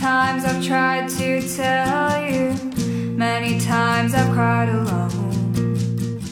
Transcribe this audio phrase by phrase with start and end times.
[0.00, 2.54] times I've tried to tell you,
[3.16, 6.22] many times I've cried alone.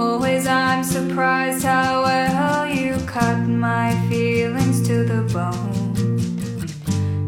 [0.00, 5.92] Always I'm surprised how well you cut my feelings to the bone.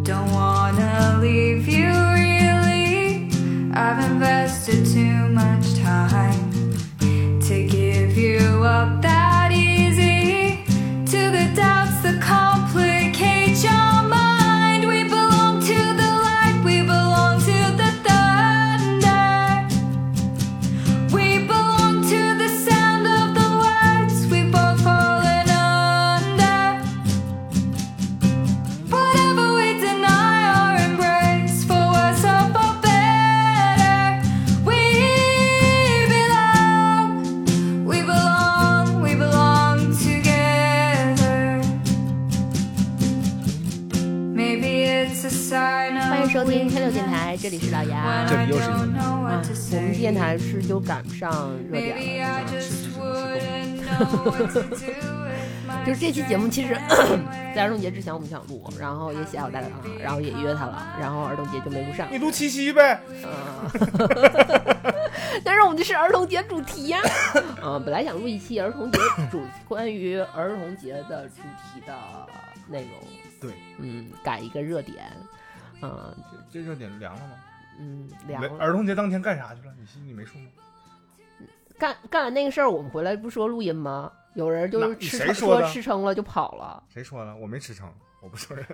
[0.03, 3.31] Don't wanna leave you really.
[3.75, 6.25] I've invested too much time
[47.47, 48.27] 这里是老杨。
[48.27, 52.42] 这里又是一个 don't know 啊我们电台是就赶不上热点了。
[55.86, 56.77] 就是这期节目，其实
[57.55, 59.70] 在儿童节之前我们想录，然后也写好大纲，
[60.02, 62.08] 然后也约他了，然后儿童节就没录上。
[62.11, 62.98] 你录七夕呗？
[63.24, 63.30] 嗯，
[65.44, 66.98] 但是我们这是儿童节主题呀、
[67.62, 68.98] 嗯，本来想录一期儿童节
[69.30, 71.94] 主关于儿童节的主题的
[72.67, 72.91] 内容，
[73.41, 74.97] 对，嗯，改一个热点，
[75.83, 76.15] 嗯
[76.51, 77.33] 这热点凉了吗？
[77.79, 78.59] 嗯，凉了。
[78.59, 79.75] 儿童节当天干啥去了？
[79.79, 80.47] 你心里没数吗？
[81.79, 84.11] 干干完那个事儿，我们回来不说录音吗？
[84.35, 87.35] 有人就是吃说吃撑了就跑了，谁说了？
[87.37, 87.91] 我没吃撑，
[88.23, 88.65] 我不承认。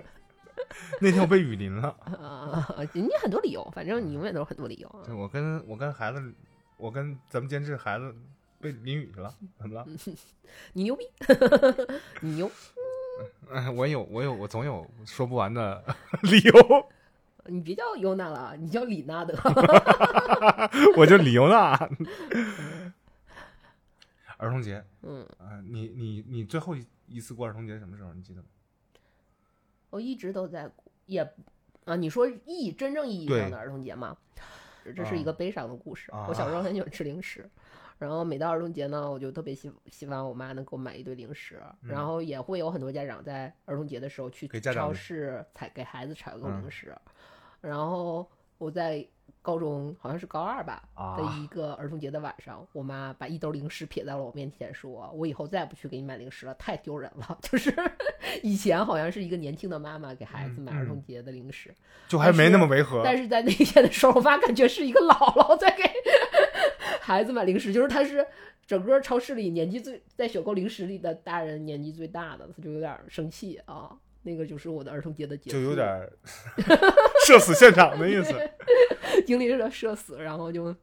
[1.01, 5.03] 那天我被雨淋了，啊，你很多理由，反正你永远都有很多理由。
[5.05, 6.33] 对我跟我跟孩子，
[6.77, 8.13] 我跟咱们监制孩子
[8.61, 9.85] 被淋雨去了，怎么了？
[10.73, 11.05] 你牛逼，
[12.21, 12.49] 你牛，
[13.49, 15.83] 嗯，我有我有我总有说不完的
[16.23, 16.85] 理由，
[17.45, 19.33] 你别叫尤娜了，你叫李纳德。
[20.97, 21.75] 我就李尤娜。
[24.37, 28.13] 儿童节，嗯，啊、你你你最后一一次过儿童节什么时候？
[28.13, 28.47] 你记得吗？
[29.89, 30.69] 我一直都在
[31.05, 31.21] 也
[31.85, 34.17] 啊，你说意真正意义上的儿童节吗？
[34.95, 36.11] 这是一个悲伤的故事。
[36.11, 37.49] 啊我小时候很喜欢吃零食，
[37.97, 46.95] 然后每到儿童节呢，我就特别希希望我妈能给我买一堆零食，嗯然后也会有很多家长在儿童节的时候去超市采给孩子采购嗯零食，
[47.61, 49.05] 然后我在
[49.41, 57.37] 高中好像是高二吧，啊的一个儿童节的晚上，我妈把一兜零食撇在了我面前，说：“我以后再也不去给你买零食了，太丢人了。
[57.43, 57.73] ”就是
[58.41, 61.73] 以前好像是一个年轻的妈妈给孩子嗯买儿童节的零食，
[62.07, 63.01] 就还没那么违和。
[63.03, 65.83] 但是在那天的时候，我妈感觉是一个姥姥在给
[67.03, 68.25] 孩子买零食，就是他是
[68.65, 73.91] 整个超市里年纪最在选购零食里的大人年纪最大的，他就有点生气啊。
[74.25, 76.09] 那个就是我的儿童节的节，就有点儿
[77.27, 78.33] 社死现场的意思。
[79.27, 80.73] 经历了社死，然后就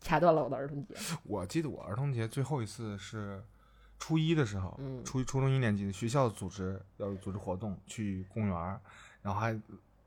[0.00, 0.92] 掐断了我的儿童节。
[1.22, 3.40] 我记得我儿童节最后一次是
[4.00, 8.80] 初一的时候，嗯初一初中一年级学校组织要组织活动，去公园，
[9.22, 9.56] 然后还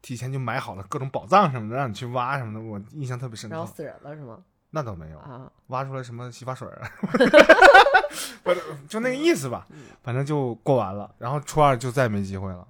[0.02, 3.56] 提前就买好了各种宝藏什么的，让你去挖什么的，我印象特别深刻。
[3.56, 4.44] 然后死人了是吗？
[4.76, 6.92] 那倒没有，啊，挖出来什么洗发水儿啊，
[8.44, 9.66] 不是就那个意思吧。
[10.04, 12.68] 反正就过完了，然后初二就再也没机会了，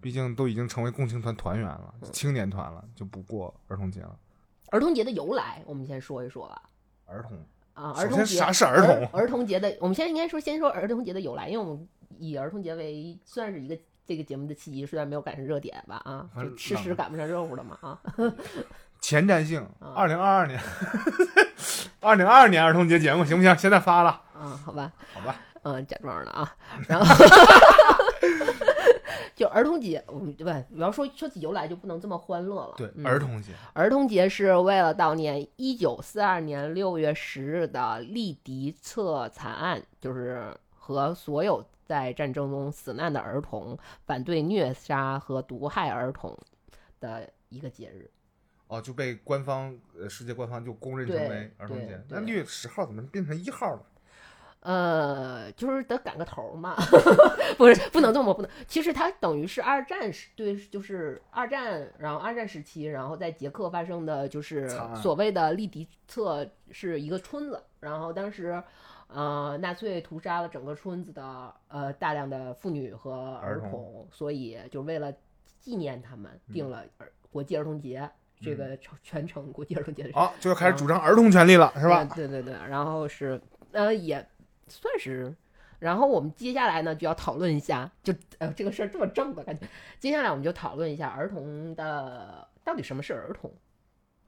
[0.00, 4.16] 毕竟都已经成为共青团团员了，青年团了，就不过儿童节了。
[4.70, 6.62] 儿童节的由来，我们先说一说吧。
[7.06, 7.36] 儿童
[7.74, 13.76] 啊，儿童节啥是儿童儿童节的，我们先应该说先说儿童节的由来，因为我们以儿童节为算是一个
[14.06, 18.00] 这个节目的契机，虽然没有赶上热点吧啊，就吃屎赶不上热乎了嘛啊。
[19.00, 20.60] 前瞻性，啊二零二二年，
[22.00, 23.56] 二零二二年儿童节节目行不行？
[23.56, 25.36] 现在发了，嗯，好吧，好吧？
[25.62, 26.54] 嗯，假装的啊，
[26.88, 27.06] 然后
[29.34, 30.62] 就儿童节，我们对吧？
[30.68, 32.74] 你要说说起由来，就不能这么欢乐了。
[32.76, 46.36] 对，嗯儿童节，儿童节是为了悼念一九四二年六月十日的利迪策惨案，就是和所有在战争中死难的儿童，反对虐杀和毒害儿童
[47.00, 48.10] 的一个节日。
[48.68, 52.00] 哦，就被官方呃世界官方就公认成为儿童节。
[52.08, 53.82] 那对六月十号怎么变成一号了？
[54.60, 56.74] 呃，就是得赶个头儿嘛，
[57.56, 58.50] 不是不能这么不能。
[58.66, 68.60] 其实它等于是二战时对，就是二战，然后二战时期，然后在捷克发生的就是所谓的利迪策是一个村子，然后当时
[69.06, 75.14] 呃纳粹屠杀了整个村子的呃大量的妇女和儿儿童童，所以就为了
[75.60, 78.10] 纪念他们，定了儿国际儿童节。
[78.40, 82.02] 这个全全程国际儿童节的好，就要开始主张儿童权利了，是吧？
[82.02, 83.40] 嗯对对对，然后是
[83.72, 84.26] 呃也
[84.68, 85.34] 算是
[85.78, 89.66] 然后我们接下来呢就要讨论一下，就呃这个事儿这么正的感觉。
[89.98, 93.52] 接下来我们就讨论一下儿童的到底什么是儿童？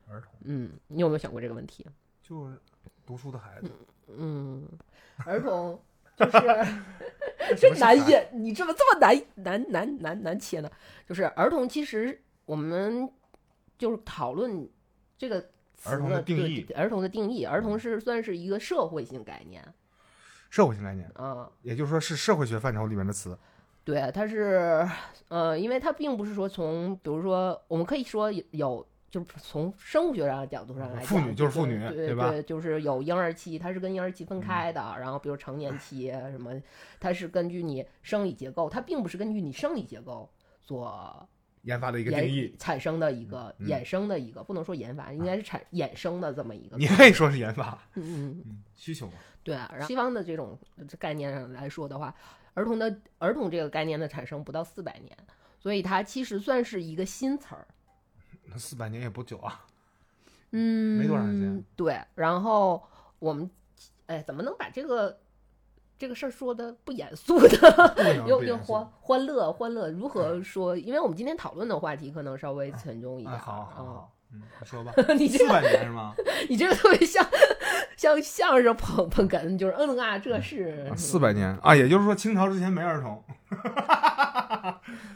[0.08, 1.86] 儿童嗯，你有没有想过这个问题？
[2.22, 2.58] 就是
[3.06, 3.70] 读书的孩子，
[4.08, 4.66] 嗯，
[5.24, 5.80] 儿童
[6.16, 6.38] 就是
[7.56, 10.70] 什这难也，你这么这么难难难难难切呢？
[11.08, 13.10] 就是儿童，其实我们
[13.80, 14.68] 就是讨论
[15.16, 15.40] 这个
[15.74, 19.64] 词儿童的定义儿童的定义，儿童是算是一个社会性概念
[20.50, 21.48] 社会性概念，啊。
[21.62, 23.38] 也就是说是社会学范畴里面的词。
[23.82, 24.86] 对，它是
[25.28, 36.52] 呃，因为它并不是说从，比如说，我们可以说有，就是从生物学上的角度上来讲，妇女就是妇对女对对吧就是有婴儿期，它是跟婴儿期分开的，然后比如成年期什么，
[37.00, 40.30] 它是根据你生理结构，它并不是根据你生理结构
[40.60, 41.26] 所
[41.62, 48.42] 研发的一个定义，产生的一个嗯衍生的一个，不能说研发，应该是产衍生的这么一个，你可以说是研发， 嗯嗯。
[48.46, 49.12] 嗯，需求嘛。
[49.42, 50.58] 对啊，然后西方的这种
[50.98, 52.14] 概念上来说的话，
[52.54, 55.16] 儿童的儿童这个概念的产生不到四百年，
[55.58, 57.66] 所以它其实算是一个新词儿。
[58.44, 59.64] 那四百年也不久啊，
[60.50, 61.64] 嗯，没多长时间。
[61.76, 62.82] 对，然后
[63.18, 63.50] 我们，
[64.06, 65.18] 哎，怎么能把这个
[66.00, 67.94] 这个事儿说的不严肃的，
[68.26, 69.90] 又又欢欢乐欢乐？
[69.90, 70.74] 如何说？
[70.74, 73.38] 因为我们今天讨论的话题可能稍微沉重一点。
[73.38, 74.94] 好好嗯好，嗯，你说吧。
[75.14, 76.14] 你这四百年是吗？
[76.48, 77.22] 你这个特别像
[77.98, 83.22] 像相声捧捧哏，就是嗯啊，这是啊四百年啊，也就是说清朝之前没儿童，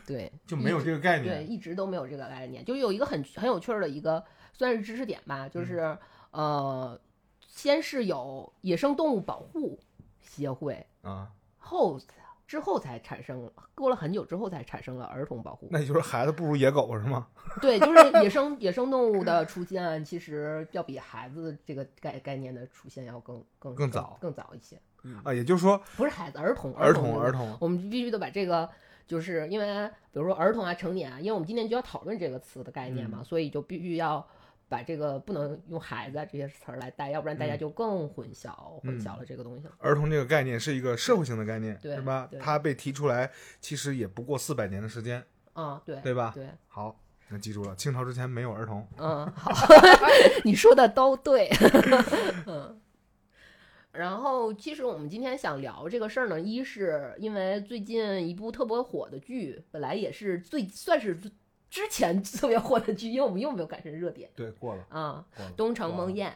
[0.06, 2.62] 对就没有这个概念对，一直都没有这个概念。
[2.62, 4.22] 就有一个很很有趣儿的一个
[4.52, 5.96] 算是知识点吧，嗯就是、
[6.32, 7.00] 呃，
[7.48, 9.78] 先是有野生动物保护
[10.34, 12.00] 协会，啊，后
[12.46, 15.68] 之后才产生，过了很久之后才产生了儿童保护。
[15.70, 17.26] 那也就是孩子不如野狗是吗？
[17.62, 24.78] 对，就是野生 野生动物的出现，其实要比孩子这个概概念的出现要更更更早更早一些。
[25.22, 28.68] 啊，也就是说不是孩子，儿童，儿童童儿童我们必须得把这个，
[29.06, 34.26] 就是因为比如说儿童啊、成年啊，因为我们今天就要讨论这个词的概念嗯嘛，所以就必须要
[34.68, 39.72] 把这个不能用孩子啊这些词儿来带，要不然大家嗯就更混淆、混淆了这个东西了。
[39.78, 42.40] 儿童这个概念是一个社会性的概念，对是吧对？
[42.40, 43.30] 它被提出来
[43.60, 46.32] 其实也不过四百年的时间，啊，对，对吧？
[46.34, 48.86] 对，好，那记住了，清朝之前没有儿童。
[48.98, 49.52] 嗯，好，
[50.44, 51.48] 你说的都对，
[52.46, 52.80] 嗯。
[53.92, 61.16] 然后，其实我们今天想聊这个事儿呢，一是因为最近一部特别火的剧，本来也是最算是
[61.74, 65.50] 之前特别火的剧，因为我们又没有赶上热点对，过了，啊，了。
[65.56, 66.28] 《东城梦魇》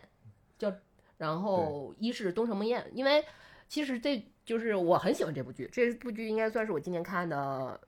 [0.58, 0.74] 叫，
[1.16, 3.24] 然后一是《东城梦魇》，因为
[3.68, 7.80] 其实这就是我很喜欢这部剧，这部剧应该算是我今年看的，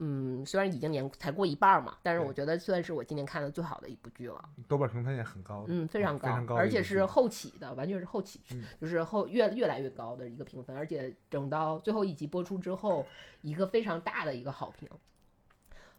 [0.00, 4.44] 嗯，虽然已经年才过一半儿嘛，但是我觉得算是我今年看的最好的一部剧了。
[4.68, 13.06] 豆瓣评分也很高，嗯，非常高，非常高而且是后起的，完全是后起，嗯就是后越越来越高的一个评分，而且整到最后一集播出之后，
[13.40, 14.86] 一个非常大的一个好评。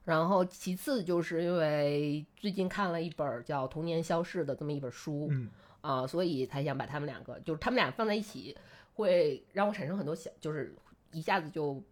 [0.07, 5.49] 然后其次就是因为最近看了一本儿叫《童年消逝》的这么一本书，嗯，
[5.81, 8.55] 啊、所以才想把他们两个，就是他们俩放在一起，
[8.93, 10.73] 会让我产生很多想，就是
[11.11, 11.83] 一下子就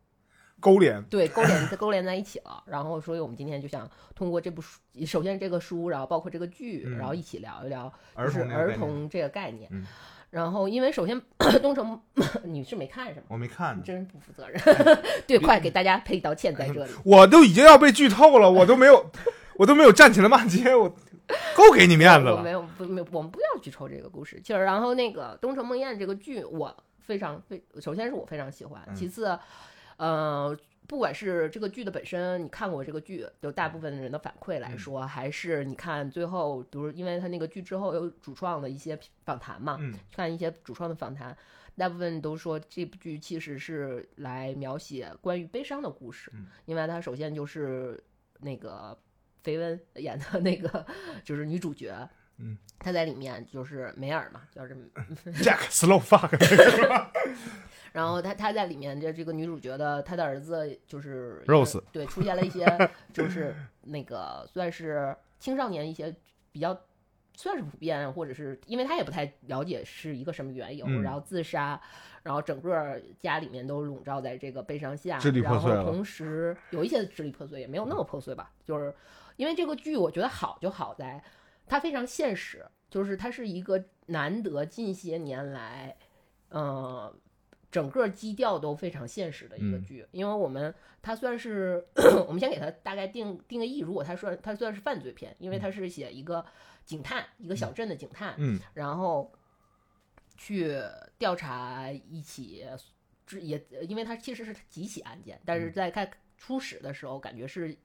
[0.62, 2.64] 勾连，对，勾连勾连在一起了。
[2.66, 3.86] 然后，所以我们今天就想
[4.16, 9.84] 通过这部书，首先这个书，然后包括这个剧，嗯然后一起聊一聊就是儿童这个概念童这个概念。
[9.84, 9.86] 嗯
[10.36, 11.22] 然后，因为首先
[11.64, 11.98] 东城
[12.44, 13.28] 你是没看是吗？
[13.30, 14.62] 我没看真不负责任。
[15.26, 16.92] 对，快给大家赔礼道歉在这里。
[17.06, 19.10] 我都已经要被剧透了，我都没有，
[19.56, 20.90] 我都没有站起来骂街，我
[21.56, 22.36] 够给你面子了。
[22.36, 24.42] 我没有不没有，我们不要剧透这个故事。
[24.44, 29.40] 其实，然后那个《东城梦魇》这个剧，我非常非，首先是我非常喜欢，嗯其次，
[29.96, 30.54] 呃，
[30.88, 41.36] 不管是这个剧的本身，你看过这个剧，就大部分人的反馈来说，还是你看最后，比如因为他那个剧之后有主创的一些访谈嘛，嗯看一些主创的访谈，
[41.76, 48.02] 大部分都说这部剧其实是来描写关于悲伤的故事，嗯因为他首先就是
[48.40, 48.98] 那个
[49.44, 50.86] 绯闻演的那个
[51.24, 54.82] 就是女主角，嗯，她在里面就是梅尔嘛，叫这么
[55.42, 56.30] ，Jack slow fuck？
[57.96, 62.66] 然后她她在里面的这个女主角的她的儿子就是 Rose 对，出现了一些
[63.14, 66.14] 就是那个算是青少年一些
[66.52, 66.78] 比较。
[67.38, 71.78] 算是普遍，或者是因为他也不太了解是一个什么缘由，嗯然后自杀，
[72.24, 78.54] 然后整个家里面都笼罩在这个悲伤下，支离破碎然后同时有一些支离破碎，也没有那么破碎吧。
[78.64, 78.96] 就是
[79.36, 81.22] 因为这个剧，我觉得好就好在
[81.68, 85.94] 它非常现实，就是它是一个难得近些年来，
[86.48, 87.14] 呃，
[87.76, 90.08] 整个基调都非常现实的一个嗯剧。
[90.12, 91.86] 因为我们它算是
[92.26, 96.46] 我们先给它大概定定个义，如果它算它算是犯罪片，因为它是写一个
[96.86, 99.30] 警探，一个小镇的警探，嗯然后
[100.38, 100.74] 去
[101.18, 102.66] 调查一起
[103.28, 107.76] 这也因为它其实是几起案件，但是在开初始的时候，感觉是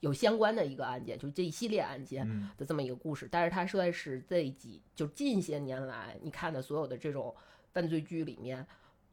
[0.00, 3.28] 有相关的一个案件，就是这一系列案件嗯的这么一个故事。
[3.30, 7.36] 但是它算是这几就近些年来你看的所有的这种
[7.74, 8.66] 犯罪剧里面。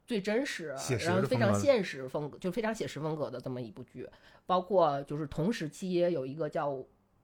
[0.06, 4.08] 最真实，实然后非常现实风格，就非常写实风格的这么一部剧，
[4.46, 6.76] 包括就是同时期有一个叫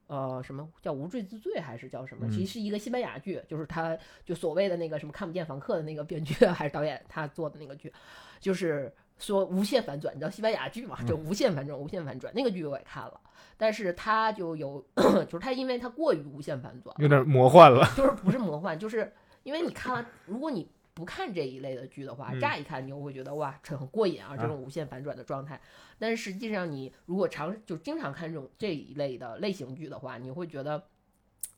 [0.07, 2.31] 呃什么叫无罪之罪还是叫什么，嗯。
[2.31, 7.93] 其实是一个西班牙剧，就是他就所谓的那个什么看不见房客的那个编剧还是导演他做的那个剧，
[8.41, 13.21] 就是说无限反转，你知道西班牙剧嘛，就无限反转，无限反转那个剧我也看了，
[13.57, 14.83] 但是他就有
[15.27, 17.85] 就是他因为他过于无限反转，有点魔幻了。
[17.97, 25.61] 就是不是魔幻，就是因为你看了，如果你不看这一类的剧的话，嗯乍一看你又会觉得哇，这很过瘾啊，这种无限反转的状态。
[25.97, 30.83] 但是实际上，你如果常就经常看这种这一类的类型剧的话，你会觉得。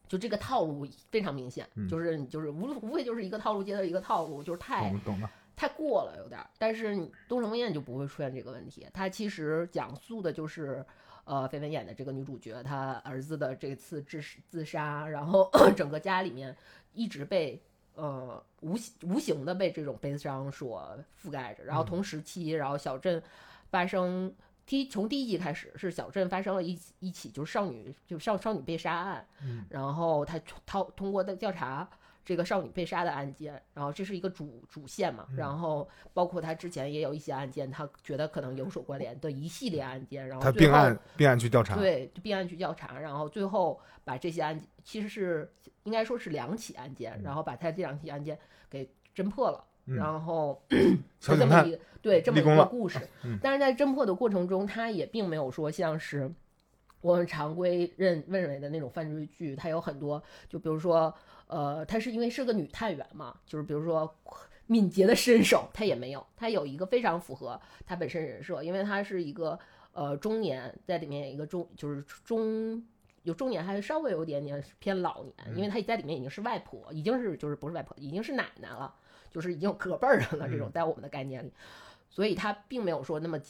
[0.07, 4.93] 就这个套路非常明显，嗯就是你就是无无非就是一个套路接着一个套路，就是太
[5.55, 6.51] 太过了有点儿。
[6.59, 6.97] 但是
[7.29, 10.85] 《东城梦魇》就不会出现这个问题，它其实讲述的就是，
[11.23, 16.57] 呃，绯闻演的这个女主角，她儿子的这次自自杀，然后 整个家里面
[16.93, 17.63] 一直被
[17.95, 23.23] 呃无形无形的被这种悲伤所覆盖着，然后同时期，然后小镇
[23.71, 24.35] 发生。
[24.67, 29.67] 第从第一集开始，是小镇发生了一起一起就是少女就少少女被杀案，嗯。
[29.69, 31.89] 然后他通通过的调查
[32.31, 48.39] 这个少女被杀的案件，然后这是一个主主线嘛，嗯然后包括他之前也有一些案件，他觉得可能有所关联的一系列案件，然后他并案并案去调查，对并案去调查，然后最后把这些案件其实是应该说是两起案件，然后把他这两起案件
[48.71, 50.63] 给侦破了，嗯然后
[51.19, 53.41] 就这么一个对这么一个故事嗯。
[53.43, 56.31] 但是在侦破的过程中，他也并没有说像是
[57.01, 61.13] 我们常规认认为的那种犯罪剧，它有很多，就比如说
[61.51, 64.17] 呃，她是因为是个女探员嘛，就是比如说。
[64.67, 69.59] 敏捷的身手，她也没有，她有一个非常符合她本身人设，因为她是一个
[69.91, 72.81] 呃中年，在里面有一个中就是中
[73.25, 78.95] 有中年，还稍微有点点偏老年，因为她在里面已经是外婆，已经是就是不是外婆，已经是奶奶了，
[79.29, 81.53] 就是已经有隔辈儿人了，这种在我们的概念里，
[82.09, 83.41] 所以她并没有说那么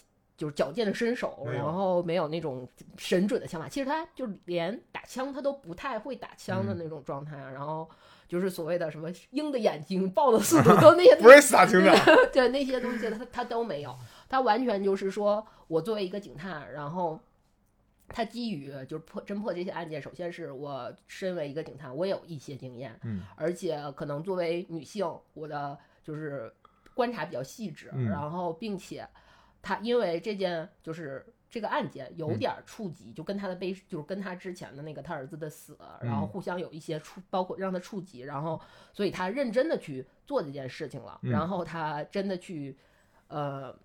[0.41, 2.67] 就是矫健的身手，然后没有那种
[2.97, 7.87] 神准的枪法，其实他就连打枪他都不太会打枪的那种状态，然后
[8.27, 11.93] 就是所谓的什么鹰的眼睛、豹的速度， 都那些不是打枪的，
[12.33, 13.95] 对那些东西他他都没有，
[14.31, 17.21] 他完全就是说我作为一个警探，然后
[18.09, 26.51] 他基于就是破侦破这些案件，首先是我身为一个警探，我有一些经验，嗯，而且可能作为女性，我的就是
[26.95, 29.07] 观察比较细致，嗯然后并且
[29.63, 31.25] 他因为这件就是。
[31.53, 36.29] 这个案件有点儿触及，就跟他的悲，就是跟他之前的那个他儿子的死，然后嗯。
[36.29, 38.61] 互相有一些触，包括让他触及，然后
[38.93, 41.33] 所以他认真的去做这件事情了，嗯。
[41.33, 42.79] 然后他真的去，
[43.27, 43.77] 呃，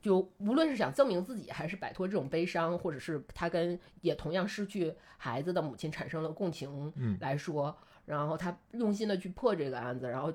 [0.00, 7.18] 就无论是想证明自己，还是摆脱这种悲伤，或者是他跟也同样失去孩子的母亲产生了共情嗯。
[7.20, 10.32] 来说，然后他用心的去破这个案子，然后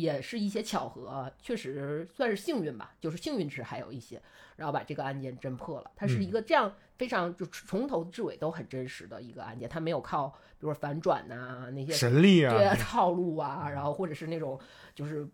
[0.00, 4.20] 也是一些巧合，确实算是幸运吧，就是幸运值还有一些，
[4.56, 5.90] 然后把这个案件侦破了。
[5.96, 10.28] 它是一个这样非常就从头至尾都很真实的一个案件，它没有靠
[10.58, 14.58] 比如说反转呐、那些神力啊，对啊套路啊，然后或者是那种
[14.94, 15.26] 就是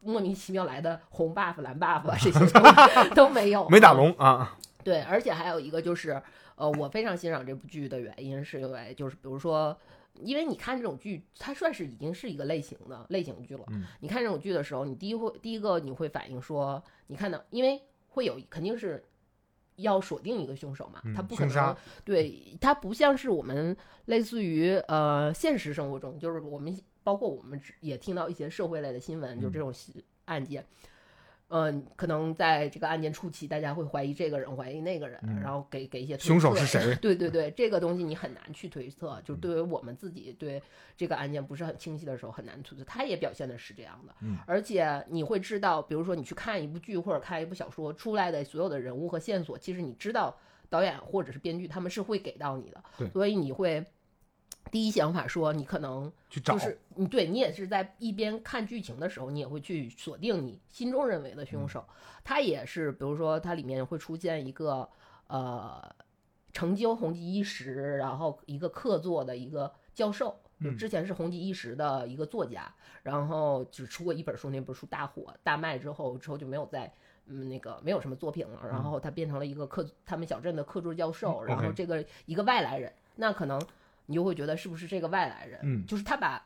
[0.00, 6.22] 莫名其妙来的红 buff 蓝 buff 啊 这些都都没有，没打龙啊，对，而且还有一个就是，
[6.54, 9.76] 呃，我非常欣赏这部剧的原因，是因为就是比如说，
[10.22, 13.64] 因为你看这种剧，它算是已经是一个类型的类型剧了。
[13.68, 19.04] 嗯你看这种剧的时候，你第一会第一个你会反应说，你看到，因为会有肯定是
[19.76, 29.72] 要锁定一个凶手嘛，嗯他不可能对他不像是我们类似于呃现实生活中，就是我们包括我们也听到一些社会类的新闻，就嗯这种
[30.26, 30.62] 案件。
[30.62, 30.66] 嗯，
[31.96, 36.94] 可能在这个案件初期，大家会怀疑这个人，怀疑那个人，嗯然后给给一些推凶手测是谁？
[36.96, 40.62] 对对对，这个东西你很难去推测，就对于我们自己对
[40.96, 42.84] 这个案件不是很清晰的时候，很难推测。
[42.84, 50.36] 他也表现的是这样的，嗯而且你会知道，比如说你去看一部剧或者看一部小说出来的所有的人物和线索，其实你知道
[50.68, 53.82] 导演或者是编剧他们是会给到你的，对所以你会
[54.70, 61.84] 第一想法说你可能去找就，是你对你也是在一边看剧情的时候，你也会去锁定你心中认为的凶手。
[62.24, 64.88] 他也是，比如说它里面会出现一个
[65.28, 65.82] 呃
[66.52, 72.72] 成就红极一时，然后一个客座的一个教授，就嗯之前是红极一时的一个作家，
[73.02, 76.92] 然后只出过一本书，那本书大火大卖之后，之后就没有再。
[77.30, 83.60] 嗯，那个没有什么作品了，然后他变成了一个客，他们小镇的客座教授，嗯然后这个一个外来人，那可能
[84.10, 86.42] 你就会觉得是不是这个外来人，嗯就是他把，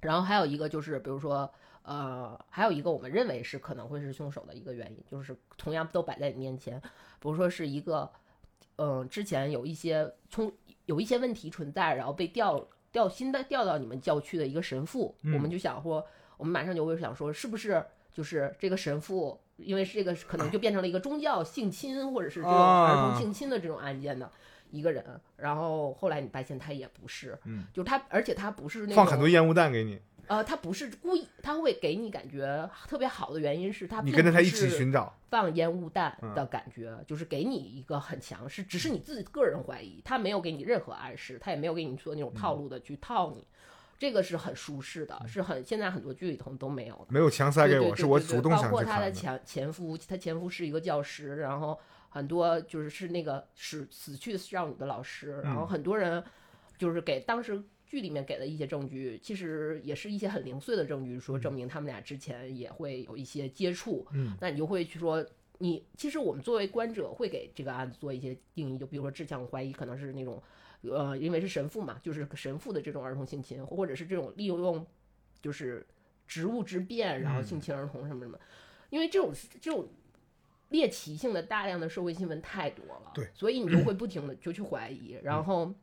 [0.00, 1.48] 然后还有一个就是比如说
[1.82, 6.80] 呃，还有一个我们认为是可能会是凶手的一个原因，就是同样都摆在你面前，
[7.20, 8.10] 比如说是一个，
[8.76, 10.52] 嗯、之前有一些从
[10.86, 16.04] 有一些问题存在，然后被调调新的调到你们教区的一个神父，嗯我们就想说，
[16.36, 24.28] 我们马上就会想说，是不是就是这个神父，因为这个可能就变成了一个宗教性侵或者是这种儿童啊性侵的这种案件的。
[24.70, 25.04] 一个人，
[25.36, 35.14] 然后后来你发现他也不是，嗯，就他，而且他不是那种放很多烟雾弹给你，呃，他不是故意，他会给你感觉特别好的原因是他你跟着他一起寻找。
[35.30, 43.46] 放烟雾弹嗯的感觉，就是给你一个很强，是只是你自己个人怀疑，他没有给你任何暗示，他也没有给你做那种套路的去套你，
[43.98, 47.06] 这个是很舒适的，是很现在很多剧里头都没有的。
[47.08, 49.12] 没有强塞给我，对对对是我主动想包括他的。
[49.12, 55.68] 前前夫，他前夫是一个教师，然后很多就是是那个死死去少女的老师，然后嗯。
[55.68, 56.22] 很多人
[56.76, 65.24] 就是给当时剧里面给的一些证据，其实也是一些很零碎的证据，说证明他们俩之前也会有一些接触，嗯，那你就会去说。
[65.60, 70.40] 你其实我们作为观者会给这个案子做一些定义，就比如说志向怀疑可能是那种，
[70.82, 74.86] 呃，因为是神父嘛，就是神父的这种儿童性侵，或者是这种利用
[75.42, 75.84] 就是
[76.28, 77.44] 职务之便然后嗯。
[77.44, 78.38] 性侵儿童什么什么，
[78.88, 79.88] 因为这种这种
[80.68, 85.74] 猎奇性的大量的社会新闻太多了，对，所以你就会不停的就去怀疑，然后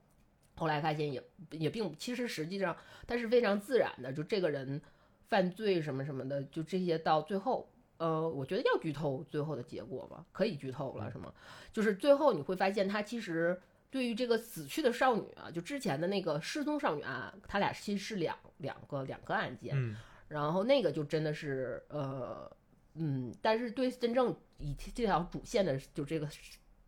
[0.56, 2.76] 后来发现也也并其实实际上
[3.06, 4.82] 它是非常自然的，就这个人
[5.28, 7.70] 犯罪什么什么的，就这些到最后。
[7.98, 11.34] 呃，我觉得要剧透最后的结果吧，可以剧透了，是吗？
[11.72, 13.58] 就是最后你会发现，他其实
[13.90, 19.96] 对于这个死去的少女啊，就之前的那个失踪少女案，他俩其实是两两个两个案件，嗯
[20.28, 22.52] 然后那个就真的是呃
[22.96, 26.28] 嗯，但是对真正以这条主线的，就这个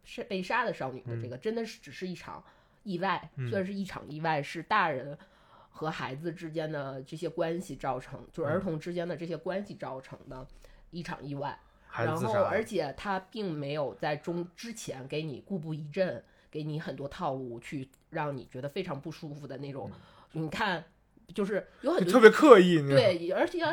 [0.04, 2.44] 是被杀的少女的这个，真的是只是一场
[2.84, 5.18] 意外，嗯虽然是一场意外，是大人
[5.70, 10.48] 和孩子之间的这些关系造成，就儿童之间的这些关系造成的
[10.92, 11.60] 一场意外。
[11.92, 19.90] 然后，而且他并没有在中之前给你故布一阵，给你很多套路，去让你觉得非常不舒服的那种。
[20.34, 20.84] 你看，
[21.34, 22.82] 就是有很多特别刻意。
[22.88, 23.64] 对，而且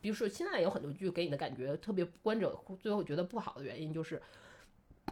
[0.00, 4.20] 比如说现在有很多剧给你的感觉特别观者最后觉得不好的原因就是。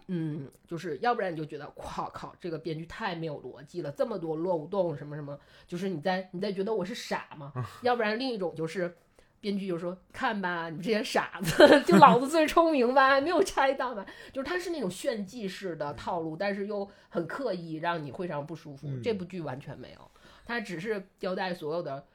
[0.09, 7.53] 嗯，就是要不然你就觉得，哇靠，这个编剧太没有逻辑了，这么多漏洞什么什么，就是你在你在觉得我是傻吗？
[7.83, 8.97] 要不然另一种就是，
[9.41, 14.05] 编剧就说，看吧，你这些傻子，就老子最聪明吧，没有猜到吧？
[14.33, 18.89] 就是他是那种炫技式的套路，但是又很刻意，让你非常不舒服。
[18.89, 20.11] 嗯这部剧完全没有，
[20.45, 22.07] 他只是交代所有的。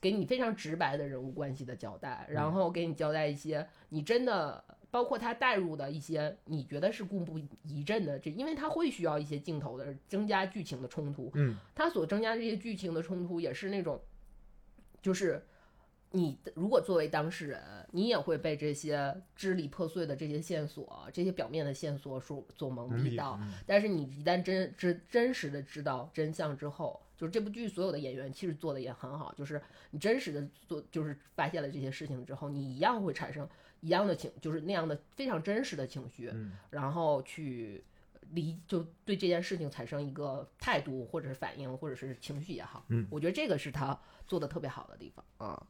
[0.00, 14.00] 给你非常直白的人物关系的交代，然后给你交代一些你真的包括他带入的一些你觉得是故布疑阵的，这因为他会需要一些镜头的增加剧情的冲突，嗯，他所增加这些剧情的冲突也是那种，
[15.00, 15.40] 就是
[16.14, 23.36] 你如果作为当事人，你也会被这些支离破碎的这些线索、这些表面的线索所所蒙蔽到。
[23.42, 33.48] 嗯但是你一旦真真真实的知道真相之后，就是这部剧所有的演员其实做的也很好，就是你真实的做，就是发现了这些事情之后，你一样会产生
[33.80, 37.82] 一样的情，就是那样的非常真实的情绪，嗯然后去
[38.30, 43.98] 理就对这件事情产生一个态度或者是反应或者是情绪也好，嗯我觉得这个是他
[44.28, 45.66] 做的特别好的地方啊。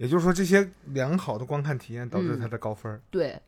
[0.00, 3.02] 也就是说，这些良好的观看体验导致嗯它的高分儿。
[3.10, 3.38] 对，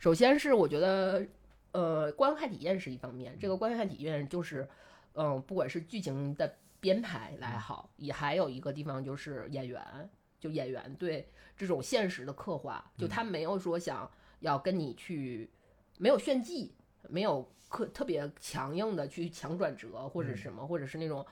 [0.00, 1.24] 首先是我觉得，
[1.70, 4.68] 呃，观看体验是一方面，这个观看体验就是，
[5.12, 9.80] 嗯、不管是剧情的编排来好，也还有一个地方就是演员，
[10.40, 15.48] 就演员对这种现实的刻画，就他没有说想要跟你去，
[15.98, 16.74] 没有炫技，
[17.08, 21.24] 没有刻特别强硬的去强转折或者什么，或者是那种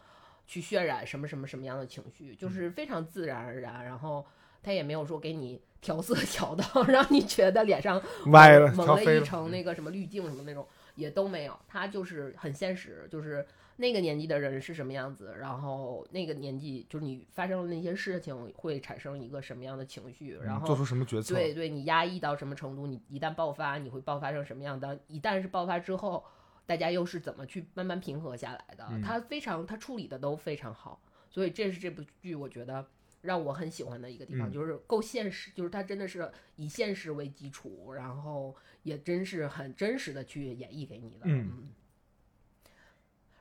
[0.46, 4.24] 去渲染什么什么什么样的情绪，就是非常自然而然，然后。
[4.62, 9.24] 他也没有说给你调色调到 让你觉得脸上歪了，蒙了一。
[9.24, 21.34] 层那个什么滤镜什么那种也都没有，他就是很现实，就是那个年纪的人是什么样子，然后那个年纪就是你发生了那些事情会产生一个什么样的情绪，然后嗯做出什么决策？
[21.34, 24.98] 对对，你压抑到什么程度，你一旦爆发，你会爆发成什么样的？
[25.06, 26.24] 一旦是爆发之后，
[26.66, 28.84] 大家又是怎么去慢慢平和下来的？
[28.90, 32.84] 嗯他非常，他处理的都非常好，所以这是这部剧我觉得
[33.28, 41.24] 让我很喜欢的一个地方，嗯就是够现实，就是它真的是以现实为基础，然后也真是很真实的去演绎给你的。
[41.24, 41.68] 嗯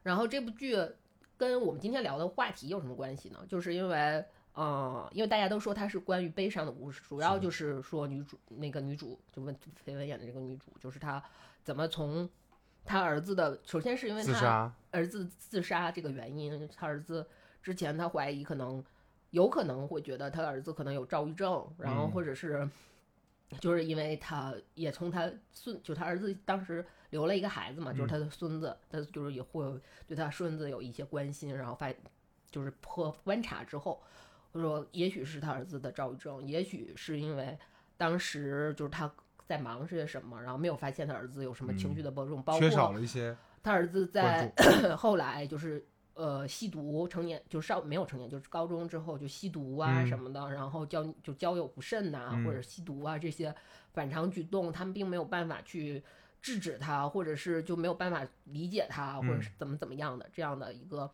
[0.04, 0.76] 然后这部剧
[1.38, 3.46] 跟我们今天聊的话题有什么关系呢？
[3.48, 11.24] 就是因为，呃，因为大家都说它是关于悲伤的故事，主要就是说女主那个女主就问绯闻演的这个女主，就是她
[11.64, 12.30] 怎么从
[12.84, 14.74] 她儿子的，首先是因为她。
[14.92, 17.26] 儿子自杀这个原因，她儿子
[17.62, 18.84] 之前她怀疑可能
[19.38, 22.12] 有可能会觉得他儿子可能有躁郁症，然后嗯。
[22.12, 22.68] 或者是
[23.60, 29.64] 就是因为他也从他孙，就他儿子当时留了一个孩子嘛，就是他的孙子，他就是也会
[30.08, 31.94] 对他孙子有一些关心，然后发
[32.50, 34.02] 就是破观察之后，
[34.54, 37.58] 我说也许是他儿子的躁郁症，也许是因为
[37.96, 39.10] 当时就是他
[39.46, 44.52] 在忙些什么，然后没有发现他儿子有什么情绪的波动，包缺少括了一些他儿子在
[44.98, 45.86] 后来就是
[46.18, 50.08] 呃吸毒，成年就上没有成年，就是高中之后就吸毒啊嗯。
[50.08, 53.56] 什么的，然后交就交友不慎呐、嗯或者吸毒啊这些
[53.94, 56.04] 反常举动，他们并没有办法去
[56.42, 59.42] 制止他，或者是就没有办法理解他，或者嗯。
[59.42, 61.10] 是怎么怎么样的这样的一个，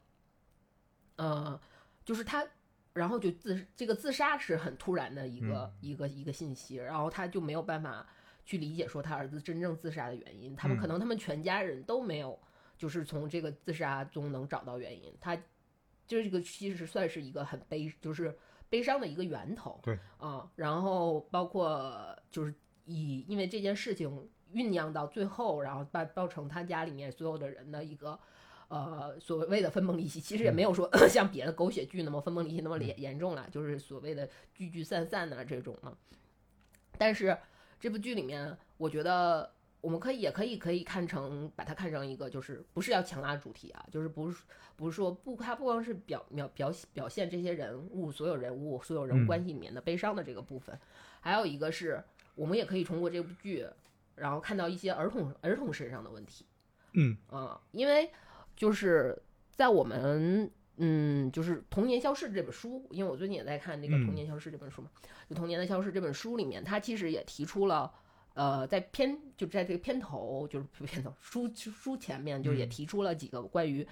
[1.18, 1.60] 呃，
[2.06, 2.46] 就是他。
[2.94, 5.72] 然后就自这个自杀是很突然的一个、嗯。
[5.82, 8.08] 一个一个信息，然后他就没有办法
[8.46, 10.80] 去理解说他儿子真正自杀的原因，他们嗯。
[10.80, 12.40] 可能他们全家人都没有
[12.78, 15.14] 就是从这个自杀中能找到原因。
[15.20, 15.36] 他
[16.06, 18.38] 就是这个其实算是一个很悲，就是
[18.70, 19.80] 悲伤的一个源头。
[19.84, 22.54] 对啊、然后包括就是
[22.86, 28.20] 以因为这件事情酝酿到最后，然后把造成他家里面所有的人的一个。
[28.70, 35.96] 呃，所谓的分崩离析，其实也没有说 像别的狗血剧那么分崩离析那么严严重了，就是所谓的聚聚散散的、这种啊。
[36.98, 37.38] 但是
[37.80, 39.54] 这部剧里面，我觉得
[39.84, 44.44] 我们可以也可以可以看成把它看成一个，就是不是要强拉主题啊，就是不是
[44.78, 50.80] 不是说不，它不光是表表表表现这些人物所有人物所有人物嗯关系里面的悲伤的这个部分，
[51.20, 52.02] 还有一个是
[52.34, 53.68] 我们也可以通过这部剧，
[54.16, 56.46] 然后看到一些儿童儿童身上的问题。
[56.94, 58.10] 嗯啊、因为
[58.56, 64.90] 就是在我们嗯，就是《童年消逝》这本书，因为我最近也在看那个《嗯童年消逝》这本书嘛，
[65.28, 67.92] 就《童年的消逝》这本书里面，它其实也提出了。
[68.34, 73.88] 呃，在片就在这个片头，就是 片头书书前面，就也嗯提出了几个关于、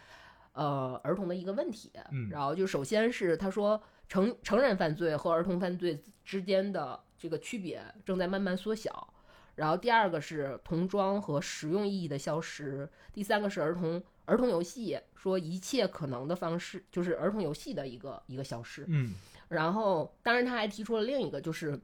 [0.54, 1.92] 呃儿童的一个问题。
[2.12, 9.14] 嗯然后就首先是他说成成人犯罪和儿童犯罪之间的这个区别正在慢慢缩小。
[9.54, 18.86] 然后第二个是童装和实用意义的消失，第三个是儿童儿童游戏，说一切可能的方式就是儿童游戏的一个一个消失。
[18.88, 19.14] 嗯
[19.50, 21.80] 然后当然他还提出了另一个就是。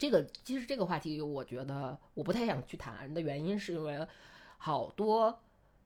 [0.00, 4.06] 这个其实这个话题，我觉得我不太想去谈的原因，是因为
[4.56, 5.38] 好多，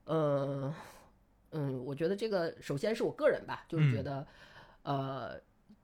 [0.06, 0.72] 嗯、
[1.50, 4.26] 嗯，我觉得这个首先是我个人吧，就是觉嗯得，
[4.84, 5.40] 呃，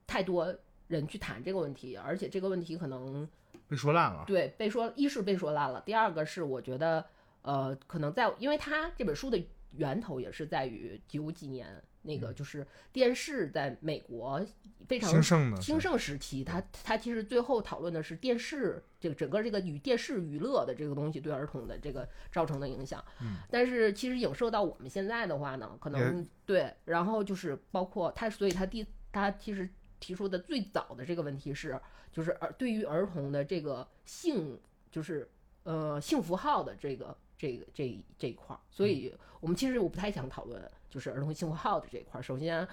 [0.06, 0.54] 太多
[0.86, 3.28] 人去谈这个问题，而且这个问题可能
[3.66, 4.22] 被说烂了。
[4.28, 7.04] 对，被说一是被说烂了，第二个是我觉得，
[7.42, 14.40] 呃，可能在因为他这本书的源头也是在于九几年那个就是电视在美国
[14.88, 23.04] 非常兴盛的兴盛时期，它它其实最后讨论的是电视这个整个这个与电视娱乐的这个东西对儿童的这个造成的影响。
[23.20, 31.78] 嗯，但是其实影射到我们现在的话呢，可能对，然后就是包括他，所以他第他其实提出的最早的这个问题是，
[32.10, 34.58] 就是儿对于儿童的这个性，
[34.90, 35.30] 就是
[35.64, 42.22] 呃性符号的这个这个这这一块儿，所以我们其实我不太想讨论就是儿童性符号的这一块儿。
[42.22, 42.68] 首先，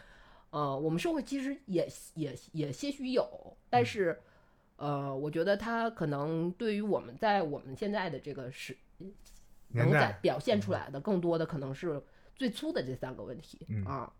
[0.49, 4.19] 呃，我们社会其实也也也些许有，但是
[4.75, 8.77] 呃，我觉得它可能对于我们在我们现在的这个时
[9.69, 12.03] 能在表现出来的，更多的可能是
[12.36, 13.86] 最粗的这三个问题、嗯。
[13.86, 14.12] 啊。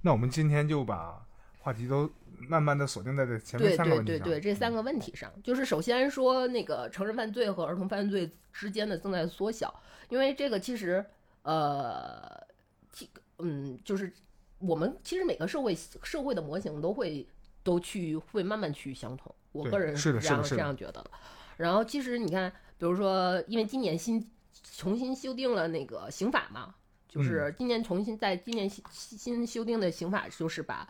[0.00, 1.22] 那我们今天就把
[1.62, 2.10] 话题都
[2.48, 4.18] 慢慢的锁定在这前面对三个问题上。
[4.18, 9.72] 对对对对，这三个问题上，就是首先说那个成人犯罪和儿童犯罪之间的正在缩小，
[10.08, 11.04] 因为这个其实
[11.42, 12.44] 呃，
[12.92, 14.12] 其嗯，就是
[14.58, 17.26] 我们其实每个社会社会的模型都会
[17.62, 21.10] 都去会慢慢趋于相同，我个人是这样这样觉得的。
[21.56, 24.28] 然后其实你看，比如说，因为今年新
[24.76, 26.74] 重新修订了那个刑法嘛，
[27.08, 30.88] 就是今年重新在今年新新修订的刑法，就是把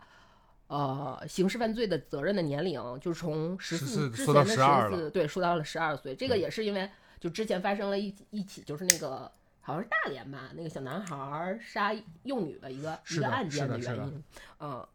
[0.73, 6.15] 呃刑事犯罪的责任的年龄，就是从十四14缩到之前的十四，对，说到了十二岁。
[6.15, 9.31] 这个也是因为就之前发生了一一起，就是那个
[9.61, 14.23] 好像是大连吧，那个小男孩儿杀幼女的一个一个案件的原因，
[14.59, 14.87] 嗯。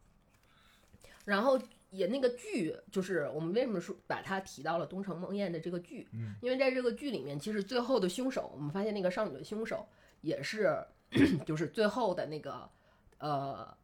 [1.25, 1.61] 然后
[1.91, 9.87] 也那个剧，就是我们为什么说把它提到了《东城梦魇》的这个剧，嗯因为在这个剧里面，其实最后的凶手，我们发现那个少女的凶手
[10.23, 10.77] 也是，
[11.47, 12.69] 就是最后的那个
[13.19, 13.77] 呃，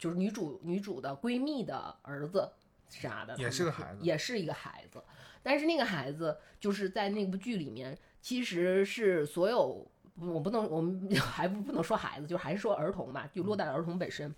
[0.00, 2.50] 就是女主女主的闺蜜的儿子
[2.88, 5.00] 啥的，也是个孩子也是一个孩子。
[5.42, 9.86] 但是那个孩子就是在那部剧里面，其实是所有
[10.16, 14.34] 我不能，我们 还不不能说孩子，就还是说儿童吧，就落在儿童本身。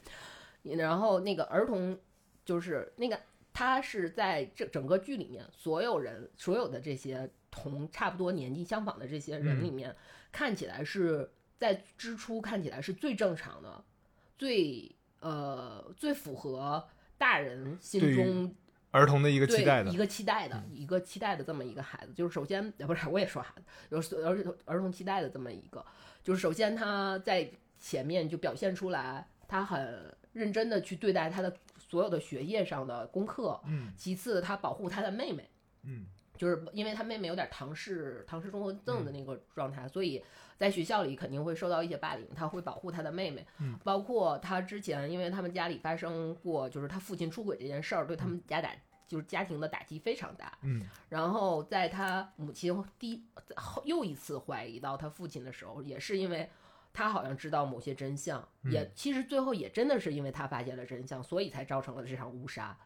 [0.64, 1.96] 然后那个儿童
[2.44, 3.18] 就是那个
[3.52, 9.94] 他是在这整个剧里面，所有人所有的这些同差不多年纪相仿的这些人里面，
[10.32, 13.84] 看起来是在之初看起来是最正常的，
[14.36, 18.54] 最呃最符合大人心中
[18.90, 25.82] 儿童的一个期待的一，个期待的、一个期待的这么一个孩子，就是首先呃不是我也说孩子，就是儿童儿童期待的这么一个，
[26.22, 35.48] 就是首先他在前面就表现出来，他很认真的去对待他的所有的学业上的功课，嗯其次他保护他的妹妹。
[35.84, 36.04] 嗯
[36.42, 40.20] 就是因为他妹妹有点唐氏唐氏综合症的那个状态，所以
[40.58, 42.26] 在学校里肯定会受到一些霸凌。
[42.34, 48.74] 他会保护他的妹妹，嗯包括他之前，因为他们家里发生过就是他父亲出轨这件事儿，对他们家打
[49.06, 50.58] 就是家庭的打击非常大。
[50.62, 53.24] 嗯然后在他母亲第
[53.54, 56.50] 后又一次怀疑到他父亲的时候，也是因为
[56.92, 62.76] 他好像知道某些真相，嗯也其实最后也真的是因为他发现了真相，所以才造成了这场误杀。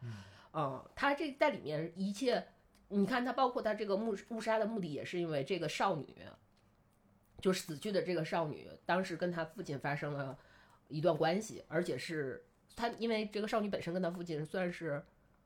[0.53, 2.47] 嗯，他这在里面一切，
[2.89, 6.15] 你看他包括他这个目误杀的目的，也是因为这个少女，
[7.41, 10.37] 就是死去的这个少女，当时跟他父亲发生了
[10.87, 12.45] 一段关系，而且是
[12.75, 15.03] 他因为这个少女本身跟他父亲算是，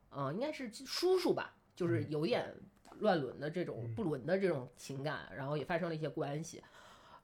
[0.10, 2.54] 呃，应该是叔叔吧，就是有点
[3.00, 6.64] 乱伦的这种不伦的这种情感，然后也发生了一些关系。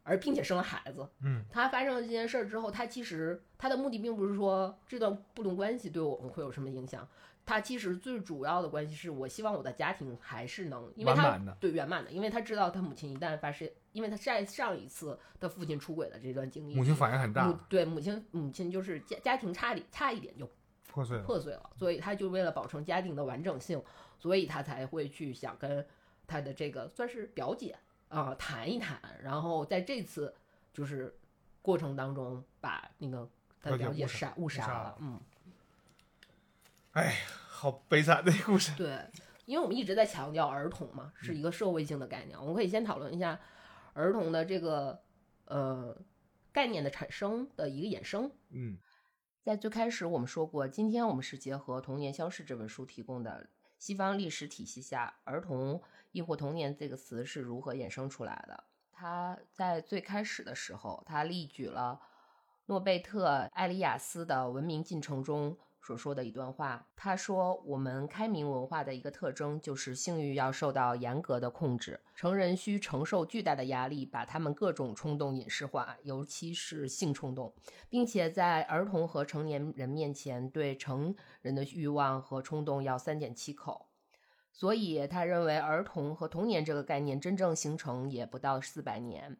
[0.09, 7.05] 而并且生了孩子，嗯，他发生了这件事儿之后，他其实他的目的并不是说这段不伦关系对我们会有什么影响，
[7.47, 20.45] 他其实最主要的关系是我希望我的家庭还是能，因为他完满的对圆满的，因为他知道他母亲一旦发生，因为他在上一次他父亲出轨的这段经历，母亲反应很母大，对母亲母亲就是家家庭差点差一点就
[20.91, 23.81] 破碎了，破碎了，所以他就为了保证家庭的完整性，
[24.19, 25.87] 所以他才会去想跟
[26.27, 27.77] 他的这个算是表姐
[28.09, 30.35] 啊、谈一谈，然后在这次
[30.73, 31.17] 就是
[31.61, 33.29] 过程当中把那个
[33.61, 35.21] 他的表姐杀误杀杀了了，
[36.97, 37.13] 嗯，
[37.47, 38.73] 好悲惨的故事。
[38.75, 38.99] 对，
[39.45, 43.39] 因为我们一直在强调儿童嘛，是一个社会性的概念，我们可以先讨论一下
[43.93, 44.99] 儿童的这个
[45.45, 45.95] 呃
[46.51, 48.31] 概念的产生的一个衍生。
[48.49, 48.79] 嗯
[49.43, 55.79] 在最开始我们说过，今天我们是结合《童年消逝》这本书提供的西方历史体系下“儿童”
[56.11, 58.63] 亦或“童年”这个词是如何衍生出来的。
[58.91, 62.01] 他在最开始的时候，他例举了
[62.65, 66.87] 诺贝特·艾利亚斯的《文明进程》中所说的一段话。
[66.95, 77.53] 他说：“我们开明文化的一个特征就是性欲要受到严格的控制，成人需承受巨大的压力，把他们各种冲动隐式化，尤其是性冲动。”
[77.89, 83.87] 并且在儿童和成年人面前，对成人的欲望和冲动要三缄其口。
[84.51, 89.37] 所以，他认为儿童和童年这个概念真正形成也不到四百年。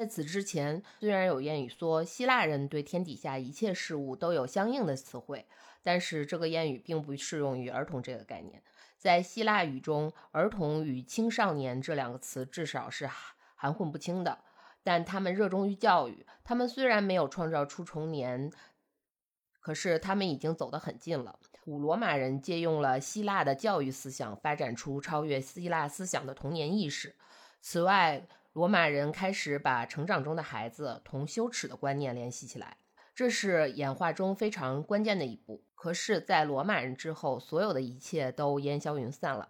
[0.00, 5.44] 在此之前，虽然有谚语说希腊人对天底下一切事物都有相应的词汇，
[5.82, 8.62] 但是这个谚语并不适用于儿童这个概念。
[8.96, 13.06] 在希腊语中，儿童与青少年这两个词至少是
[13.54, 14.38] 含混不清的。
[14.82, 18.50] 但他们热衷于教育，他们虽然没有创造出童年，
[19.60, 21.38] 可是他们已经走得很近了。
[21.62, 27.14] 古罗马人借用了希腊的教育思想，发展出超越希腊思想的童年意识。
[27.60, 28.26] 此外，
[28.60, 32.76] 罗马人开始把成长中的孩子同羞耻的观念联系起来，
[33.14, 35.64] 这是演化中非常关键的一步。
[35.74, 39.48] 可是，在罗马人之后，所有的一切都烟消云散了。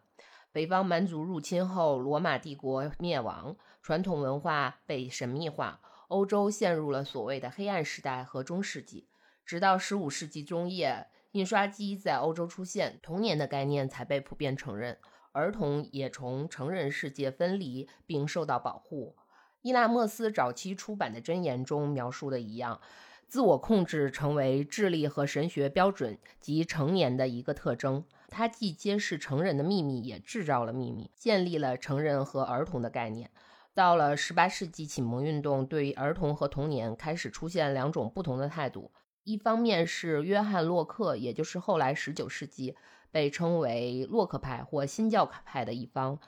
[0.52, 9.08] 北方蛮族入侵后，罗马帝国灭亡，传统文化被神秘化，欧洲陷入了所谓的黑暗时代和中世纪。
[9.44, 14.96] 直到十五世纪中叶，印刷机在欧洲出现，童年的概念才被普遍承认，
[15.32, 19.16] 儿童也从成人世界分离并受到保护。
[19.62, 22.80] 伊纳莫斯早期出版的箴言中描述的一样，
[23.26, 28.04] 自我控制成为智力和神学标准及成年的一个特征。
[28.28, 33.30] 它既揭示成人的秘密，也制造了秘密，建立了成人和儿童的概念。
[33.74, 38.90] 到了十八世纪启蒙运动，对于儿童和童年开始出现两种不同的态度。
[39.24, 42.74] 一方面是约翰·洛克，也就是后来十九世纪
[43.10, 46.18] 被称为洛克派或新教派的一方。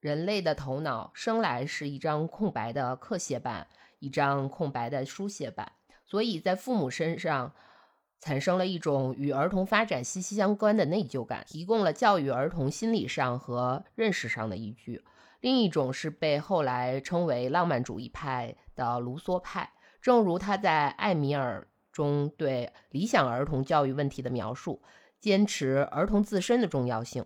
[0.00, 3.66] 人类的头脑生来是一张空白的刻写板，
[3.98, 5.72] 一张空白的书写板，
[6.06, 7.52] 所以在父母身上
[8.18, 15.04] 产生了一种与儿童发展息息相关的内疚感，提供了教育儿童心理上和认识上的依据。
[15.40, 24.82] 另一种是被后来称为浪漫主义派的卢梭派，正如他在《艾米尔》中对理想儿童教育问题的描述，
[25.20, 27.24] 坚持儿童自身的重要性。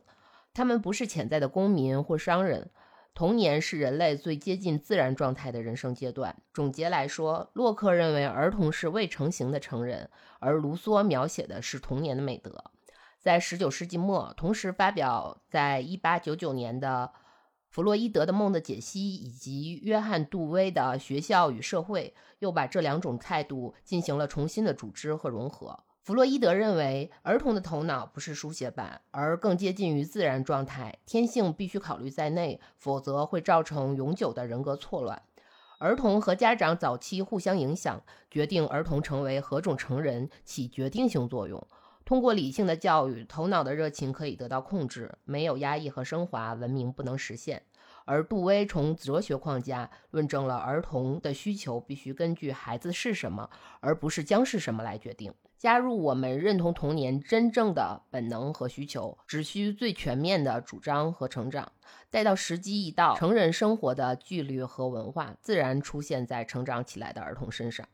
[0.53, 2.71] 他们不是潜在的公民或商人。
[3.15, 6.35] 童年是人类最接近自然状态的人生阶段。
[6.53, 12.73] 总结来说，洛克认为儿童是未成型的成人，而卢梭描写的是童年的美德。
[13.21, 17.13] 在19世纪末，同时发表在1899年的
[17.71, 25.85] 弗洛伊德的《梦的解析》以及约翰·杜威的《学校与社会》，又把这两种态度进行了重新的组织和融合。
[26.05, 35.23] 弗洛伊德认为，儿童的头脑不是书写版，而更接近于自然状态，天性必须考虑在内，否则会造成永久的人格错乱。
[35.79, 41.67] 儿童和家长早期互相影响，决定儿童成为何种成人起决定性作用。
[42.05, 47.63] 通过理性的教育，头脑的热情可以得到控制，没有压抑和升华，文明不能实现。
[48.05, 53.49] 而杜威从哲学框架论证了儿童的需求必须根据孩子是什么，
[53.81, 55.33] 而不是将是什么来决定。
[55.65, 61.73] 加入我们认同童年真正的本能和需求，只需最全面的主张和成长。
[62.11, 67.89] 待到时机一到，成人生活的纪律和文化自然出现在成长起来的儿童身上。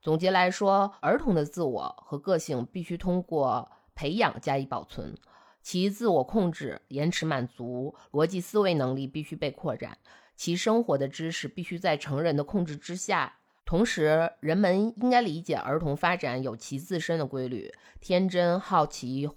[0.00, 5.12] 总结来说，儿童的自我和个性必须通过培养加以保存。
[5.60, 9.98] 其自我控制、延迟满足、逻辑思维能力必须被扩展，
[10.36, 13.38] 其生活的知识必须在成人的控制之下。
[13.66, 19.28] 同时，人们应该理解儿童发展有其自身的规律，天真、好奇、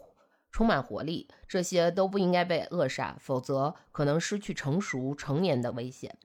[0.51, 6.15] 充满活力，这些都不应该被扼杀，否则可能失去成熟成年的危险。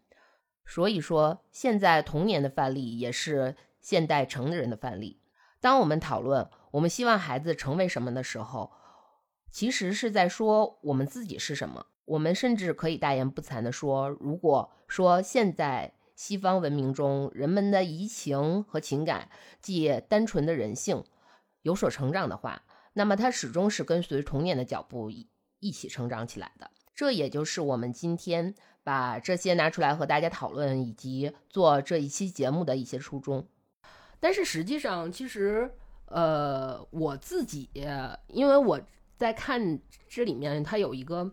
[0.67, 5.23] 所以说，现在童年的范例也是现代成人的范例。
[5.61, 8.71] 当我们讨论我们希望孩子成为什么的时候，
[9.51, 11.87] 其实是在说我们自己是什么。
[12.05, 19.29] 我们甚至可以大言不惭地说，如果说现在西方文明中人们的移情和情感，
[19.61, 21.05] 即单纯的人性，
[21.63, 25.29] 有所成长的话，那么它始终是跟随童年的脚步一
[25.61, 26.71] 一起成长起来的。
[26.95, 33.47] 这也就是我们今天把这些拿出来和大家讨论，以及做这一期节目的一些初衷。
[34.21, 35.71] 但是实际上，其实
[36.07, 37.71] 呃，我自己
[38.29, 38.81] 因为我。
[39.17, 41.33] 在看这里面，它有一个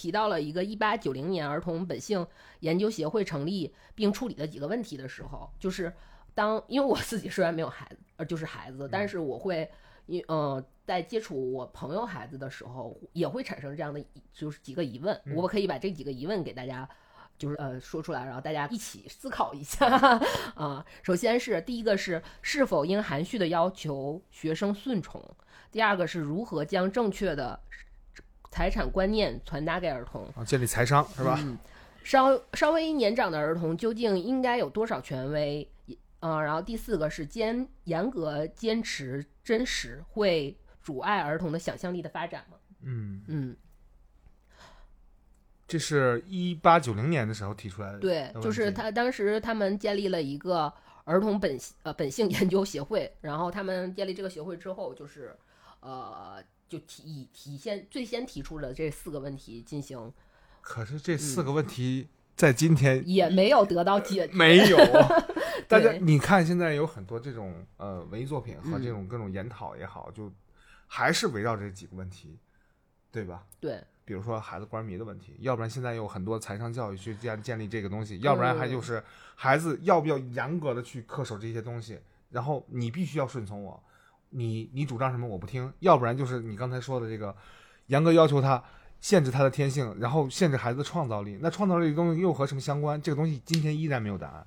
[0.00, 2.26] 提到了一个一八九零年儿童本性
[2.60, 5.92] 研究协会成立并处理的几个问题的时候，就是
[6.34, 9.70] 当因为我自己虽然没有孩子，呃，就是孩子，但是我会，
[10.06, 16.88] 因呃，在接触我朋友孩子的时候，也会产生这样的就是几个疑问，我可以把这几个疑问给大家
[17.36, 19.86] 就是呃说出来，然后大家一起思考一下
[20.56, 20.82] 啊。
[21.02, 25.22] 首先是第一个是是否应含蓄的要求学生顺从。
[25.70, 27.60] 第二个是如何将正确的
[28.50, 31.38] 财产观念传达给儿童啊，建立财商是吧？
[31.40, 31.56] 嗯，
[32.02, 35.70] 稍稍微年长的儿童究竟应该有多少权威？
[36.18, 42.56] 嗯，然后第四个是坚严格坚持真实会阻碍儿童的想象力的发展吗？
[42.82, 43.56] 嗯嗯，
[45.68, 50.70] 这是一八九零年的时候提出来的，对，就是他当时他们建立了一个
[51.04, 55.36] 儿童本呃本性研究协会，然后他们建立这个协会之后就是。
[55.82, 56.36] 呃，
[56.70, 60.12] 就体以体现最先提出的这四个问题进行，
[60.60, 62.06] 可是这四个问题
[62.36, 64.78] 在今天也没有得到解决， 没有。
[65.66, 70.32] 大家你看，现在有很多这种呃文艺作品和这种各种研讨也好，就
[70.86, 72.38] 还是围绕这几个问题，
[73.10, 73.44] 对吧？
[73.58, 73.82] 对。
[74.04, 79.02] 比如说孩子官迷的问题，要不然现在有很多财商教育去建建立这个东西，要不然还就是
[79.34, 81.98] 孩子要不要严格的去恪守这些东西，
[82.30, 83.82] 然后你必须要顺从我。
[84.30, 87.34] 你你主张什么我不听，要不然就是你刚才说的这个，
[87.86, 88.62] 严格要求他，
[89.00, 91.38] 限制他的天性，然后限制孩子的创造力。
[91.40, 93.00] 那创造力的东西又和什么相关？
[93.02, 94.46] 这个东西今天依然没有答案。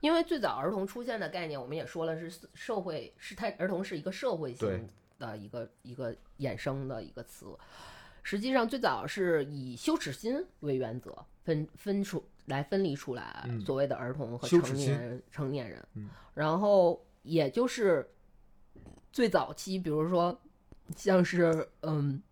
[0.00, 4.88] 因为最早儿童出现的概念，我们也说了是社会，是他儿童是一个社会性
[5.18, 7.46] 的一个一个衍生的一个词。
[8.22, 11.12] 实际上最早是以羞耻心为原则
[11.42, 15.84] 分分出来分离出来所谓的儿童和成年成年人，
[16.32, 18.08] 然后也就是。
[19.12, 20.38] 最早期，比如说，
[20.96, 22.22] 像是嗯，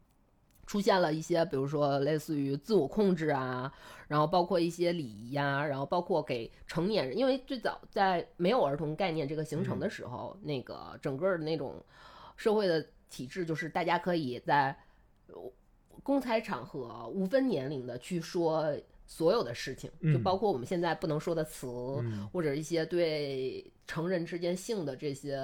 [0.67, 3.73] 出现了一些，比如说类似于自我控制啊，
[4.09, 11.83] 然后包括一些礼仪呀，然后包括给成年人，因为最早在没有儿童概念这个形成的时候，那个整个的那种
[12.37, 14.77] 社会的体制，就是大家可以在
[16.03, 18.77] 公开场合无分年龄的去说。
[19.09, 21.69] 所有的事情，就包括我们现在不能说的词，
[22.33, 25.40] 或者一些对成人之间性的这些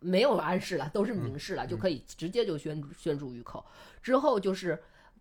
[0.00, 3.64] 没有暗示了，都是明示了，就可以直接就宣宣诸于口。
[4.02, 4.78] 之后就是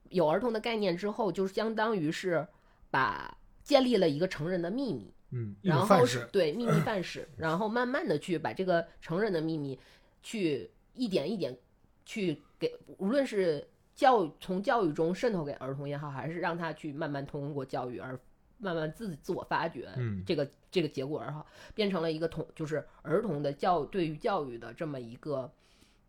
[0.09, 2.47] 有儿童的概念之后，就相当于是
[2.89, 9.79] 把建立了一个成人的秘密，嗯，然后是对秘密范式， 然后慢慢的去把这个成人的秘密
[10.21, 11.57] 去一点一点
[12.05, 13.67] 去给，无论是。
[13.97, 18.15] 教育从教育中渗透给儿童也好，还是让他去慢慢通过教育而
[18.57, 21.45] 慢慢自自我发掘，嗯，这个这个结果而好，
[21.75, 25.51] 变成了一个童就是儿童的教对于教育的这么一个，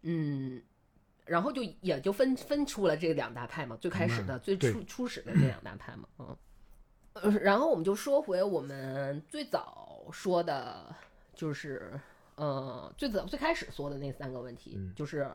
[0.02, 0.62] 嗯，
[1.26, 6.36] 然后就也就分分出了这两大派嘛，最开始的最初初始的这两大派嘛，嗯，
[7.14, 10.94] 呃，然后我们就说回我们最早说的，
[11.34, 11.92] 就是
[12.36, 14.94] 呃，最早最开始说的那三个问题，嗯。
[14.94, 15.30] 就是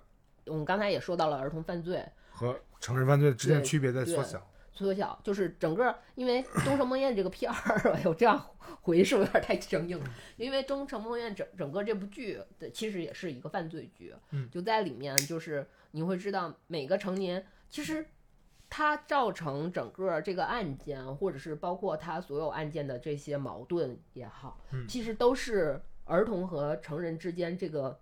[0.46, 4.48] 我们刚才也说到了儿童犯罪和成人犯罪之间的区别在缩对小。
[4.74, 8.46] 缩小，就是整个因为《东城梦魇》这个片儿， 哎呦，这样
[8.82, 10.06] 回是不是有点太生硬了。
[10.36, 18.06] 因为《东城梦魇》整整个这部剧的其实也是一个犯罪剧，嗯就在里面就是你会知道每个成年其实。
[18.76, 28.00] 它造成整个这个案件，或者是包括它所有案件的这些矛盾也好，嗯其实都是儿童和成人之间这个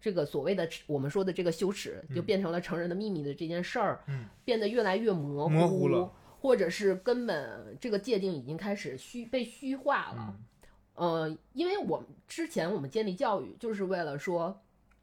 [0.00, 10.34] 这个所谓的我们说的这个羞耻，就变成了成人的秘密的这件事儿，嗯变得越来越模糊，模糊了或者是根本这个界定已经开始虚被虚化了。
[10.36, 10.44] 嗯
[10.94, 14.60] 呃，因为我们之前我们建立教育就是为了说，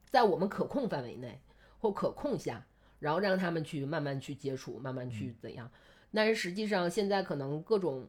[0.10, 1.40] 在我们可控范围内
[1.80, 2.66] 或可控下，
[3.00, 5.70] 然后让他们去慢慢去接触，慢慢去怎样。
[6.14, 8.08] 但是实际上现在可能各种。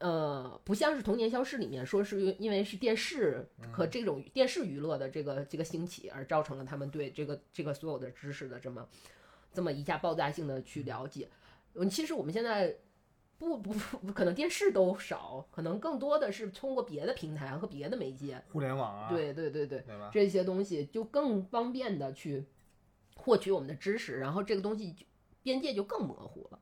[0.00, 8.88] 呃，不像是《童年消失》里面说是因为是电视和这种电视娱乐的这个这个兴起而造成了他们对这个这个所有的知识的这么
[9.52, 11.28] 这么一下爆炸性的去了解。
[11.74, 12.76] 嗯，其实我们现在
[13.38, 19.96] 不不不可能电视都少，可能更多的是通过别的平台和别的媒介，互联网啊，对对对对，对？
[20.10, 22.46] 这些东西就更方便的去
[23.16, 25.04] 获取我们的知识，然后这个东西就
[25.42, 26.58] 边界就更模糊了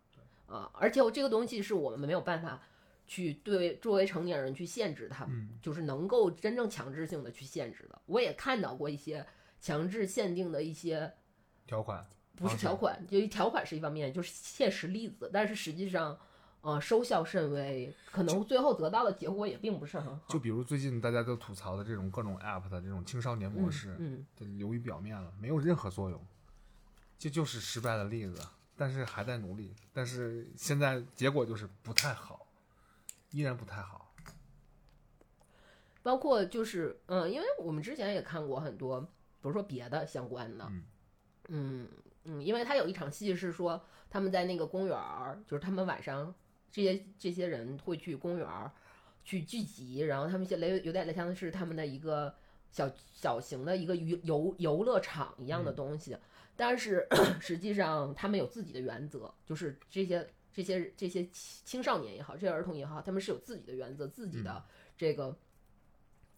[0.47, 0.71] 啊！
[0.75, 2.61] 而且我这个东西是我们没有办法
[3.09, 8.01] 去对作为成年人去限制他们，嗯就是能够真正强制性的去限制的。
[8.07, 9.27] 我也看到过一些
[9.59, 11.13] 强制限定的一些
[11.67, 12.07] 条款
[12.37, 16.17] 不是条款，就条款是一方面，就是现实例子，但是实际上。
[16.61, 20.27] 呃，收效甚微，可能最后得到的结果也并不是很好。
[20.29, 26.21] 就比如最近大家都吐槽的这种各种 App 的这种青少年模式，嗯，就流于表面了，没有任何作用，
[27.17, 28.45] 这就是失败的例子。
[28.77, 32.48] 但是还在努力，但是现在结果就是不太好，
[33.31, 34.15] 依然不太好。
[36.03, 39.09] 包括就是，嗯，因为我们之前也看过很多，比
[39.43, 40.85] 如说别的相关的，嗯。
[41.51, 41.89] 嗯
[42.25, 46.35] 嗯，因为他有一场戏是说他们在那个公园儿，就是他们晚上
[46.71, 48.71] 这些这些人会去公园儿
[49.25, 52.35] 去聚集，然后他们现在有点像是他们的一个
[52.71, 56.17] 小小型的一个娱游游乐场一样的东西，
[56.55, 57.07] 但是
[57.41, 60.29] 实际上他们有自己的原则，就是这些
[60.63, 61.29] 这些这些
[61.65, 64.65] 青少年也好，这些儿童也好，他们是有自己的原则，自己的
[64.97, 65.37] 这个。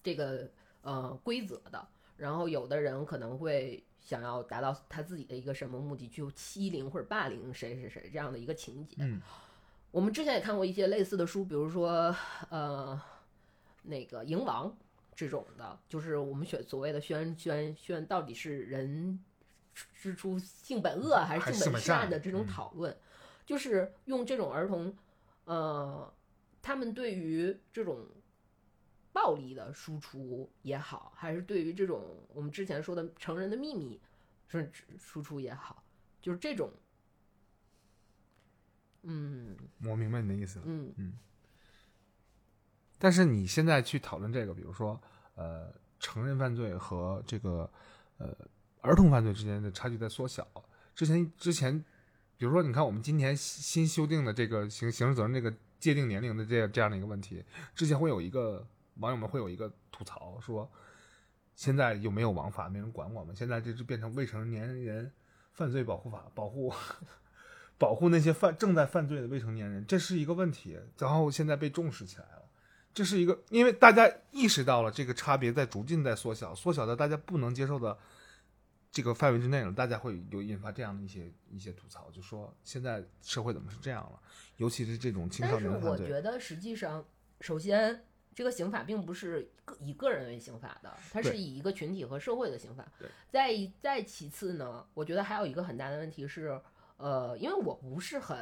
[0.03, 0.49] 这个
[0.81, 8.95] 呃规则的，然后有的人可能会想要达到他自己的一个什么目的，去欺凌或者霸凌谁谁谁这样的一个情节。
[8.97, 9.21] 嗯，
[9.91, 12.15] 我们之前也看过一些类似的书，比如说
[12.49, 12.99] 呃
[13.83, 14.69] 那个《蝇王》
[15.13, 19.23] 这种的，就是我们选所谓的宣宣宣到底是人
[19.93, 22.97] 之初性本恶还是性本善善的这种嗯讨论，
[23.51, 24.95] 就是用这种儿童
[25.45, 26.11] 呃
[26.61, 28.07] 他们对于这种。
[29.13, 32.01] 暴力的输出也好，还是对于这种
[32.33, 33.99] 我们之前说的成人的秘密
[34.47, 35.83] 是输出也好，
[36.21, 36.71] 就是这种，
[39.01, 40.65] 嗯我明白你的意思了。
[40.65, 41.19] 嗯
[42.97, 44.97] 但是你现在去讨论这个，比如说
[45.35, 47.69] 呃，成人犯罪和这个
[48.17, 48.33] 呃
[48.79, 50.47] 儿童犯罪之间的差距在缩小。
[50.95, 51.83] 之前之前，
[52.41, 58.65] 比如说你看我们今年新修订的这个刑刑事责任这个界定年龄的这这样的一个问题，之前会有一个
[58.95, 60.67] 网友们会有一个吐槽说，
[61.55, 65.11] 现在有没有王法，没人管我们，现在这就变成未成年人
[65.53, 66.73] 犯罪保护法，保护
[67.77, 72.41] 保护那些犯正在犯罪的未成年人，这是一个问题，然后现在被重视起来了。
[72.91, 77.95] 这是一个，因为大家意识到了这个差别在逐渐在缩小，缩小到大家不能接受的
[78.91, 84.19] 这个范围之内了，大家会有引发这样的一些一些吐槽，就说现在社会怎么是这样了，
[84.57, 86.07] 尤其是这种青少但是我年犯罪。
[86.07, 87.05] 觉得实际上，
[87.39, 88.03] 首先
[88.35, 92.85] 这个刑法并不是个以个人为刑法的，它是以一个群体和社会的刑法。
[93.29, 96.61] 再一再其次呢，我觉得还有一个很大的问题是，
[96.97, 98.37] 呃，因为我不是很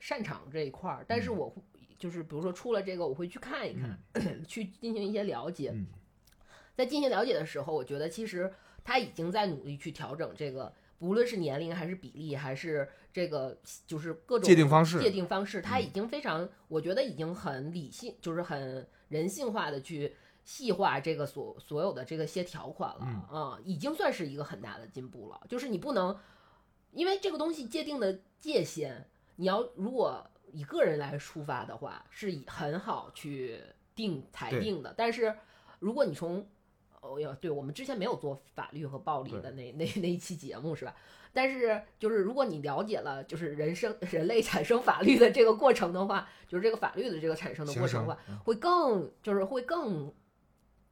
[0.00, 1.62] 擅长这一块儿，但是嗯我会
[1.96, 3.96] 就是比如说出了这个，我会去看一看，
[4.48, 5.70] 去进行一些了解。
[5.72, 5.86] 嗯
[6.76, 8.50] 在进行了解的时候，我觉得其实
[8.84, 20.14] 他已经在努力去调整这个，不论是年龄还是比例，还是这个就是各种界定方式界定方式，他已经非常，我觉得已经很理性，就是很人性化的去
[20.44, 25.40] 细化这个所所有的这个些条款了啊、嗯已经算是一个很大的进步了。
[25.48, 26.16] 就是你不能，
[26.92, 29.06] 因为这个东西界定的界限，
[29.36, 33.60] 你要如果以个人来出发的话，是以很好去
[33.94, 34.94] 定裁定的。
[34.96, 35.36] 但是
[35.78, 36.46] 如果你从
[37.00, 40.94] 哦哟，对我们之前没有做法律和暴力的那那那一期节目是吧？
[41.32, 50.12] 但是就是如果你了解了就是人生人类产生法律的这个过程的话，就是这个法律的这个产生的过程的话，嗯会更就是会更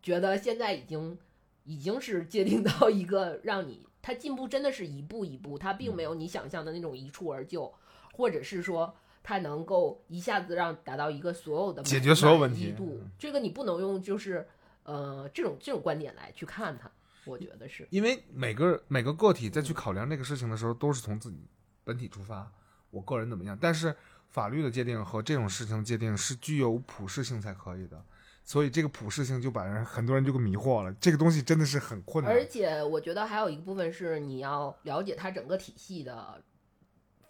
[0.03, 1.19] 觉得现在已经
[1.65, 6.05] 已经是界定到一个让你它进步真的是一步一步，它并没嗯。
[6.05, 7.75] 有你想象的那种一蹴而就，
[8.15, 14.47] 或者是说它能够一下子让达到一个所有的解决所有问题度嗯，这个你不能用就是
[14.89, 16.91] 呃这种这种观点来去看它，
[17.26, 17.86] 我觉得是。
[17.91, 21.47] 因为每个每个个体在去考量这个事情的时候，都是从自己
[21.84, 22.51] 本体出发，
[22.91, 23.57] 我个人怎么样。
[23.61, 23.95] 但是
[24.30, 28.03] 法律的界定和这种事情界定是具有普适性才可以的，
[28.45, 30.91] 所以这个普适性就把人很多人就给迷惑了。
[30.95, 32.32] 这个东西真的是很困难。
[32.32, 36.43] 而且我觉得还有一个部分是你要了解它整个体系的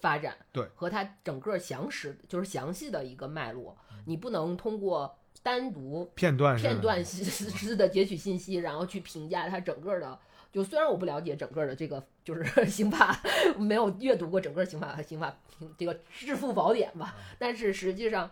[0.01, 10.19] 发展，对，和它整个详实就是详细的一个脉络，你不能通过单独片段片段式式的截取信息，然后去评价它整个的。
[10.51, 13.21] 就虽然我不了解整个的这个就是刑法，
[13.59, 15.39] 没有阅读过整个刑法和刑法
[15.77, 18.31] 这个致富宝典吧，但是实际上，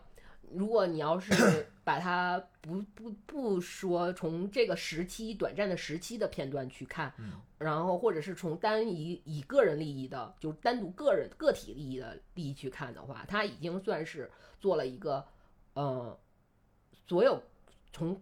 [0.50, 7.12] 如果你要是把它不不不说从这个时期短暂的时期的片段去看，
[7.58, 15.22] 然后或者是从单一以个人利益的，就是单独个人个体利益的利益去看的话，它已经算是做了一个
[15.74, 16.18] 呃，
[17.06, 17.42] 所有
[17.92, 18.20] 从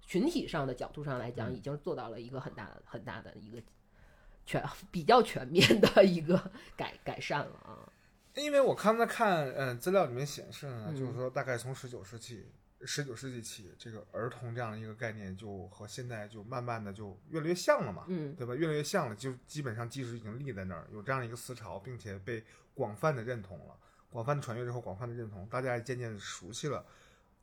[0.00, 3.62] 群体上的角度上来讲，已经做到了一个很大的很大的一个
[4.44, 7.92] 全比较全面的一个改改善了啊。
[8.34, 12.46] 因为我刚才看，嗯、资料里面显示呢，嗯就是说大概从十九世纪、
[12.82, 18.54] 十九世纪起，这个儿童这样的一个概念就和现在就慢慢的就越来越像了嘛，嗯对吧？
[18.54, 23.74] 越来越像了，就基本上基石已经立在那儿，有这样一个思潮，并且被广泛的认同了，
[24.10, 26.84] 广泛的传阅之后，广泛的认同，大家也渐渐的熟悉了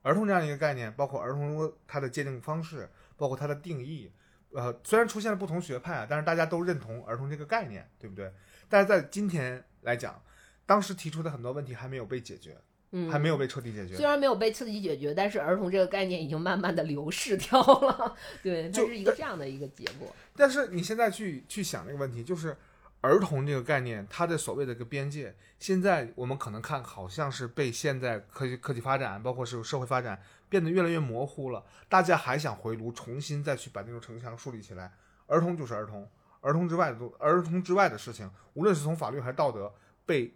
[0.04, 2.88] 儿童这样一个概念，包括儿童它的界定方式，
[3.18, 4.12] 包括它的定义。
[4.52, 8.32] 呃，虽然出现了不同学派啊，但是大家都认同儿童这个概念，对不对？
[8.70, 10.22] 但是在今天来讲，
[10.66, 12.56] 当时提出的很多问题还没有被解决，
[12.92, 14.06] 嗯，还没有被彻底解决虽。
[14.06, 18.16] 然没有被彻底解决，但是儿童这个概念已经慢慢的流逝掉了。
[18.44, 20.16] 对，它是一个这样的一个结果。
[20.36, 22.56] 但是你现在去去想这个问题，就是
[23.04, 31.66] 儿童这个概念，它的所谓的一个边界，现在我们可能看好像是被现在科技科技发展，包括是社会发展变得越来越模糊了。
[31.90, 34.94] 大家还想回炉，重新再去把那种城墙树立起来。
[35.28, 39.76] 儿童就是儿童，儿童之外的儿童之外的事情，无论是从法律还是道德，
[40.06, 40.34] 被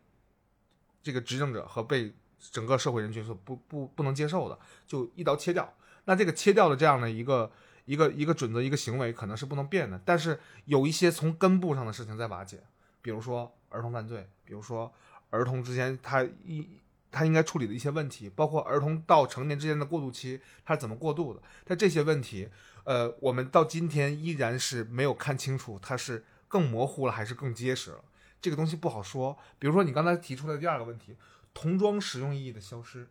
[1.01, 2.13] 这个执政者和被
[2.51, 5.73] 整个社会人群所不不不能接受的，就一刀切掉。
[6.03, 7.49] 那这个切掉的这样的一个
[7.87, 12.61] 一个一个准则一个行为可能是不能变的，但是有一些从根部上的事情在瓦解，
[13.01, 14.93] 比如说儿童犯罪，比如说
[15.29, 16.67] 儿童之间他一
[17.09, 21.41] 他应该处理的一些问题，包括儿童到成年之间的过渡期，他是怎么过渡的？
[21.63, 22.49] 但这些问题，
[22.83, 28.03] 呃，我们到今天依然是没有看清楚，它是更模糊了还是更结实了？
[28.41, 29.37] 这个东西不好说。
[29.57, 31.15] 比如说你刚才提出的第二个问题，
[31.53, 33.07] 童装实用意义的消失，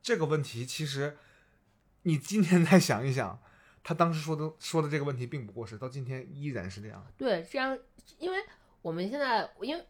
[0.00, 1.18] 这个问题其实
[2.02, 3.40] 你今天再想一想，
[3.88, 7.02] 他当时说的说的这个问题并不过时，到今天依然是这样。
[7.16, 7.78] 对，这样，
[8.18, 8.36] 因为
[8.82, 9.82] 我们现在，因为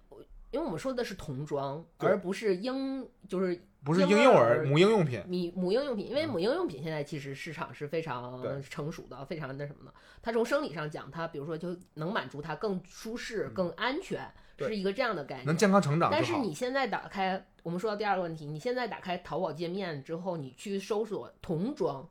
[0.53, 9.93] 因为我们说的是童装，而不是婴，就是不是婴婴幼儿儿、母婴用品，母母婴用品，因为母婴用品现在其实市场是非常成熟的，非常那什么的。
[10.23, 15.47] 它从生理上讲，它比如说就能满足它更舒适、更安全，是一个这样的概念。
[15.47, 16.09] 能健康成长。
[16.09, 22.09] 但是你现在打开，我们说到第二个问题，你现在打开淘宝界面之后，你去搜索童装，嗯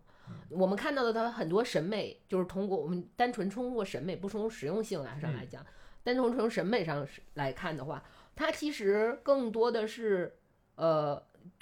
[0.49, 5.65] 我们看到的它很多审美，就是通过我们单纯通过审美，不从实用性来上来嗯讲，
[6.03, 8.03] 单纯从审美上来看的话，
[8.35, 10.37] 它其实更多的是，
[10.75, 11.21] 呃，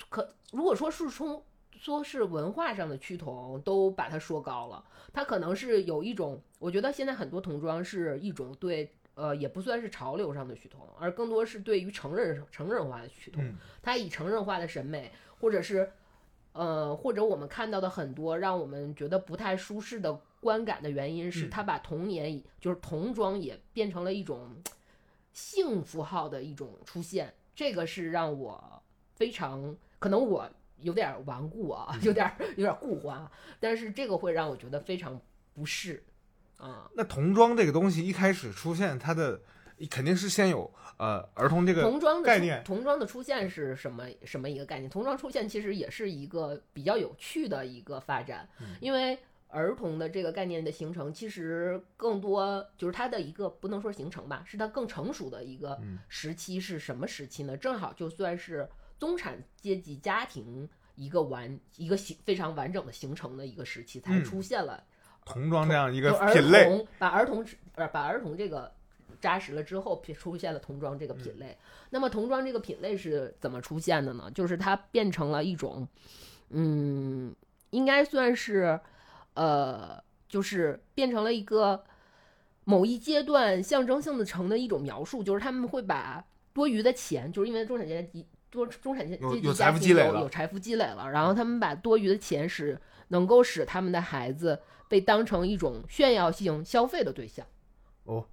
[0.09, 8.91] 可如果说是从说是文化上的趋同，都把它说高了，它可能是有一种，我觉得现在很多童装是一种对。
[9.17, 13.41] 呃，也不算是潮流上的趋同，而更多是对于成人成人化的趋同。
[13.41, 15.09] 嗯它以成人化的审美，
[15.39, 15.89] 或者是
[16.55, 21.49] 呃，或者我们看到的很多让我们觉得不太舒适的观感的原因，是嗯。
[21.49, 24.55] 它把童年以就是童装也变成了一种
[25.33, 28.81] 性符号的一种出现，这个是让我
[29.15, 30.49] 非常可能我
[30.79, 33.29] 有点顽固啊，有点有点固化，
[33.59, 35.19] 但是这个会让我觉得非常
[35.53, 36.01] 不适。
[36.55, 36.89] 啊。
[36.95, 39.41] 那童装这个东西一开始出现，它的
[39.89, 44.89] 肯定是先有呃儿童这个童装的概念童装的出现是什么什么一个概念？
[44.89, 49.17] 童装出现其实也是一个比较有趣的一个发展，嗯因为
[49.47, 57.55] 儿童的这个概念的形成，其实更多就是它的一个不能说形成吧，是它更成熟的一个嗯时期是什么时期呢？
[57.55, 58.67] 正好就算是
[58.99, 64.83] 中产阶级家庭一个完一个形非常完整的形成的一个时期，才嗯出现了
[65.25, 66.65] 童装这样一个品类。
[66.65, 67.45] 童把儿童
[67.75, 68.73] 呃把儿童这个
[69.25, 71.57] 扎实了之后，出出现了童装这个品类。
[71.89, 74.29] 那么童装这个品类是怎么出现的呢？
[74.33, 75.87] 就是它变成了一种，
[76.49, 77.35] 嗯，
[77.71, 78.79] 应该算是
[79.33, 80.03] 呃。
[80.27, 81.81] 就是变成了一个
[82.65, 92.77] 某一阶段象征性的成的一种描述，就是他们会把多余的钱，就是因为中产阶级多中产阶阶级有有财家庭富积累有财富积累了，然后他们把多余的钱使
[93.09, 94.59] 能够使他们的孩子
[94.89, 97.45] 被当成一种炫耀性消费的对象。
[98.03, 98.25] 哦，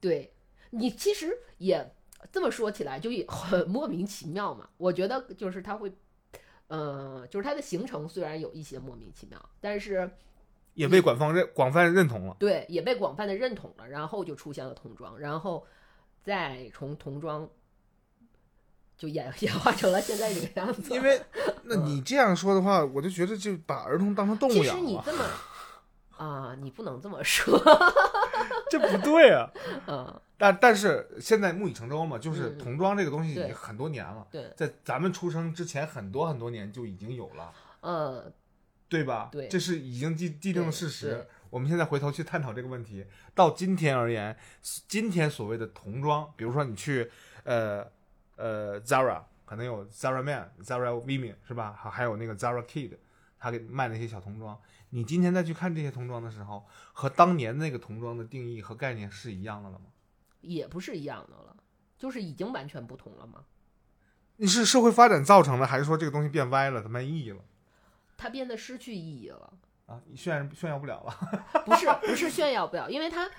[0.00, 0.32] 对
[0.70, 1.94] 你其实也
[2.32, 4.68] 这么说起来就也很莫名其妙嘛。
[4.76, 5.92] 我觉得就是他会，
[6.68, 10.10] 呃，就是它的形成虽然有一些莫名其妙，但是
[10.74, 12.36] 也被官方认广泛认同了。
[12.38, 15.66] 对也被广泛的认同了，然后就出现了童装，然后
[16.22, 17.48] 再从童装
[18.96, 20.92] 就演 演化成了现在这个样子。
[20.92, 21.22] 因为，
[21.64, 25.24] 那你这样说的话，我就觉得就把儿童当成动物了其实，你这么
[26.18, 27.56] 啊，你不能这么说，
[28.70, 29.50] 这不对啊。
[29.86, 38.32] 嗯，但但是现在木已成舟嘛，就是嗯童装这个东西已经很多年了，对，在咱们出生之前很多很多年就已经有了，呃，
[38.88, 39.28] 对吧？
[39.32, 41.26] 对这是已经既既定的事实。
[41.48, 44.36] 我们现在回头去探讨这个问题，到今天而言，
[44.88, 47.08] 今天所谓的童装，比如说你去
[47.44, 47.86] 呃
[48.34, 51.72] 呃 Zara，可能有 Zara Man、Zara Women 是吧？
[51.80, 52.96] 还还有那个 Zara Kid，
[53.38, 54.58] 他给卖那些小童装。
[54.96, 59.84] 你今天再去看这些童装的时候，和当年那个童装的定义和概念是一样的了吗？
[60.40, 61.54] 也不是一样的了，
[61.98, 63.44] 就是已经完全不同了吗。
[64.36, 67.44] 你是社会发展造成的，还是说这个东西变歪了，它没意义了
[68.16, 69.52] 它变得失去意义了。
[69.84, 70.00] 啊？
[70.16, 71.14] 炫炫耀不了了。
[71.66, 73.30] 不是不是炫耀不了，因为它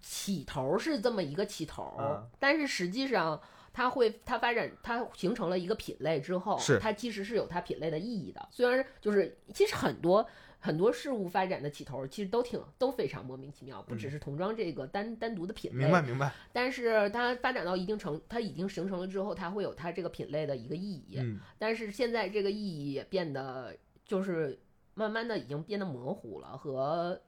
[0.00, 3.38] 起头是这么一个起头，嗯但是实际上
[3.70, 8.48] 它会它发展它形成了一个品类之后，是它其实是有它品类的意义的。
[8.50, 10.26] 虽然就是其实很多
[10.64, 16.32] 很多事物发展的起头其实都挺都非常莫名其妙，不只是童装这个单单独的品类，明白明白。
[16.52, 21.16] 但是它发展到一定程，它已经形成了之后，它会有它这个品类的一个意义。
[21.18, 24.56] 嗯，但是现在这个意义也变得就是
[24.94, 27.20] 慢慢的已经变得模糊了，和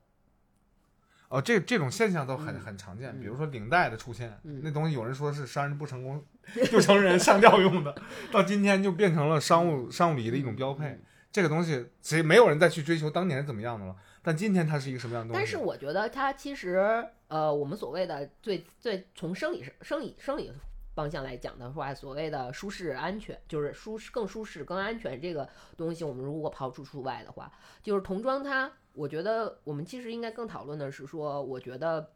[1.28, 6.24] 哦，这这种现象都很嗯很常见，嗯比如说领带的出现，嗯那东西有人说是商人不成功
[6.70, 7.92] 就成人上吊用的，
[8.30, 10.86] 到今天就变成了商务商务礼仪的一种标配。
[10.86, 11.02] 嗯
[11.34, 15.44] 这个东西谁没有人再去追求当年是怎么样的了，但今天它是一个什么样的东西？
[15.44, 20.52] 但是我觉得它其实，呃，我们所谓的最最从生理生理生理
[20.94, 27.50] 方向来讲的话，所谓的舒适安全，就是舒适更舒适更安全这个东西，我们如果抛出除外的话，
[27.82, 32.12] 就是童装它，我觉得我们其实应该更讨论的是说，我觉得，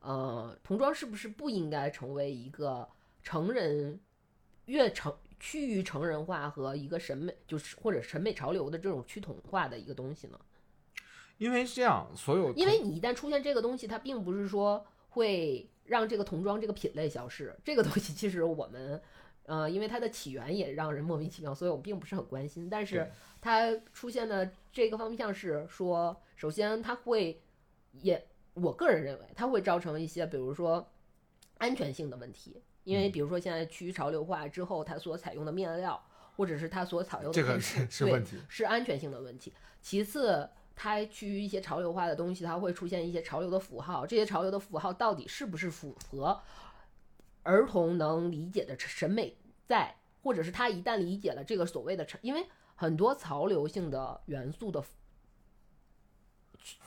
[0.00, 2.88] 呃，童装是不是不应该成为一个
[3.22, 4.00] 成人
[4.64, 5.14] 越成
[5.44, 10.38] 趋于成人化和一个审美，就是或者审美潮流的这种趋同化的一个东西呢？
[11.36, 17.52] 因为是这样，所有因为你一旦出现这个东西，它并不是说会让这个童装这个品类消失。
[17.64, 19.02] 这个东西其实我们，
[19.46, 22.70] 呃，因为它的起源也让人莫名其妙，所以我们并不是很关心。
[22.70, 27.42] 但是它出现的这个方向是说，首先它会
[27.90, 28.24] 也，
[28.54, 30.88] 我个人认为它会造成一些，比如说
[31.58, 32.62] 安全性的问题。
[32.84, 36.02] 因为嗯比如说现在趋于潮流化之后，它所采用的面料，
[36.36, 38.38] 或者是它所采用的这个是 是问题。
[38.48, 39.52] 是安全性的问题。
[39.80, 44.06] 其次，它趋于一些潮流化的东西，它会出现一些潮流的符号。
[44.06, 46.40] 这些潮流的符号到底是不是符合
[47.42, 54.82] 儿童能理解的审美在，或者是他一旦理解了这个所谓的潮，因为很多潮流性的元素的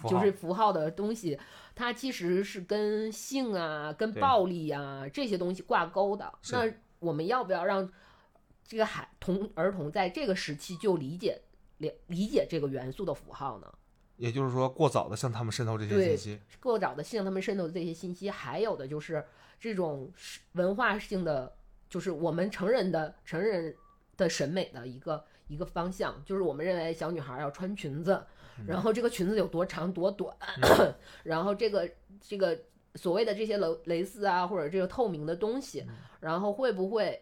[0.10, 1.40] 就是符号的东西，
[1.76, 6.32] 它其实是跟性啊、跟暴力啊这些东西挂钩的。
[6.52, 7.92] 那我们要不要让
[8.66, 11.42] 这个孩童儿童在这个时期就理解
[11.78, 13.74] 理理解这个元素的符号呢？
[14.18, 19.26] 也就是说，过早的向他们渗透这些信息，过早的向他们渗透这些信息，还有的就是
[19.60, 21.54] 这种是文化性的，
[21.90, 23.76] 就是我们成人的成人
[24.16, 28.26] 的审美的一个一个方向，就是我们认为小女孩要穿裙子，
[28.68, 30.36] 然后这个裙子有多长多短，
[31.24, 31.90] 然后这个
[32.22, 32.58] 这个
[32.96, 35.86] 所谓的这些蕾蕾丝啊，或者这个透明的东西，
[36.20, 37.22] 然后会不会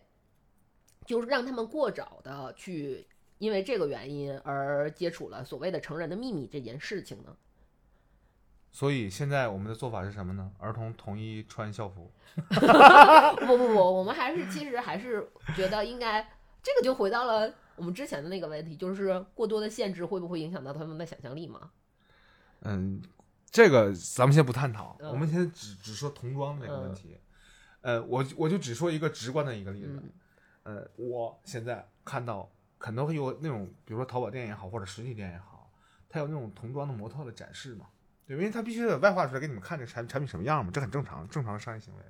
[1.05, 3.07] 就是让他们过早的去
[3.37, 7.35] 因为这个原因而接触了所谓的成人的秘密这件事情呢？
[8.71, 10.51] 所以现在我们的做法是什么呢？
[10.57, 12.11] 儿童统一穿校服。
[13.45, 16.27] 不不不，我们还是其实还是觉得应该，
[16.63, 21.71] 这个就回到了我们之前的那个问题，就是过多的限制会不会影响到他们的想象力嘛？
[22.61, 23.01] 嗯，
[23.51, 27.17] 这个咱们先不探讨，嗯我们先只只说童装这个问题。
[27.81, 30.01] 呃，我我就只说一个直观的一个例子。
[30.01, 30.13] 嗯
[30.63, 35.69] 呃，我现在看到可能会有那种，比如说淘宝店也好，或者实体店也好，
[36.07, 37.87] 它有那种童装的模特的展示嘛，
[38.25, 42.03] 对，因为它必须得外化出来给你们看这产产品什么样嘛，这很正常，正常的商业行为。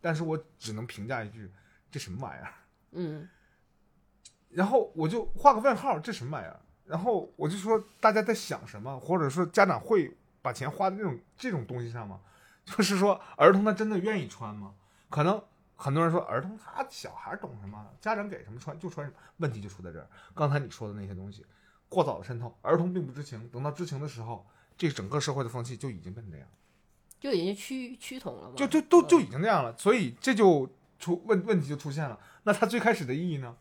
[0.00, 1.52] 但是我只能评价一句，
[1.88, 2.54] 这什么玩意儿？
[2.90, 3.28] 嗯
[4.50, 6.60] 然后我就画个问号，这什么玩意儿？
[6.84, 12.20] 然后我就说大家在想什么，或者说家长会把钱花在这种这种东西上吗？
[12.64, 14.74] 就是说，儿童他真的愿意穿吗？
[15.08, 15.40] 可能
[15.76, 20.08] 很多人说，儿童他小孩懂什么，家长给什么穿就穿什么，问题就出在这儿。
[20.34, 21.46] 刚才你说的那些东西，
[21.88, 24.44] 过早的渗透，儿童并不知情，等到知情的时候，
[24.76, 26.48] 这整个社会的风气就已经变成这样，
[27.20, 28.54] 就已经趋趋同了嘛。
[28.56, 32.18] 就就都嗯就已经那样了，所以这就出问问题就出现了。
[32.42, 33.56] 那它最开始的意义呢？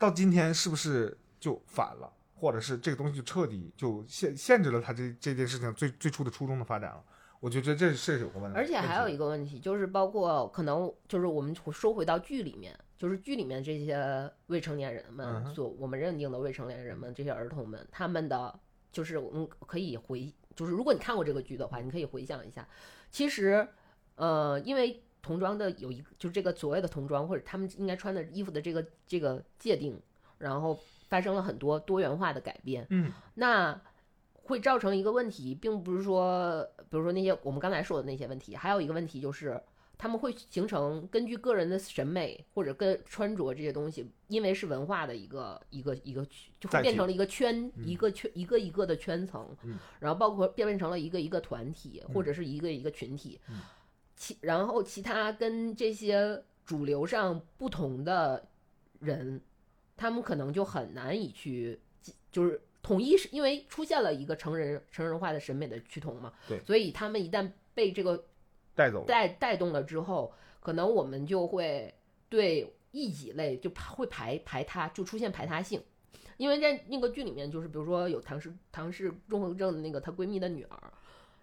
[0.00, 7.04] 到今天是不是就反了，或者是这个东西就彻底就限限制了他这这件事情最最初的初衷的发展了？
[7.38, 8.56] 我觉得这是有个问题。
[8.58, 18.58] 而且还有一个个问题，就是包括可能就是我们说回到剧里面，就是剧里面这些未成年人嗯们哼所我们认定的未成年人们，这些儿童们，他们的
[18.90, 22.66] 就是我们可以回，就是如果你看过这个剧的话，你可以回想一下，
[23.10, 23.68] 其实
[24.16, 30.00] 呃，因为童装的有一个就是这个所谓的童装或者他们应该穿的衣服的这个这个界定，
[30.38, 33.80] 然后发生了很多多元化的改变，嗯，那
[34.44, 39.60] 会造成一个问题，并不是说，比如说那些我们刚才说的那些问题，还有一个问题就是，
[39.96, 46.26] 他们会形成根据个人的审美或者跟穿着这些东西，因为是文化的一个一个一个，
[46.58, 53.60] 就会变成了一个圈，嗯一个圈一个一个的圈层，嗯然后包括变变成了一个一个团体或者是一个一个群体，嗯
[54.20, 58.46] 其然后其他跟这些主流上不同的
[58.98, 59.40] 人，
[59.96, 61.80] 他们可能就很难以去
[62.30, 68.22] 就是统一，是因为出现了一个成人成人化的审美的趋同嘛，对所以他们一旦被这个
[68.74, 69.06] 带走。
[69.06, 71.94] 带带动了之后，可能我们就会
[72.28, 75.82] 对异己类就会排排他，就出现排他性。
[76.36, 80.92] 因为在那个剧里面，就是比如说有唐氏唐氏综合症的那个她闺蜜的女儿，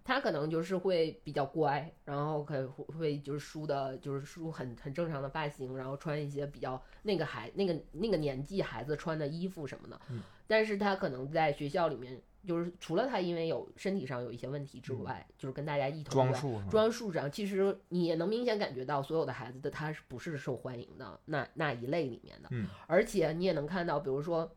[0.08, 10.00] 她可能就是会比较乖，然后可会会就是梳的，就是梳很很正常的发型，然后穿一些比较那个孩那个那个年纪孩子穿的衣服什么的。
[10.08, 24.50] 嗯但是他可能在学校里面，就是除了他因为有身体上有一些问题之外，就是跟大家一同在装束装束上，其实你也能明显感觉到，所有的孩子的他是不是受欢迎的那那一类里面的，嗯，而且你也能看到，比如说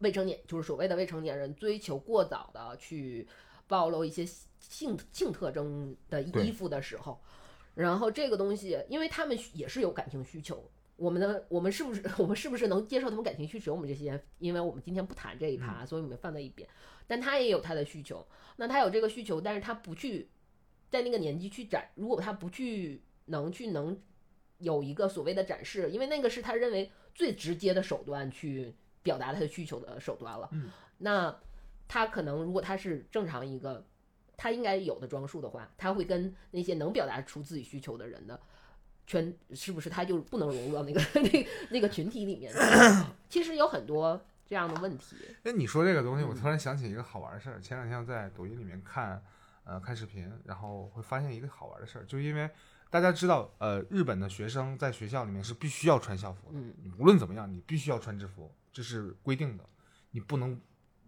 [0.00, 3.28] 未成年，就是所谓的未成年人追求过早的去
[3.68, 4.26] 暴露一些
[4.70, 7.20] 性性特征的衣服的时候，
[7.74, 10.62] 然后这个东西，因为他们也是有感情需求。
[10.96, 13.74] 我们的我们是不是 我们是不是能接受他们感情需求？
[13.74, 16.68] 我们这些，因为我们今天不谈这一趴，所以我们放在一边。
[17.06, 18.24] 但他也有他的需求，
[18.56, 20.28] 那他有这个需求，但是他不去
[20.88, 24.00] 在那个年纪去展，如果他不去能去能
[24.58, 30.48] 有一个所谓的展示，因为那个是他认为最直接的手段去表达他的需求的手段了。
[30.52, 31.36] 嗯，那
[31.88, 33.84] 他可能如果他是正常一个
[34.36, 38.40] 他应该有的装束的话，他会跟那些能表达出自己需求的人的
[39.06, 42.52] 圈，是不是他就不能融入到那个 那那个群体里面？
[43.28, 45.16] 其实有很多这样的问题。
[45.44, 47.60] 哎，你说这个东西，嗯我突然想起一个好玩的事儿。
[47.60, 49.22] 前两天我在抖音里面看，
[49.64, 52.48] 呃，看视频，然后会发现一个好玩的事儿，就因为
[52.90, 59.64] 大家知道，呃，日本的学生在学校里面是必须要穿校服的，嗯无论怎么样，你必须要穿制服，这是规定的，
[60.10, 60.60] 你不能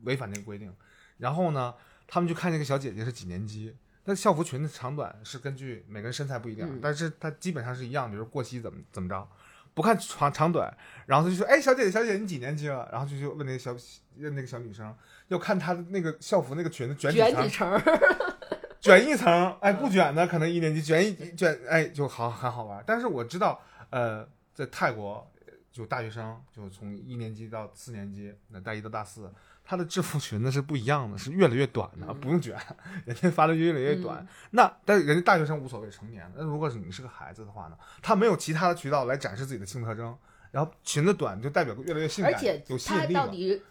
[0.03, 0.75] 违反这个规定。
[1.19, 1.75] 然后呢，
[2.07, 9.29] 他们就看这个小姐姐是几年级，她校服裙的长短是根据每个人身材不一样，嗯但是她基本上是一样，比如过膝怎么怎么着。
[9.75, 13.77] 不看长长短，然后他就说：“哎，小姐姐，小姐姐，你几年级了？”然后就就问那个小
[14.17, 14.97] 问那个小女生，
[15.29, 17.83] 要看她的那个校服那个裙子卷几层卷几，层，
[18.81, 22.83] 卷一层，哎，不卷的可能一年级卷一卷，哎，就好很好玩。
[22.87, 25.31] 但是我知道，呃，在泰国
[25.71, 29.31] 就大学生就从一年级到四年级，那大一到大四，
[29.67, 32.57] 他的制服裙子是不一样的，是越来越短的，嗯不用卷，
[33.05, 34.25] 人家发的越来越短。
[34.53, 36.33] 那但是人家大学生无所谓，成年了。
[36.37, 40.17] 那如果是你是个孩子的话呢，他没有其他的渠道来展示自己的性特征，
[40.53, 43.21] 然后裙子短就代表越来越性感，而且有吸他引力了。
[43.21, 43.63] 到底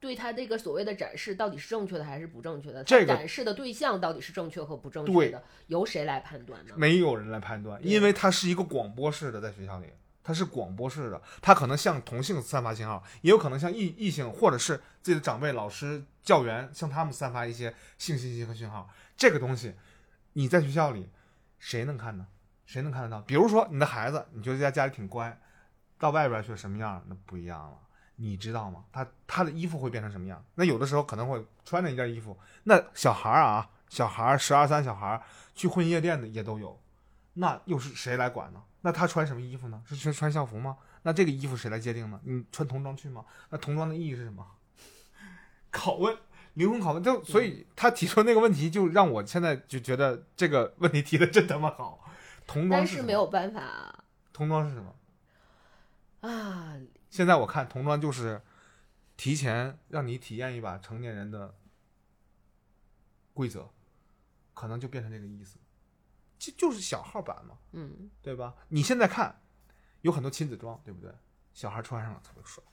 [0.00, 2.82] 对他这个所谓的展示到底是正确的还是不正确的？
[2.82, 6.74] 这展示的对象到底是正确和不正确的，由谁来判断呢？
[6.76, 9.86] 没有人来判断，因为它是一个广播式的，在学校里，
[10.22, 18.88] 它是广播式的，它可能向同性散发信号，也有可能向异异性或者是自己的长辈、老师、教员向他们散发一些性信息和讯号。
[19.16, 19.74] 这个东西，
[20.34, 21.10] 你在学校里
[21.58, 22.26] 谁能看呢？
[22.66, 23.20] 谁能看得到？
[23.22, 25.36] 比如说你的孩子，你觉得在家里挺乖，
[25.98, 27.76] 到外边去什么样，那不一样了。
[28.14, 28.84] 你知道吗？
[28.92, 30.44] 他他的衣服会变成什么样？
[30.54, 32.38] 那有的时候可能会穿着一件衣服。
[32.64, 35.22] 那小孩儿啊，小孩儿十二三小孩儿
[35.54, 36.80] 去混夜店的也都有，
[37.32, 38.62] 那又是谁来管呢？
[38.82, 39.82] 那他穿什么衣服呢？
[39.86, 40.78] 是穿穿校服吗？
[41.02, 42.20] 那这个衣服谁来界定呢？
[42.24, 43.24] 你穿童装去吗？
[43.50, 44.46] 那童装的意义是什么？
[45.72, 46.16] 拷问，
[46.54, 47.02] 灵魂拷问。
[47.02, 52.04] 就所以他提出那个问题，就让我现在就觉得这个问题提的真他妈好。
[52.46, 54.94] 童装是但是没有办法童装是什么？
[56.28, 56.76] 啊，
[57.08, 58.42] 现在我看童装就是
[59.16, 61.54] 提前让你体验一把成年人的
[63.32, 63.70] 规则，
[64.52, 65.58] 可能就变成这个意思，
[66.40, 68.54] 就就是小号版嘛，嗯，对吧？
[68.68, 69.40] 你现在看
[70.00, 71.14] 有很多亲子装，对不对？
[71.52, 72.64] 小孩穿上了特别帅，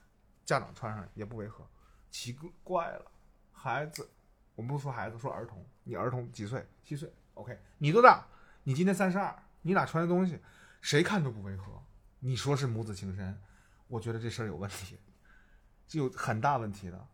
[0.46, 1.68] 家长穿上也不违和，
[2.10, 2.32] 奇
[2.64, 3.12] 怪了，
[3.52, 4.10] 孩子，
[4.56, 6.66] 我们不说孩子，说儿童，你儿童几岁？
[6.86, 8.26] 七岁，OK，你多大？
[8.64, 10.40] 你今年三十二，你俩穿的东西，
[10.80, 11.84] 谁看都不违和。
[12.20, 13.38] 你说是母子情深，
[13.88, 14.98] 我觉得这事儿有问题，
[15.88, 17.08] 是有很大问题的。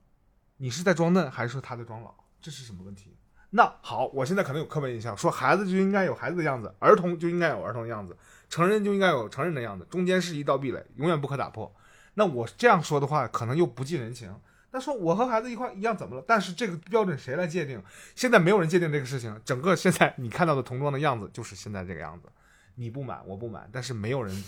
[0.58, 2.14] 你是在装嫩，还是说他在装老？
[2.39, 3.18] 这是什么问题？
[3.56, 8.18] 那好，我现在可能有刻板印象，说孩子就应该有孩子的样子，儿童就应该有儿童的样子，
[8.49, 11.72] 成人就应该有成人的样子，中间是一道壁垒，永远不可打破。
[12.16, 14.36] 那我这样说的话，可能又不近人情。
[14.72, 16.24] 那说我和孩子一块一样怎么了？
[16.28, 17.80] 但是这个标准谁来界定？
[18.16, 19.39] 现在没有人界定这个事情。
[19.45, 22.28] 整个现在你看到的童装的样子就是现在这个样子，
[22.74, 24.43] 你不满我不满，但是没有人，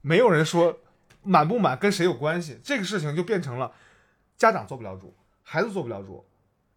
[0.00, 0.78] 没有人说
[1.22, 2.58] 满不满跟谁有关系。
[2.64, 3.70] 这个事情就变成了
[4.38, 6.24] 家长做不了主，孩子做不了主，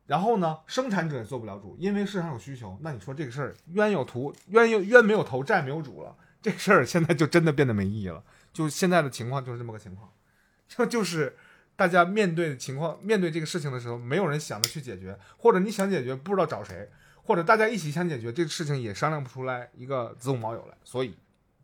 [0.08, 2.76] 然后呢，生产者也做不了主，因为市场有需求。
[2.82, 8.24] 那你说这个事儿冤有头，冤有冤没有头，债没有主了，这事儿现在就真的变得没意义了。
[8.52, 10.12] 就现在的情况就是这么个情况，
[10.68, 11.38] 就就是。
[11.78, 16.90] 大家面对的情况，面对这个事情的时候，没有人想着去解决，或者你想解决不知道找谁，
[17.22, 21.16] 或者大家一起想解决这个事情也商量不出来一个子午卯酉来，所以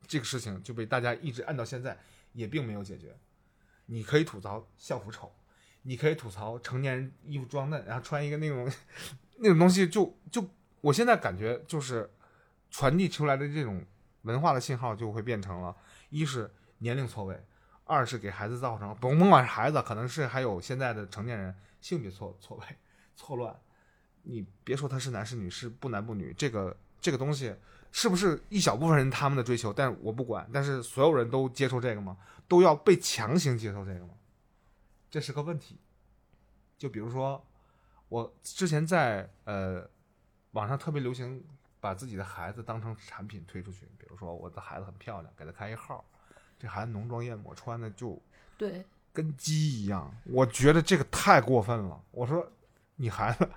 [0.06, 1.98] 这个事情就被大家一直按到现在，
[2.34, 3.16] 也并没有解决。
[3.88, 5.32] 你可以吐槽校服丑，
[5.84, 8.70] 你可以吐槽成年人衣服装嫩，然后穿一个那种
[9.38, 10.46] 那种东西就，就
[10.82, 12.10] 我现在感觉就是
[12.70, 13.86] 传递出来的这种
[14.24, 15.76] 文化的信号就会变成了，
[16.10, 17.40] 一是年龄错位。
[17.86, 22.64] 二是给孩子造成，甭甭管是孩子，可能是还有现在的成年人性别错错位
[23.14, 23.54] 错乱。
[24.22, 27.54] 你别说他是男是女，是不男不女，这个这个东西
[27.92, 29.74] 是不是一小部分人他们的追求？
[29.74, 30.50] 但我不管。
[30.54, 32.18] 但是所有人都接受这个吗？
[32.48, 34.14] 都要被强行接受这个吗？
[35.14, 35.78] 这是个问题。
[36.76, 37.46] 就比如说，
[38.10, 39.88] 我之前在呃
[40.54, 41.46] 网上特别流行
[41.80, 46.04] 把自己的孩子当成产品推出去，比如说我的孩子很漂亮，给他开一号。
[46.58, 48.20] 这孩子浓妆艳抹，穿的就
[48.58, 48.84] 对，
[49.14, 50.12] 跟鸡一样。
[50.26, 52.02] 我觉得这个太过分了。
[52.10, 52.52] 我说，
[52.96, 53.48] 你孩子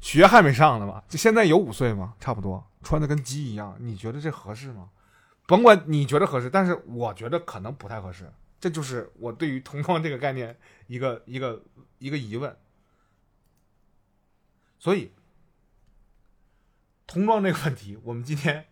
[0.00, 1.04] 学还没上呢吧？
[1.10, 2.14] 就现在有五岁吗？
[2.18, 3.76] 差不多，穿的跟鸡一样。
[3.78, 4.88] 你觉得这合适吗？
[5.46, 8.32] 甭管你觉得合适，但是我觉得可能不太合适。
[8.60, 10.56] 这就是我对于童装这个概念
[10.86, 11.64] 一个一个
[11.98, 12.54] 一个疑问。
[14.78, 15.12] 所以，
[17.06, 18.66] 童装这个问题，我们今天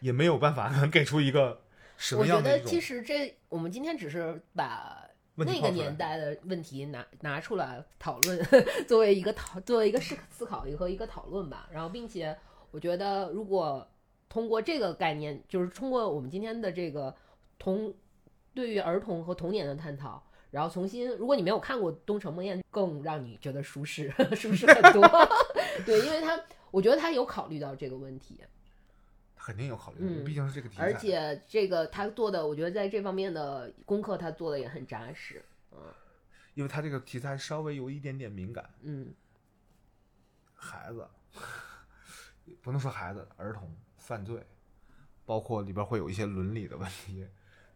[0.00, 1.62] 也没有办法能给出一个
[1.96, 2.50] 什么样的。
[2.50, 8.44] 我觉得其实这我们今天只是把那个年代的问题拿拿出来讨论，
[8.88, 11.68] 作为一个讨作为一个思思考和一个讨论吧。
[11.72, 12.36] 然后，并且
[12.70, 13.88] 我觉得，如果
[14.28, 17.14] 通过这个概念，就是通过我们今天的这个
[17.58, 17.94] 童
[18.54, 25.02] 对于儿童和童年的探讨，然后重新，如果你没有看过《东城梦魇》，更让你觉得舒适， 舒适很多。
[25.86, 26.40] 对，因为他
[26.70, 28.40] 我觉得他有考虑到这个问题。
[29.36, 30.84] 肯定有考虑，毕竟是这个题材。
[30.84, 35.78] 而且这个他做的，我觉得在这方面的功课他做的也很扎实，嗯。
[36.54, 39.12] 因为他这个题材稍微有一点点敏感，嗯。
[40.54, 41.08] 孩子，
[42.60, 44.46] 不能说孩子，儿童犯罪，
[45.26, 47.26] 包括里边会有一些伦理的问题，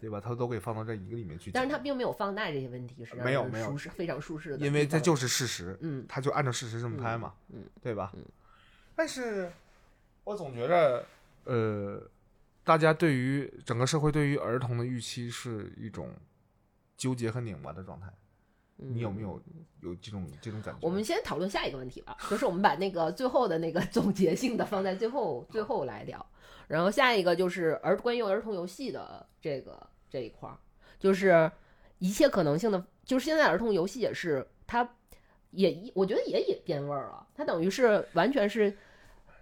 [0.01, 0.20] 对吧？
[0.20, 1.51] 他都可以放到这一个里面去。
[1.51, 8.12] 但是它并没有放大这些问题，是没有没有舒适非常舒适的，因为这就是事实，嗯，他就按照事实这么拍嘛，嗯，对吧？
[8.14, 8.22] 嗯。
[8.94, 9.51] 但是
[10.24, 11.05] 我总觉得。
[11.44, 12.03] 呃，
[12.64, 16.12] 大家对于整个社会对于儿童的预期是一种
[16.97, 18.12] 纠结和拧巴的状态，
[18.76, 19.40] 你有没有
[19.80, 20.80] 有这种这种感觉？
[20.80, 26.24] 我们先讨论下一个问题吧，就是我们把那个最后的那个总结性的放在最后最后来聊。
[26.68, 30.56] 然后下一个就是儿关于儿童游戏的这个这一块儿，
[30.98, 31.50] 就是
[31.98, 34.88] 一切可能性的，就是现在儿童游戏也是它
[35.50, 38.76] 也我觉得也也变味儿了，它等于是完全是。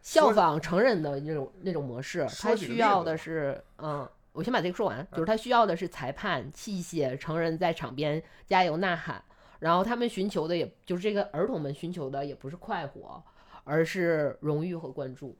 [0.04, 9.24] 效仿成人的那种那种模式，它需要的是，嗯，我先把这个说完，就是他需要的是裁判、器械、成人在场边加油呐喊，
[9.60, 13.22] 然后他们寻求的也就是这个儿童们寻求的也不是快活，
[13.62, 15.38] 而是荣誉和关注。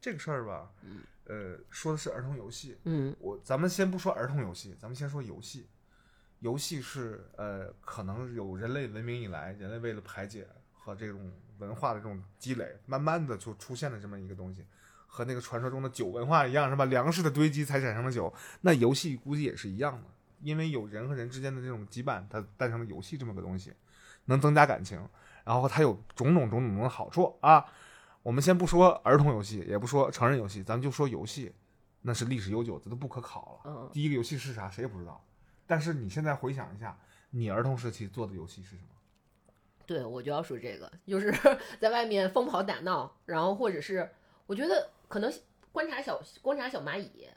[0.00, 0.68] 这个事儿吧，
[1.26, 5.68] 呃，说的是儿童游戏，嗯，我咱们先不说儿童游戏，咱们先说游戏，
[6.40, 11.32] 游戏是呃，可能有人类文明以来，人类为了排解和这种。
[11.60, 14.66] 文化的这种积累，慢慢的就出现了这么一个东西，
[15.14, 16.84] 和那个传说中的酒文化一样，是吧？
[16.86, 18.34] 粮食的堆积才产生了酒。
[18.62, 20.08] 那游戏估计也是一样的，
[20.40, 23.72] 因为有人和人之间的这种羁绊，它诞生了游戏这么个东西，
[24.24, 25.00] 能增加感情，
[25.44, 27.64] 然后它有种种种种的好处啊。
[28.24, 31.54] 我们先不说儿童游戏，也不说成人游戏，咱们就说游戏，
[32.02, 33.88] 那是历史悠久，这都不可考了。
[33.92, 35.24] 第一个游戏是啥，谁也不知道。
[35.64, 36.98] 但是你现在回想一下，
[37.30, 38.88] 你儿童时期做的游戏是什么？
[39.86, 41.30] 对，我就要说这个，就是
[41.78, 44.10] 在外面疯跑打闹，然后或者是
[44.46, 45.32] 我觉得可能
[45.70, 47.28] 观察小观察小蚂蚁，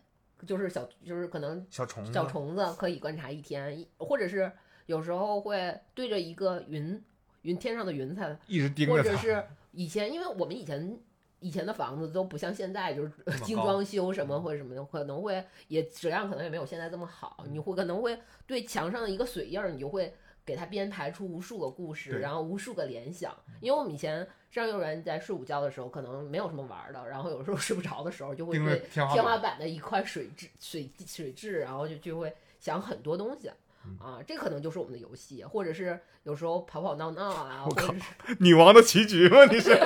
[0.47, 4.51] 就是小就是可能小虫子，小虫子可以观察一天，或者是
[4.87, 6.99] 有时候会对着一个云
[7.43, 8.93] 云天上的云彩，一直盯着。
[8.93, 10.99] 或者是以前，因为我们以前
[11.39, 13.11] 以前的房子都不像现在，就是
[13.43, 17.43] 精装修什么或者什么的，可能会也质量可能也没有现在这么好。
[17.45, 20.11] 嗯你会可能会对墙上的一个水印儿，你就会
[20.43, 23.31] 给它编排出无数个故事，然后无数个联想。
[23.61, 28.57] 因为我们以前上幼儿园在睡午觉的时候，可能没有什么玩儿的，然后有时候睡不着的时候，就会
[28.91, 33.51] 天花板板的一块水质水水质，然后就就会想很多东西。
[33.85, 39.45] 嗯啊，这可能就是我们的游戏，或者是有时候跑跑闹闹啊，我靠或者是女王的棋局吗？
[39.45, 39.77] 你是？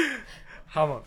[0.66, 0.98] 他们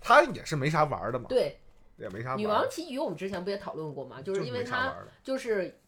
[0.00, 1.56] 他也是没啥玩的嘛，对
[1.96, 2.38] 也没啥玩。
[2.38, 4.20] 女王棋局，我们之前不也讨论过吗？
[4.20, 5.78] 就是因为它没啥玩的就是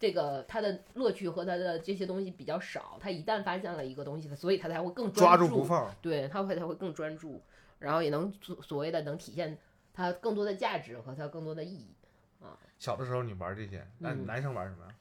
[0.00, 5.94] 这个他的乐趣和他的这些东西比较少，他一旦发现了一个东西，所以他才会更抓专注，住不放。
[6.00, 7.42] 对，他会才会更专注，
[7.78, 9.58] 然后也能所所谓的能体现
[9.92, 11.94] 他更多的价值和他更多的意义
[12.42, 12.56] 啊。
[12.78, 14.94] 小的时候你玩这些，那嗯男生玩什么呀？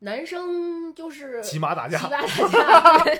[0.00, 3.14] 男生就是 骑马打架骑，马打架，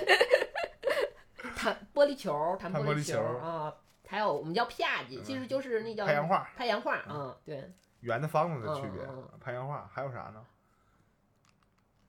[1.55, 3.73] 弹玻璃球，弹弹玻璃球啊，
[4.07, 7.71] 还有我们叫啪叽，其实就是那叫太阳画，太阳画啊，对，
[8.01, 9.39] 圆的方子的区别嗯嗯嗯。
[9.39, 10.41] 拍洋画还有啥呢？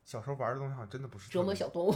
[0.05, 1.95] 小时候玩的东西好像真的不是折磨小动物，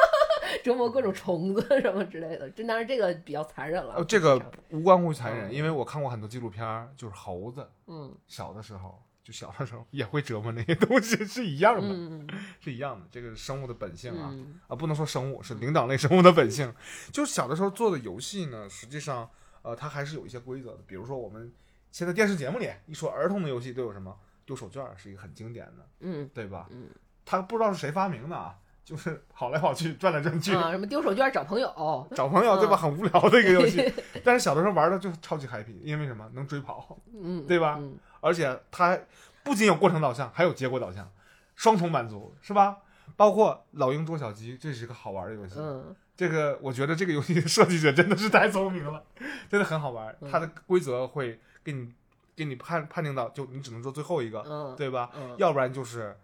[0.64, 2.48] 折磨各种虫子什么之类的。
[2.50, 3.96] 这当然这个比较残忍了。
[3.96, 12.26] 哦，这个无关乎残忍，嗯因为我看过很多纪录片，就是猴子嗯小的时候，就小的时候也会折磨那些东西，是一样的，嗯
[12.60, 13.06] 是一样的。
[13.10, 16.72] 这个生物的本性啊，嗯啊，不能说生物，是灵长类生物的本性。
[17.12, 19.28] 就是小的时候做的游戏呢，实际上，
[19.60, 20.78] 呃，它还是有一些规则的。
[20.86, 21.52] 比如说我们
[21.90, 24.16] 现在电视节目里一说儿童的游戏都有什么？
[24.46, 26.66] 丢手绢是一个很经典的，嗯对吧？
[26.70, 26.88] 嗯
[27.24, 31.68] 他不知道是谁发明的啊，就是 跑来跑去，转来转去，啊，什么丢手绢找朋友，
[32.16, 32.74] 找朋友，对吧？
[32.76, 33.92] 嗯很无聊的一个游戏，
[34.24, 36.28] 但是小的时候玩的就超级 happy，因为什么？
[36.34, 38.98] 能追跑，嗯，对吧嗯而且它
[39.44, 41.08] 不仅有过程导向，还有结果导向，
[41.54, 42.78] 双重满足，是吧？
[43.16, 45.54] 包括老鹰捉小鸡，这是一个好玩的游戏。
[45.58, 49.02] 嗯这个我觉得这个游戏的设计者真的是太聪明了，
[49.48, 50.14] 真的很好玩。
[50.20, 51.92] 嗯它的规则会给你
[52.36, 55.10] 给你判判定到，就你只能做最后一个，嗯，对吧？
[55.14, 56.16] 嗯，要不然就是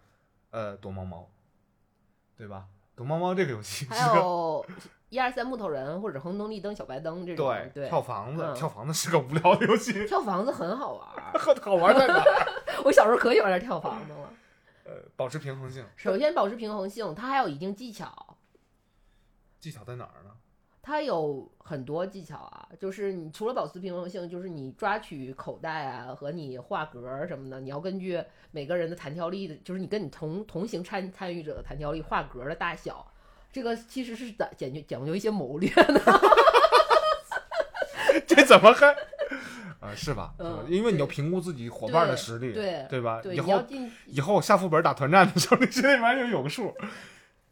[0.51, 1.29] 呃躲猫猫，
[2.37, 2.65] 对吧？
[2.95, 4.65] 躲猫猫这个游戏是还个有
[5.09, 11.37] 一二三木头人或者红灯绿灯小白灯这种，对对，跳房子，嗯跳房子是个无聊的游戏， 跳房子很好玩儿。
[11.61, 12.47] 好玩在哪儿？
[12.83, 14.33] 我小时候可喜欢这跳房子了。
[14.85, 18.37] 呃，保持平衡性，首先保持平衡性，它还有一定技巧，
[19.59, 20.31] 技巧在哪儿呢？
[20.87, 33.05] 它有很多技巧啊，就是你除了保持平衡性，就是你抓取口袋啊和你画格儿什么的，你要根据每个人的弹跳力的，就是你跟你同同行参参与者的弹跳力画格儿的大小，
[33.51, 36.01] 这个其实是讲讲究讲究一些谋略的。
[38.25, 38.87] 这怎么还？
[39.81, 40.35] 啊，是吧？
[40.39, 43.19] 嗯因为你要评估自己伙伴的实力，对对吧？
[43.21, 46.73] 对，以后进以后下副本打团战的时候，你心里面就有个数。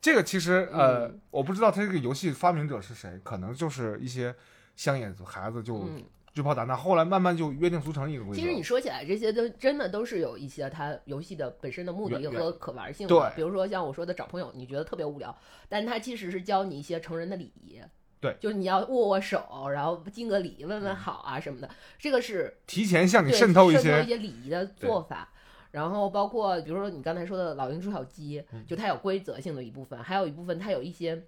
[0.06, 4.36] 这个其实呃，嗯我不知道他这个游戏发明者是谁，可能就是一些
[4.76, 8.39] 乡野孩子就嗯，追跑打闹，后来慢慢就约定俗成一个规则。
[8.39, 13.16] 其实你说起来，这些都真的都是有一些它游戏的本身的目的和可玩性的。
[13.16, 15.36] 对比如说像我说的找朋友，你觉得特别无聊，
[15.68, 17.82] 但它其实是教你一些成人的礼仪。
[18.20, 25.30] 对，就是你要握握手，然后敬个礼，问问好啊什么的，这个是提前向你渗透一些一，些礼仪的做法。
[25.76, 31.21] 然后包括比如说你刚才说的老鹰捉小鸡，嗯就它有规则性的一部分，还有一部分它有一些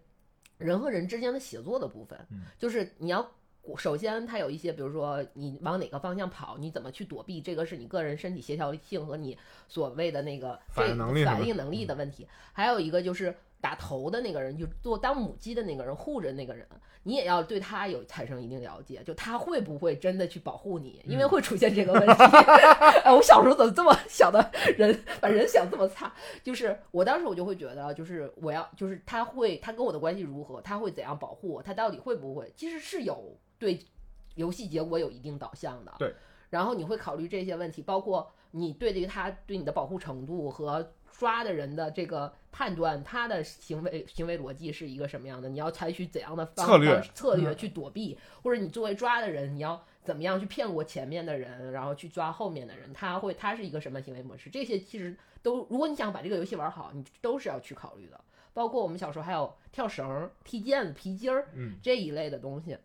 [0.58, 3.30] 人和人之间的协作的部分，嗯就是你要。
[3.78, 9.38] 首先，它有一些，比如说你往哪个方向跑，你怎么去躲避，这个是你个人身体协调性和你
[9.68, 12.26] 所谓的那个反应能力反应能力的问题。
[12.54, 16.68] 还有一个就是打头的那个人，就做当母鸡的那个人，护着那个人，
[17.04, 22.24] 你也要对他有产生一定了解，就他会不会真的去保护你，因为嗯会出现这个问题。
[23.04, 26.14] 哎，我小时候怎么这么小的人把人想这么差？
[26.44, 33.80] 就是我当时我就会觉得，就是我要，就是他会，他跟我的关系如何，他会怎样保护我，他到底会不会，其实是有对
[34.36, 35.94] 游戏结果有一定导向的。
[35.98, 36.14] 对。
[36.50, 45.48] 然后你会考虑这些问题，包括你对这个他对你的保护程度和抓的人的这个判断，他的行为行为逻辑是一个什么样的？
[45.48, 52.92] 你要采取怎样的方策略策略嗯去躲避，或者你作为抓的人，你要怎么样去骗过前面的人，然后去抓后面的人？
[52.94, 54.50] 他会他是一个什么行为模式？
[54.50, 58.20] 这些其实都，如果你想把这个游戏玩好，你都是要去考虑的。
[58.56, 62.76] 包括我们小时候还有跳绳、踢毽子、皮筋儿嗯，这一类的东西。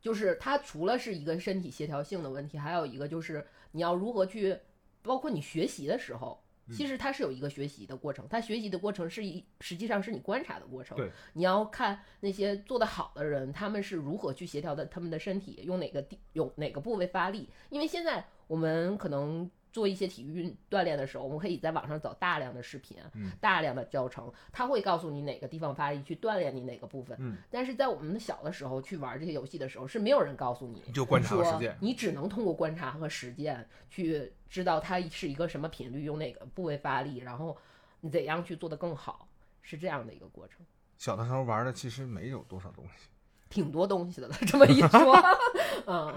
[0.00, 4.58] 就是它除了是一个身体协调性的问题，还有一个就是你要如何去，
[5.02, 6.42] 包括你学习的时候，
[6.72, 10.96] 其实它是有一个学习的过程，它学习的过程是一实际上是你观察的过程。
[10.96, 17.48] 对，你要看那些做得好的人，他们是如何去协调的他们的身体，用哪个地用哪个部位发力。
[17.68, 27.16] 因为现在我们可能做一些体育运锻炼的时候，我们可以在网上找大量的视频，嗯大量的教程，他会告诉你哪个地方发力，去锻炼你哪个部分。
[27.20, 31.76] 嗯，但是在我们小的时候去玩这些游戏的时候，是没有人告诉你，就观察和说实践。
[31.80, 37.56] 你只能通过观察和实践去知道它是一个什么频率，用哪个部位发力，然后
[38.00, 39.28] 你怎样去做得更好，
[39.62, 40.58] 是这样的一个过程。
[40.98, 43.08] 小的时候玩的其实没有多少东西，
[43.48, 45.16] 挺多东西的了，这么一说，
[45.86, 46.14] 嗯，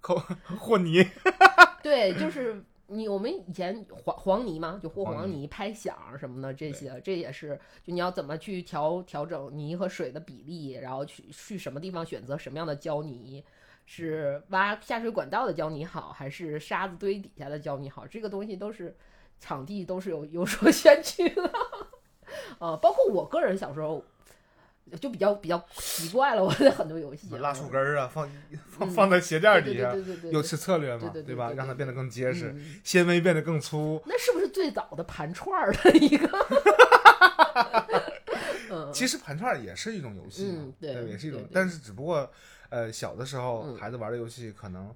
[0.00, 1.06] 扣和泥，
[1.82, 13.42] 对，就是你我们以前黄黄泥嘛，就和黄黄泥、拍响什么的这些，这也是就你要怎么去调调整泥和水的比例，然后去去什么地方选择什么样的胶泥，
[13.86, 18.06] 是挖下水管道的胶泥好，还是沙子堆底下的胶泥好？
[18.06, 18.96] 这个东西都是
[19.40, 21.50] 场地都是有有所 选取的，
[22.60, 24.04] 呃，包括我个人小时候。
[25.00, 28.28] 就比较比较奇怪了，我的很多游戏啊拉树根儿啊，放
[28.68, 34.00] 放嗯放在鞋垫儿底下，对对对对对有吃策略嘛，对对对对对让它变得更结实，嗯纤维变得更粗。
[34.06, 36.28] 那是不是最早的盘串儿的一个？
[38.70, 42.28] 嗯，其实盘串儿也是一种游戏对也是一种但是只不过
[42.70, 44.94] 呃小的时候嗯孩子玩的游戏可能。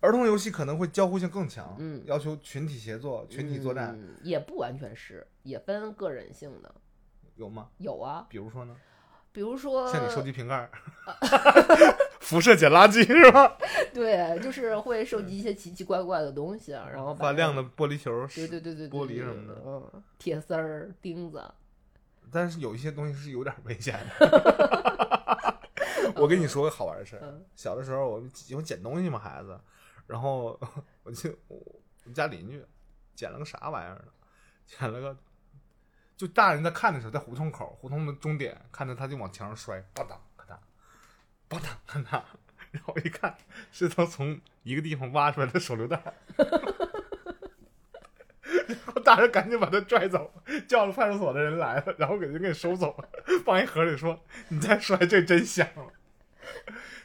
[0.00, 6.74] 儿童游戏可能会交互性更强，嗯要求群体协作、群体作战，嗯也不完全是，也分个人性的。
[7.36, 7.68] 有吗？
[7.78, 8.74] 有啊，比如说呢，
[9.32, 10.70] 比如说，像你收集瓶盖儿，
[12.20, 13.56] 辐射捡垃圾是吧？
[13.94, 21.42] 对，就是会收集一些奇奇怪怪的东西，啊然后把发亮的，玻璃球，对对对对，对玻璃什么的嗯，铁丝儿、钉子，
[22.30, 25.58] 但是有一些东西是有点危险的。
[26.16, 29.58] 我跟你说个好玩的事儿，嗯小的时候我们喜欢捡东西嘛，孩子，
[30.06, 30.58] 然后
[31.02, 31.58] 我就我
[32.04, 32.62] 们家邻居
[33.14, 34.04] 捡了个啥玩意儿呢？
[34.66, 35.16] 捡了个，
[36.16, 40.58] 就大人在看的时候，在胡同口胡同的终点，看着他就往墙上摔，吧嗒咔嗒，
[41.48, 42.22] 吧嗒咔嗒，
[42.70, 43.36] 然后一看
[43.70, 46.00] 是他从一个地方挖出来的手榴弹。
[48.66, 50.32] 然后大人赶紧把他拽走，
[50.68, 53.08] 叫了派出所的人来了，然后给人给收走了，
[53.44, 55.92] 放一盒里说：“你再摔，这真香了。”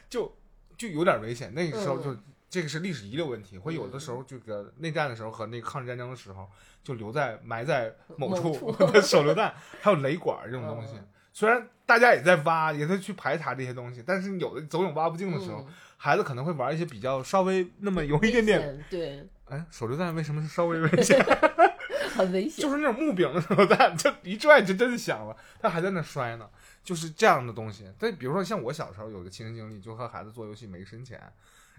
[0.08, 0.36] 就
[0.76, 1.52] 就有点危险。
[1.54, 2.16] 那个时候就、
[2.50, 6.48] 这个是历史遗留问题，会有的时候这个内战的时候和那个抗日战争的时候，
[6.82, 10.94] 就留在埋在某处的 手榴弹，还有雷管这种东西。
[10.96, 21.16] 嗯虽然大家也在挖，也在去排查这些东西，但是有的总有挖不尽的时候，嗯孩子可能会玩一些比较稍微那么有一点点，对，哎，手榴弹为什么是稍微危险？
[22.16, 26.48] 很危险，就是那种木柄的手榴弹，就一拽就真的响了，它还在那摔呢，
[26.82, 27.84] 就是这样的东西。
[28.00, 31.22] 但比如说像我小时候有个亲身经历，就和孩子做游戏没深浅，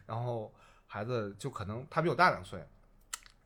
[0.09, 0.51] 然后
[0.87, 2.67] 孩子就可能他比我大两岁，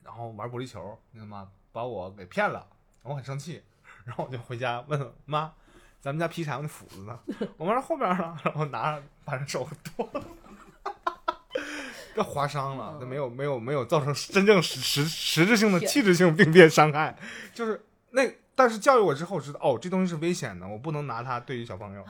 [0.01, 1.49] 然后玩玻璃球，你知道吗？
[1.73, 2.65] 把我给骗了，
[3.01, 3.61] 我很生气，
[4.05, 5.51] 然后我就回家问妈，
[5.99, 7.19] 咱们家劈柴用的斧子呢？
[7.57, 10.23] 我妈说后边呢，然后拿着把人手剁了。
[12.15, 17.17] 这划伤了，那没有没有没有造成真正实实实质性的天器质性病变伤害，
[17.53, 18.21] 就是那，
[18.55, 22.05] 但是教育我之后知道，哦，这东西是危险的，我不能拿它对于小朋友，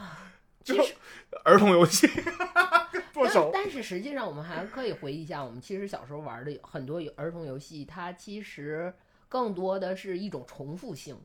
[0.63, 0.95] 就其实
[1.43, 2.07] 儿童游戏
[3.13, 8.93] 剁但手，但是实际上，我们还可以回忆一下，我们其实小时候玩的很多儿童游戏，它其实
[9.29, 11.19] 更多的是一种重复性，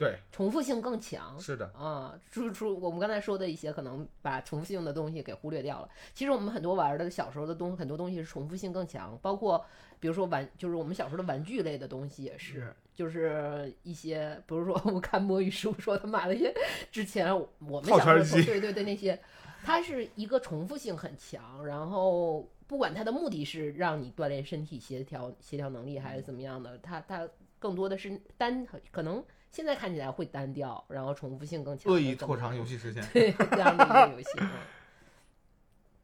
[0.00, 1.38] 对，重复性更强。
[1.38, 5.88] 是的，啊，除除我们刚才说的一些，可能把重复性的东西给忽略掉了。
[6.14, 9.62] 其实我们很多玩的小时候的东很多东西是重复性更强，包括
[10.00, 16.50] 比如说玩，就是我们小时候的玩具类的东西也嗯是，就是一些，比如说我看摸鱼叔说他买了一些
[16.90, 19.20] 之前我们小时候对对对那些，
[19.62, 33.04] 它是一个重复性很强，然后不管它的目的是让你锻炼身体协调协调能力还是怎么样的，它它更多的是单可能现在看起来会单调，然后重复性更强，恶意拖长游戏时间。
[33.12, 34.28] 对这样的一个游戏。
[34.40, 34.48] 嗯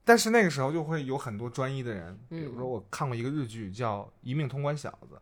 [0.09, 5.15] 但是那个时候就会有很多专一的人，比如嗯说我看过一个日剧叫《一命通关小子》，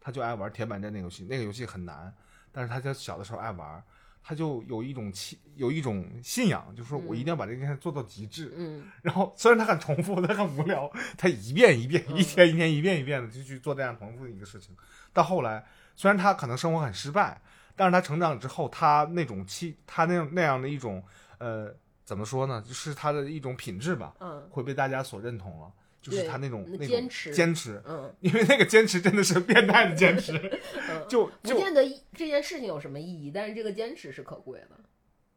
[0.00, 2.12] 他就爱玩铁板阵那个游戏，那个游戏很难，
[2.50, 3.80] 但是他在小的时候爱玩，
[4.20, 8.52] 他就有一种气，有一种信仰，就是说我一定要把这件事做到极致。
[8.56, 14.76] 嗯 然后虽然他很重复，他很无聊，他一遍一遍、嗯一天一天、一遍一遍的就去做这样重复的一个事情。
[15.12, 15.64] 到后来，
[15.94, 17.40] 虽然他可能生活很失败，
[17.76, 21.02] 但是他成长之后，他那种气，他那样那样的一种
[21.38, 21.74] 呃，
[22.04, 22.62] 怎么说呢？
[22.66, 25.72] 就是他的一种品质吧，嗯会被大家所认同了。
[26.00, 30.32] 就是他那种那种坚持坚持，嗯因为那个坚持真的是变态的坚持，
[30.90, 34.70] 嗯，就就不见得这件事情有什么意义，但是这个坚持是可贵的。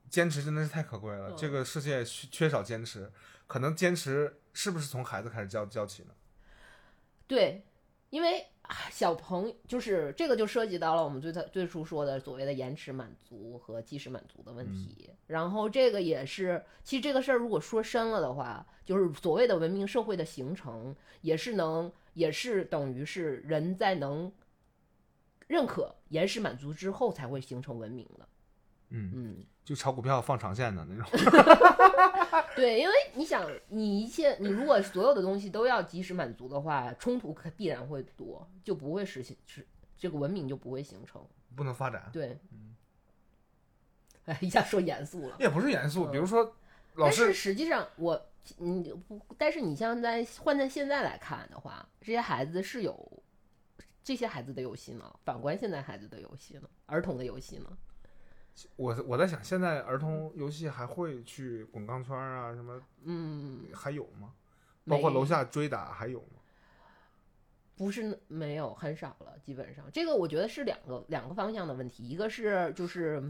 [0.09, 1.29] 坚持真的是太可贵了。
[1.29, 3.11] 嗯这个世界缺缺少坚持，
[3.45, 6.09] 可能坚持是不是从孩子开始教教起呢？
[7.27, 7.63] 对，
[8.09, 8.47] 因为
[8.91, 15.09] 小朋友就是这个就涉及到了我们最最初说的所谓的延迟满足和即时满足的问题。
[15.27, 24.31] 然后这个也是，其实这个事儿如果说深了的话，就是所谓的文明社会的形成，也是能也是等于是人在能
[25.47, 28.27] 认可延迟满足之后才会形成文明的。
[28.89, 31.09] 嗯，嗯，就炒股票放长线的那种。
[32.55, 39.67] 对，因为你想，你一切你如果所有的东西都要及时满足的话，冲突可必然会多，就不会实现是
[39.97, 41.21] 这个文明就不会形成。
[41.55, 42.37] 不能发展，对，
[44.25, 45.35] 哎，一下说严肃了。
[45.39, 46.05] 也不是严肃。
[46.05, 46.43] 嗯比如说，
[46.93, 53.23] 老但是师实际上我，你不，但是你像在换在现在来看的话，这些孩子是有
[54.03, 55.13] 这些孩子的游戏呢。
[55.25, 57.77] 反观现在孩子的游戏呢，儿童的游戏呢，
[58.77, 64.33] 我我在想，现在儿童游戏还会去滚钢圈啊什么，嗯，还有吗？
[64.85, 66.39] 包括楼下追打还有吗？
[67.75, 73.21] 不是没有很少了，基本上这个我觉得是两个两个方向的问题，一个是就是，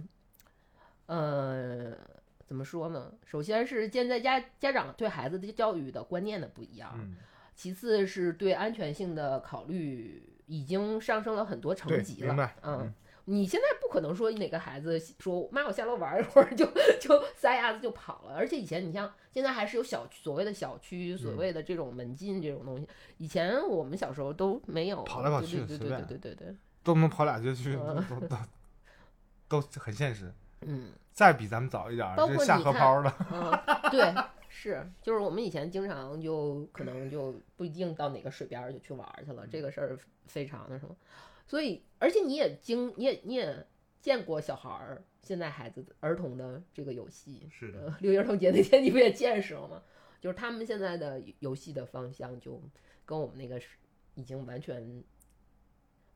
[1.07, 1.97] 呃，
[2.45, 3.11] 怎么说呢？
[3.25, 7.15] 首先是现在家家长对孩子的教育的观念的不一样，嗯，
[7.55, 12.51] 其次是对安全性的考虑已经上升了很多层，级了。
[12.61, 12.93] 嗯，
[13.25, 16.65] 你现在不可能说哪个孩子说妈我下楼玩一会儿就
[16.99, 21.37] 就撒丫子就跑了，而且以前你像现在还是有小区所谓的小区所嗯。
[21.37, 22.87] 谓的这种门禁这种东西，
[23.17, 28.03] 以前我们小时候都没有跑来跑去对对对对对对对，都能跑俩街区，嗯。
[29.47, 30.31] 都都很现实。
[30.61, 30.91] 嗯。
[31.11, 34.13] 再比咱们早一点儿，包括下河抛的，嗯，对，
[34.49, 39.97] 是，就是我们以前经常就可能就不一定到哪个水边就去玩去了，这个事儿
[40.27, 40.93] 非常的什么，
[41.45, 43.67] 所以而且你也经你也你也
[44.01, 49.81] 见过小孩儿，现在孩子的儿童的这个游戏，是的，呃，六一儿童节那天你不也见识了吗？
[50.21, 52.61] 就是他们现在的游戏的方向就
[53.05, 53.67] 跟我们那个是
[54.15, 55.03] 已经完全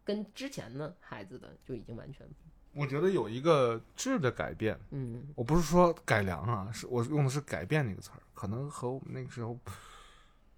[0.03, 2.27] 跟之前的孩子的就已经完全
[2.73, 9.57] 我觉得有一个质的改变，嗯我不是说改良啊，是我用的是改变那个词儿，可能和我们那个时候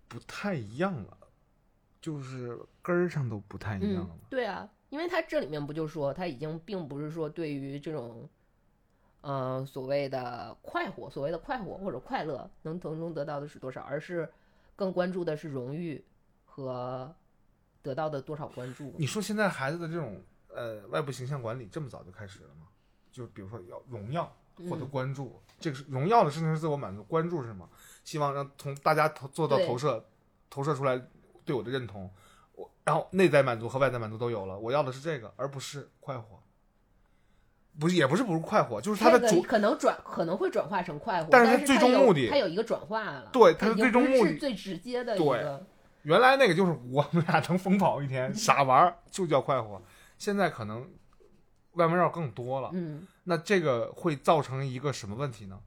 [0.08, 1.18] 不太一样了，
[2.02, 8.28] 就是根儿上都不太一样嗯了。，对啊，因为他这里面不就说他已经并不是说对于这种，
[9.22, 14.28] 呃，所谓的快活，所谓的快活或者快乐能从中得到的是多少，而是
[14.76, 16.04] 更关注的是荣誉
[16.44, 17.14] 和
[17.84, 18.94] 得到的多少关注。
[18.98, 22.68] 你说现在孩子的这种呃外部形象管理这么早就开始了吗？
[23.12, 24.26] 就比如说要荣耀
[24.70, 27.70] 获得嗯关注，这个是荣耀的事情是自我满足，关注是什么？
[28.04, 30.04] 希望让从大家投做到投射，
[30.50, 31.00] 投射出来
[31.46, 32.10] 对我的认同，
[32.56, 36.42] 我然后内在满足和外在满足都有了，我要的是这个，而不是快活。
[37.80, 45.66] 不是，也不是不是快活，就是它的主可能转可能会转化成快活，但是它最终目的它有一个转化了，对它的最终目的是最直接的一对个，
[46.04, 49.82] 原来那个就是我们俩能疯跑一天，傻玩儿就叫快活。
[50.18, 50.86] 现在可能
[51.74, 55.58] 外面绕更多了，嗯那这个会造成一个什么问题呢？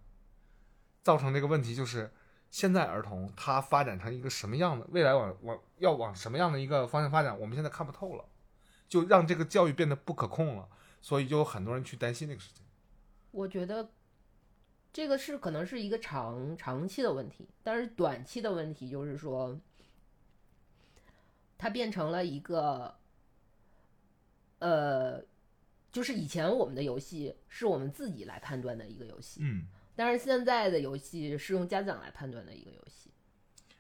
[1.03, 2.13] 造成这个问题就是，
[2.55, 8.25] 现在儿童他发展成一个什么样的，未来往往要往什么样的一个方向发展，我们现在看不透了，
[8.89, 10.69] 就让这个教育变得不可控了，
[11.03, 12.65] 所以就有很多人去担心这个事情。
[13.33, 13.91] 我觉得
[14.93, 19.59] 这个是可能是一个长长期的问题，但是短期的问题就是说，
[21.59, 22.95] 它变成了一个，
[24.61, 25.21] 呃，
[25.91, 29.67] 就是以前我们的游戏是我们自己来判断的一个游戏，嗯，
[29.97, 33.11] 但是现在的游戏是用家长来判断的一个游戏。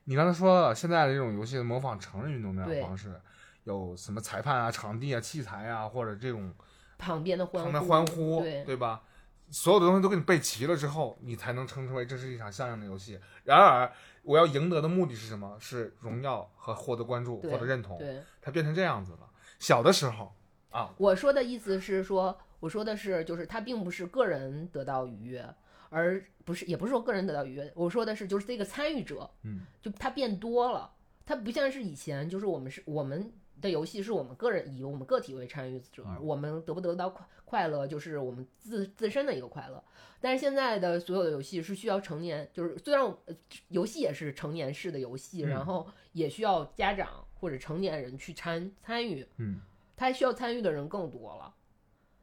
[0.05, 3.21] 你刚才说了，现在的这种游戏模仿成人运动那种对方式，
[3.65, 6.55] 有什么裁判啊、场地啊、器材啊，或者这种
[6.99, 9.03] 旁边的欢旁边呼，欢呼，对吧？
[9.51, 13.21] 所有的东西都给你备齐了之后，你才能称之为这是一场像样的游戏。
[13.45, 13.91] 然而，
[14.23, 15.57] 我要赢得的目的是什么？
[15.61, 17.97] 是荣耀和获得关注、获得认同。
[17.99, 19.31] 对，它变成这样子了。
[19.59, 20.35] 小的时候
[20.71, 25.47] 啊，我说的意思是说，我说的是，就是它并不是个人得到愉悦，
[25.95, 27.73] 而不是，也不是说个人得到愉悦。
[27.77, 30.93] 我说的是，就是这个参与者，嗯，就他变多了，
[31.25, 39.83] 他不像是以前，就是我们是我们的游戏是我们个人以我们个体为参与者，嗯我们得不得到快快乐，就是我们自自身的一个快乐。
[40.21, 43.37] 但是现在的所有的游戏是需要成年，就是虽然呃
[43.69, 49.61] 游戏也是成年式的游戏，嗯然后也需要家长或者成年人去参参与，嗯
[49.97, 51.55] 他需要参与的人更多了。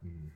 [0.02, 0.30] 嗯，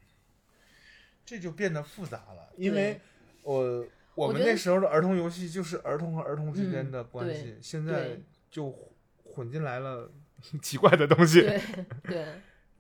[1.25, 3.01] 这就变得复杂了，因为
[3.47, 8.19] 我我们那时候的儿童游戏就是儿童和儿童之间嗯的关系，对现在
[8.51, 8.75] 就
[9.23, 10.11] 混进来了
[10.61, 11.43] 奇怪的东西。
[11.47, 11.61] 对
[12.03, 12.27] 对，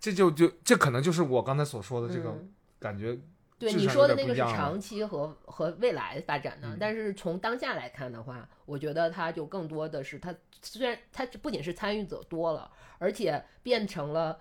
[0.01, 3.17] 这就就这可能就是我刚才所说的这个嗯感觉，
[3.59, 14.39] 对你说的那个是长期和和未来发展的，嗯但是从当下来看的话，我觉得它就更多的是它虽然它不仅是参与者多了，而且变成了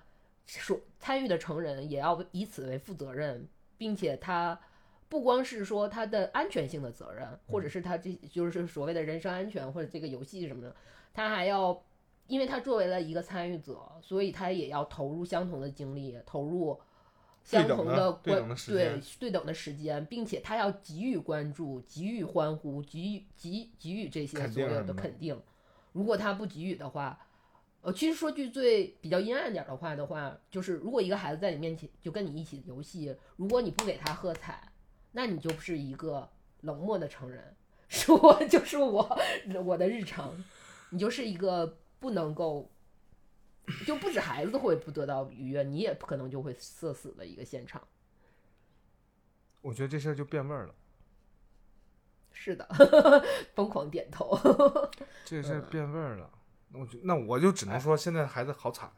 [0.48, 3.48] 说参与的成人也要以此为负责任，
[3.78, 4.60] 并且他
[5.10, 10.76] 不光是说他的安全性的责任，或者是他这就是所谓的人身安全或者这个游戏什么的，
[11.14, 11.84] 他还要。
[12.28, 16.76] 因为他作为了一个参与者，所以他也要投入相同的精力，投入
[17.44, 25.40] 相同的关对等的对对等的时间，并且他要给予关注、给予欢呼、给予给给予这些所有的肯定。
[25.92, 27.28] 如果他不给予的话，
[27.82, 34.60] 呃，其实说句最比较阴暗点儿的话的话，就是如果一个孩子在你面前就跟你一起游戏，如果你不给他喝彩，
[35.16, 36.30] 那你就是一个
[36.62, 37.56] 冷漠的成人。
[37.88, 39.18] 是我 就是我
[39.64, 40.36] 我的日常，
[40.90, 42.70] 你就是一个不能够，
[43.86, 47.82] 就不止孩子会不得到愉悦，你也可能就会社死的一个现场。
[49.62, 50.76] 我觉得这事儿就变味儿了，
[52.34, 52.68] 是的，
[53.56, 54.38] 疯狂点头。
[55.24, 56.30] 这事儿嗯变味儿了。
[56.70, 58.92] 那我就那我就只能说，现在孩子好惨。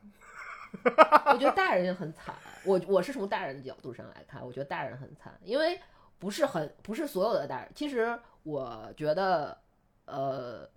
[1.33, 2.33] 我觉得大人也很惨，
[2.63, 5.79] 我我是从大人的角度上来看，我觉得大人很惨，因为
[6.19, 7.71] 不是很不是所有的大人。
[7.75, 9.57] 其实我觉得，
[10.05, 10.67] 呃，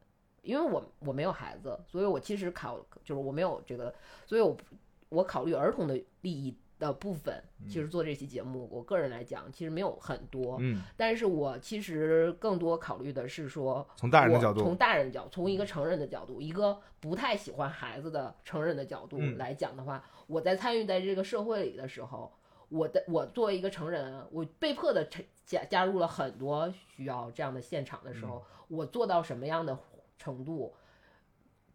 [0.42, 3.94] 因为我我没有孩子，所以我其实考就是我没有这个，
[4.26, 4.56] 所以我
[5.08, 19.36] 我考虑儿童的利益的部分，其实做这期节目，我个人来讲其实没有很多，嗯，但是我其实更多考虑的是说，从大人的我角度从大人的角，从一个成人的角度，一个不太喜欢孩子的成人的角度嗯。
[19.36, 22.32] 来讲的话，我在参与在这个社会里的时候，
[22.70, 25.06] 我的我作为一个成人，我被迫的
[25.44, 29.76] 加加入了很多需要这样的现场的时候，嗯我做到什么样的
[30.16, 30.72] 程度，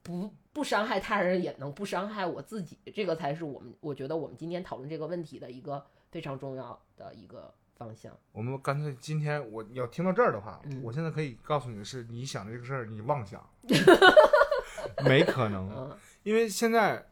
[0.01, 8.17] 不不伤害他人，也能不伤害我自己，这个才是我们我觉得我们今天讨论这个问题的一个非常重要的一个方向。
[8.31, 13.45] 我们干脆今天我要听到这儿的话，嗯我现在可以告诉你的是，你想的这个事儿你妄想，
[15.03, 17.05] 没可能，嗯，因为现在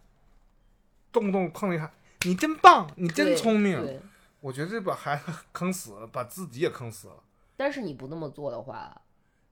[1.11, 1.91] 动不动碰一下，
[2.25, 3.99] 你真棒，你真聪明，对，
[4.39, 7.23] 我觉得这把孩子坑死了，把自己也坑死了。
[7.55, 9.01] 但是你不那么做的话，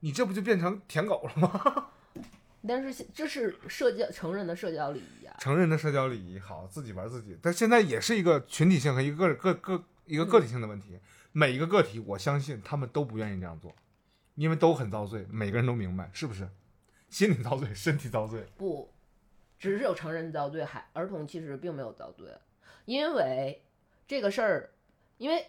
[0.00, 1.90] 你这不就变成舔狗了吗？
[2.66, 5.36] 但是这是社交成人的社交礼仪啊。
[5.40, 10.98] 成人的社交礼仪好，自己玩自己，但现在也是一个群体性和一个个个个一个个体性的问题。
[11.32, 13.74] 每一个个体，我相信他们都不愿意这样做，
[14.34, 16.48] 因为都很遭罪，每个人都明白，是不是？
[17.08, 18.46] 心理遭罪，身体遭罪。
[18.56, 18.92] 不，
[19.58, 22.30] 只是有成人遭罪，还儿童其实并没有遭罪，
[22.84, 23.62] 因为
[24.06, 24.70] 这个事儿，
[25.18, 25.46] 因为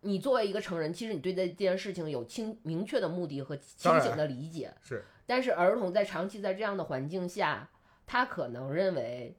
[0.00, 7.70] 你作为一个成人，其实你对这件事情有清明确的目的和清醒的理解，是，但是儿童在长期在这样的环境下，
[8.04, 9.36] 他可能认为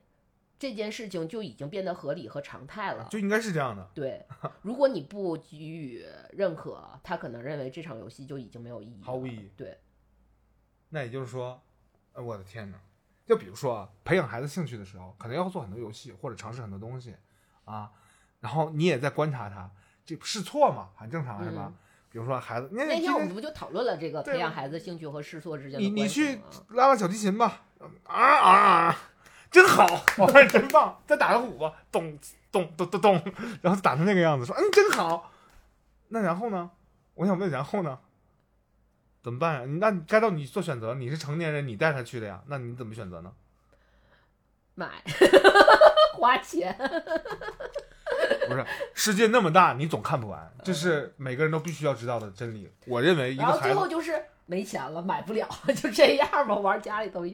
[0.58, 3.08] 这件事情就已经变得合理和常态了。
[3.12, 3.88] 就应该是这样的。
[3.94, 4.26] 对，
[4.64, 9.78] 如果你不给予认可，他可能认为这场游戏就已经没有意义，毫无意义对，
[10.90, 11.62] 那也就是说，
[12.14, 12.80] 呃，我的天哪！
[13.26, 17.16] 就比如说啊，培养孩子兴趣的时候，可能要做很多游戏或者尝试很多东西
[17.66, 17.92] 啊，
[18.40, 19.70] 然后你也在观察他，
[20.06, 21.66] 这试错嘛，很正常是吧？
[21.68, 21.74] 嗯
[22.16, 26.40] 比如说孩子，你那天我们不就讨论了这个培养孩子兴趣和试错之间的你你去
[26.70, 27.64] 拉拉小提琴吧，
[28.06, 28.52] 啊啊
[28.88, 28.98] 啊，
[29.52, 29.86] 真好，
[30.16, 32.18] 宝贝真棒，再打个鼓吧，咚
[32.54, 35.30] 咚咚咚咚，然后打成那个样子，说嗯真好。
[36.08, 36.72] 那然后呢？
[37.16, 38.00] 我想问，然后呢？
[39.22, 39.66] 怎么办呀？
[39.66, 43.34] 你那该到你做选择，你是成年人，你带他去的呀，那你怎么选择呢？
[44.76, 44.90] 买
[46.16, 46.76] 花钱，
[48.48, 52.70] 不是，世界那么大，你总看不完，这是每个人都必须要知道的真理。
[52.86, 57.26] 我认为一然后最个孩子，后就是没钱了，买不了， 就这样吧，玩家里头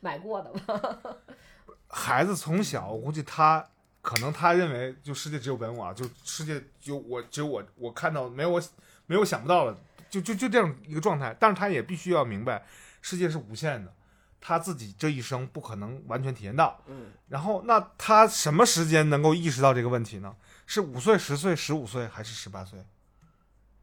[0.00, 0.98] 买过的吧。
[1.88, 3.64] 孩子从小，我估计他
[4.02, 8.62] 可能他认为就世界只有本我，就世界只有我，只有我，我看到没有我
[9.06, 9.78] 没有想不到的，
[10.10, 11.34] 就就就这样一个状态。
[11.38, 12.66] 但是他也必须要明白，
[13.00, 13.92] 世界是无限的，
[14.40, 16.80] 他自己这一生不可能完全体验到。
[16.86, 20.36] 嗯，然后，那他什么时间能够意识到这个问题呢？
[20.66, 22.84] 是五岁、十岁、十五岁，还是十八岁？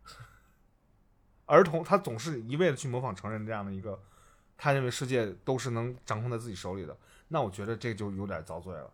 [1.45, 4.01] 儿童他总是一味的去模仿成人这样的一个，
[4.57, 6.97] 他认为世界都是能掌控在自己手里的。
[7.27, 8.91] 那我觉得这就有点遭罪了。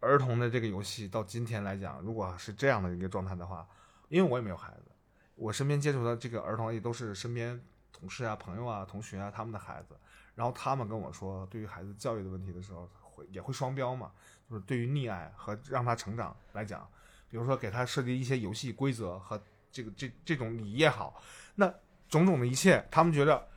[0.00, 3.66] 儿童的这个游戏到今天来讲，如果是这样的一个状态的话，
[4.08, 4.90] 因为我也没有孩子，
[5.34, 7.60] 我身边接触的这个儿童也都是身边
[7.92, 9.96] 同事啊、朋友啊、同学啊他们的孩子，
[10.36, 14.12] 然后他们跟我说，对于孩子教育的问题的时候，会也会双标嘛，
[14.48, 16.88] 就是对于溺爱和让他成长来讲，
[17.28, 19.42] 比如说给他设计一些游戏规则和
[19.72, 21.20] 这个这这种礼仪也好，
[21.54, 21.66] 那
[22.08, 23.48] 种种的一切，他们觉得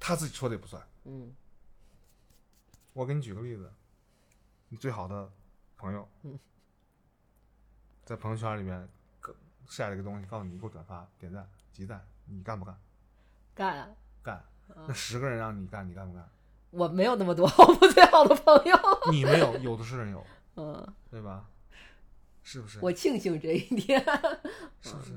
[0.00, 0.82] 他自己说的也不算。
[1.04, 1.30] 嗯
[2.94, 3.70] 我给你举个例子，
[4.68, 5.30] 你最好的
[5.76, 6.38] 朋友，嗯
[8.04, 8.88] 在朋友圈里面
[9.66, 12.78] 晒了个东西，告诉你给我转发、点赞、集赞，你干不干？
[13.54, 13.88] 干啊，
[14.22, 14.44] 干。
[14.68, 16.28] 嗯那十个人让你干，你干不干？
[16.70, 18.76] 我没有那么多 我不最好的朋友。
[19.10, 20.24] 你没有，有的是人有，
[20.56, 21.44] 嗯，对吧？
[22.42, 22.78] 是不是？
[22.82, 24.00] 我庆幸这一点。
[24.82, 25.12] 是不是？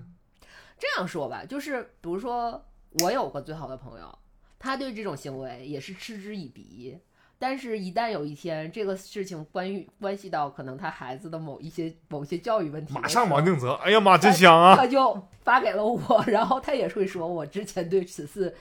[0.78, 2.64] 这样说吧，就是比如说，
[3.02, 4.18] 我有个最好的朋友，
[4.60, 6.99] 他对这种行为也是嗤之以鼻。
[7.40, 14.76] 但是，一旦有一天这个事情关于关系到可能他孩子的某一些某些教育问题马上王定泽，哎呀妈，真香啊！
[14.76, 18.56] 他就发给了我，然后他也会说，我之前对此次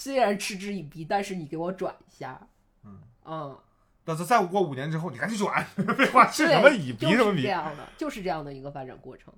[0.00, 2.40] 虽然嗤之以鼻，但是你给我转一下，
[2.84, 3.58] 嗯嗯，
[4.02, 5.62] 但是再过五年之后，你赶紧转，
[5.94, 7.42] 废话是什么以鼻什么鼻？
[7.42, 9.30] 这样的，就是这样的一个发展过程。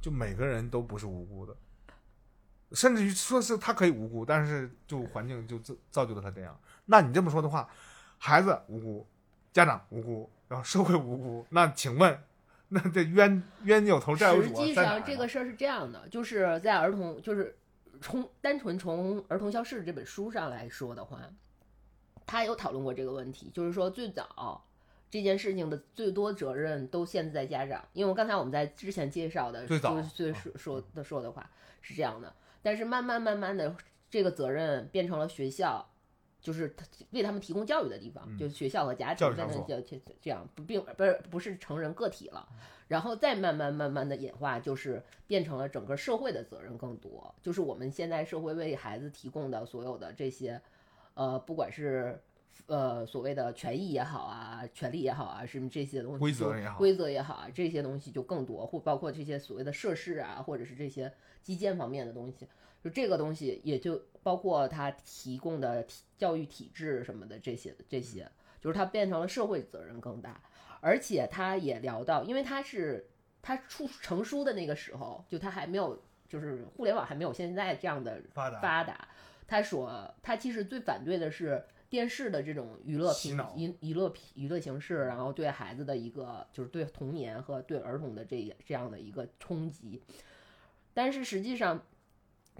[0.00, 1.56] 就每个人都不是无辜的，
[2.70, 6.56] 甚至于说是他可以无辜，但是就环境就造造就了他这样。
[6.86, 7.68] 那你这么说的话，
[8.16, 9.08] 孩子无辜，
[9.52, 12.22] 家长无辜，然后社会无辜，那请问，
[12.68, 17.58] 那这冤冤有头债有主啊，实际上这个事儿是这样的，就是在儿童，就是
[18.00, 21.20] 从单纯从《儿童消逝》这本书上来说的话，
[22.26, 24.64] 他有讨论过这个问题，就是说最早
[25.10, 31.50] 这件事情的最多责任都现在家长，因为刚才我们在之前介绍的，最早就是最啊说说的说的话
[31.82, 33.76] 是这样的，但是慢慢慢慢的，
[34.08, 35.89] 这个责任变成了学校。
[36.40, 42.48] 就是他为他们提供教育的地方，嗯就是学校和家庭教育场所变成这这这样，不并不是不是成人个体了，
[42.88, 50.60] 然后再慢慢慢慢的演化，就是变成了整个社会的责任更多，就是我们现在社会为孩子提供的所有的这些，
[51.14, 52.18] 呃，不管是
[52.66, 61.12] 呃所谓的权益也好啊，权利也好啊，什么这些东西，规则也好规则也好啊，这些东西就更多，或包括这些所谓的设施啊，或者是这些
[61.42, 62.46] 基建方面的东西，
[62.82, 68.30] 就这个东西也就包括他提供的体教育体制什么的这些这些，
[68.60, 70.40] 就是他变成了社会责任更大，
[70.80, 73.08] 而且他也聊到，因为他是
[73.40, 79.08] 他出成书的那个时候，就他还没有就是互联网还没有现在这样的发达发达，
[79.46, 90.02] 他说他其实最反对的是电视的这种娱乐品洗脑娱娱乐娱乐形式，然后对孩子的一个就是对童年和对儿童的这这样的一个冲击。
[90.92, 91.82] 但是实际上，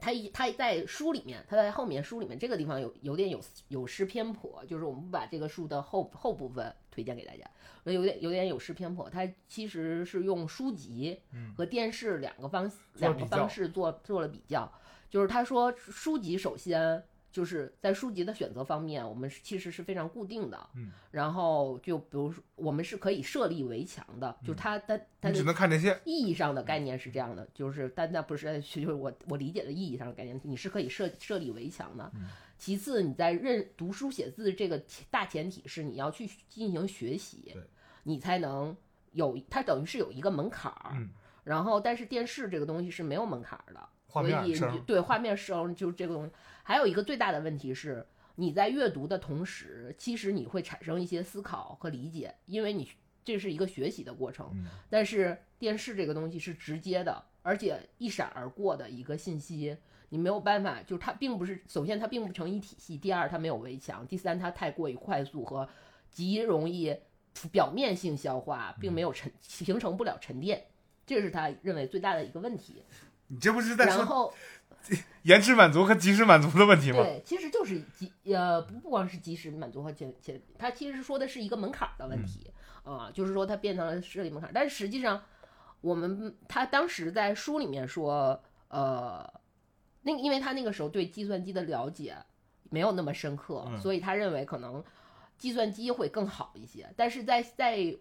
[0.00, 7.44] 他一他在书里面，他在后面书里面这个地方有有点有有失偏颇，就是我们把这个书的后后部分推荐给大家，
[7.84, 9.08] 有点有点有失偏颇。
[9.08, 11.20] 他其实是用书籍
[11.56, 14.72] 和电视两个方两个方式做做了比较，
[15.08, 32.10] 就是他说书籍首先就是在书籍的选择方面，我们其实是非常固定的，嗯，然后就比如说我们是可以设立围墙的，就它它它你只能看这些，意义上的概念是这样的，就是但那不是 就是我我理解的意义上的概念，你是可以设设立围墙的。
[32.14, 32.28] 嗯
[32.58, 37.54] 其次，你在认读书写字这个大前提是你要去进行学习，
[38.02, 38.76] 你才能
[39.12, 40.90] 有它等于是有一个门槛儿。
[40.94, 41.08] 嗯
[41.42, 44.22] 然后，但是电视这个东西是没有门槛儿的，画
[44.54, 46.30] 所以对画面声就是这个东西。
[46.62, 48.06] 还有一个最大的问题是，
[48.36, 52.90] 你在阅读的同时，其实你会产生一些思考和理解，因为你
[53.24, 54.50] 这是一个学习的过程。
[54.54, 59.76] 嗯但是电视这个东西是直接的，而且一闪而过的一个信息，
[60.08, 65.68] 你没有办法，就是它并不是，首先它并不成一体系，第二它没有围墙，第三它太过于快速和
[66.10, 66.96] 极容易
[67.52, 70.66] 表面性消化，并没有沉形成不了沉淀，
[71.06, 72.82] 这是他认为最大的一个问题。
[73.28, 74.34] 你这不是在说然后
[75.22, 77.02] 延迟满足和及时满足的问题吗？
[77.02, 82.50] 对，其实就是及呃不不光是及时满足和前前，它其实说的是一个门槛儿的问题
[82.82, 85.22] 啊、就是说它变成了设立门槛儿，但是实际上
[85.82, 89.30] 我们他当时在书里面说，呃，
[90.02, 92.16] 那因为他那个时候对计算机的了解
[92.70, 94.82] 没有那么深刻，嗯所以他认为可能
[95.36, 97.94] 计算机会更好一些，但是在在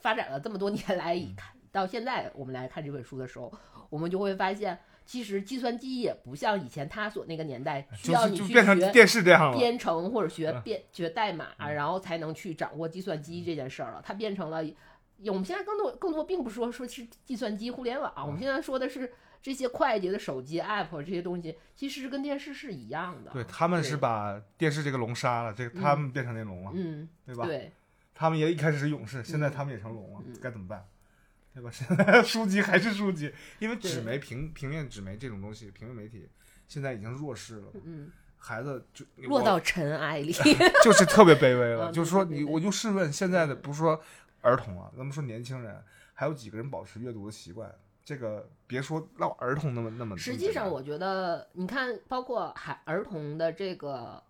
[0.00, 3.52] 发展了这么多年来，嗯看到现在我们来看这本书的时候，
[3.90, 4.78] 我们就会发现。
[5.04, 9.56] 其实计算机也不像以前他所那个年代需要就是你去就变成学电视这样。
[9.56, 14.02] 编程或者学嗯编学代码，然后才能去掌握计算机这件事儿了。
[14.04, 14.64] 它变成了，
[15.26, 23.30] 我们现在更多更多并不是说说是计算机、互联网，我们现在说的是这些快捷的手机 app 这些东西，其实跟电视是一样的。
[23.32, 27.44] 对，他们是把电视这个龙杀了，这个他们变成那龙了，嗯，对吧？
[27.44, 27.72] 对，
[28.14, 30.84] 他们也一开始是勇士，现在嗯他们也成龙了嗯，该怎么办？
[31.54, 31.70] 对吧？
[31.70, 36.28] 现在 书籍还是书籍，因为纸媒、平平面纸媒这种东西，平面媒体
[36.66, 40.32] 现在已经弱势了，嗯，孩子就落到尘埃里。
[40.82, 41.90] 就是特别卑微了。
[41.90, 44.00] 嗯就是说你，我就试问现在的，不是说
[44.40, 45.82] 儿童啊，咱们说年轻人，
[46.14, 47.72] 还有几个人保持阅读的习惯？
[48.04, 54.20] 这个别说让儿童那么那么，实际上，我觉得你看，包括孩儿童的这个，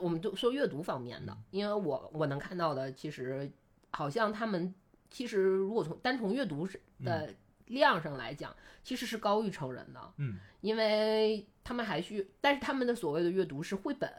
[0.00, 3.48] 我们就说阅读方面的，因为我我能看到的，其实
[3.92, 4.74] 好像他们
[5.10, 7.28] 其实如果从单从阅读是的
[7.66, 10.38] 量上来讲，其实是高于成人的，嗯。
[10.60, 14.10] 因为他们还需，但是他们的所谓的阅读是绘本，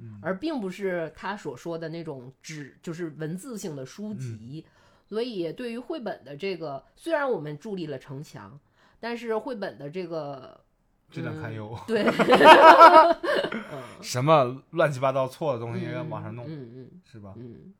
[0.00, 0.18] 嗯。
[0.22, 4.64] 而并不是他所说的那种纸，就是文字性的书籍。
[5.04, 8.58] 所以，对于绘本的这个，虽然我们筑立了城墙，
[8.98, 10.58] 但是绘本的这个
[11.10, 12.02] 质量堪忧， 对，
[14.00, 16.90] 什么乱七八糟错的东西往上弄，嗯嗯。
[17.04, 17.34] 是吧？
[17.36, 17.74] 嗯，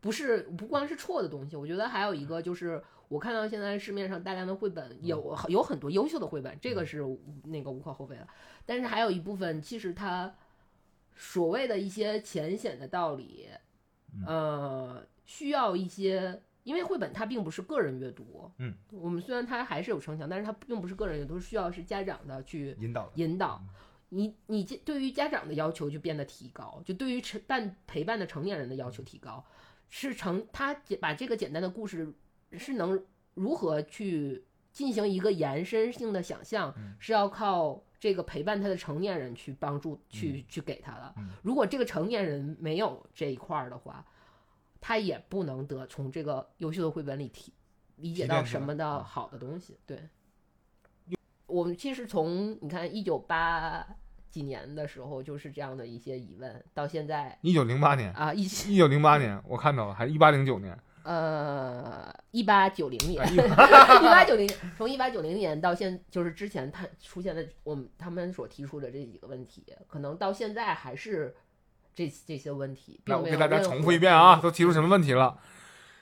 [0.00, 7.04] 不是不光是错的东西，我觉得还有一个就是，我看到现在市面上大量的绘本有有很多优秀的绘本，这个是
[7.44, 8.26] 那个无可厚非的，
[8.64, 10.34] 但是还有一部分其实它
[11.16, 13.48] 所谓的一些浅显的道理，
[14.26, 16.42] 呃，需要一些。
[16.64, 23.64] 因为绘本它并不是个人阅读，嗯，我们虽然它还是有城墙，但是它并不是个人阅读，需要是家长的去引导，引导。
[24.10, 29.42] 你你这对于家长的要求就变得提高，就对于成伴陪伴的成年人的要求提高，
[29.88, 32.12] 是成他把这个简单的故事
[32.52, 33.02] 是能
[33.34, 41.14] 如何去进行一个延伸性的想象，是要靠这个陪伴他的成年人去帮助去去给他的。
[41.42, 44.04] 如果这个成年人没有这一块儿的话，
[44.80, 47.52] 他也不能得从这个优秀的绘本里提
[47.96, 49.76] 理解到什么的好的东西。
[49.84, 50.08] 对，
[51.46, 53.84] 我们其实从你看一九八
[54.30, 63.28] 几年的时候就是这样的一些疑问，到现在一九零八年，啊一一九零八年我看到了，还是一八零九年， 呃一八九零年，啊
[64.00, 71.34] 一八九零年，从一八九零年到现就是之前他出现的我们他们所提出的这几个问题，可能到现在还是
[71.94, 75.38] 这这些问题，那我给大家重复一遍啊，都提出什么问题了？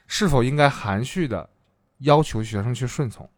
[0.07, 1.49] 是否应该含蓄的
[1.99, 3.29] 要求学生去顺从？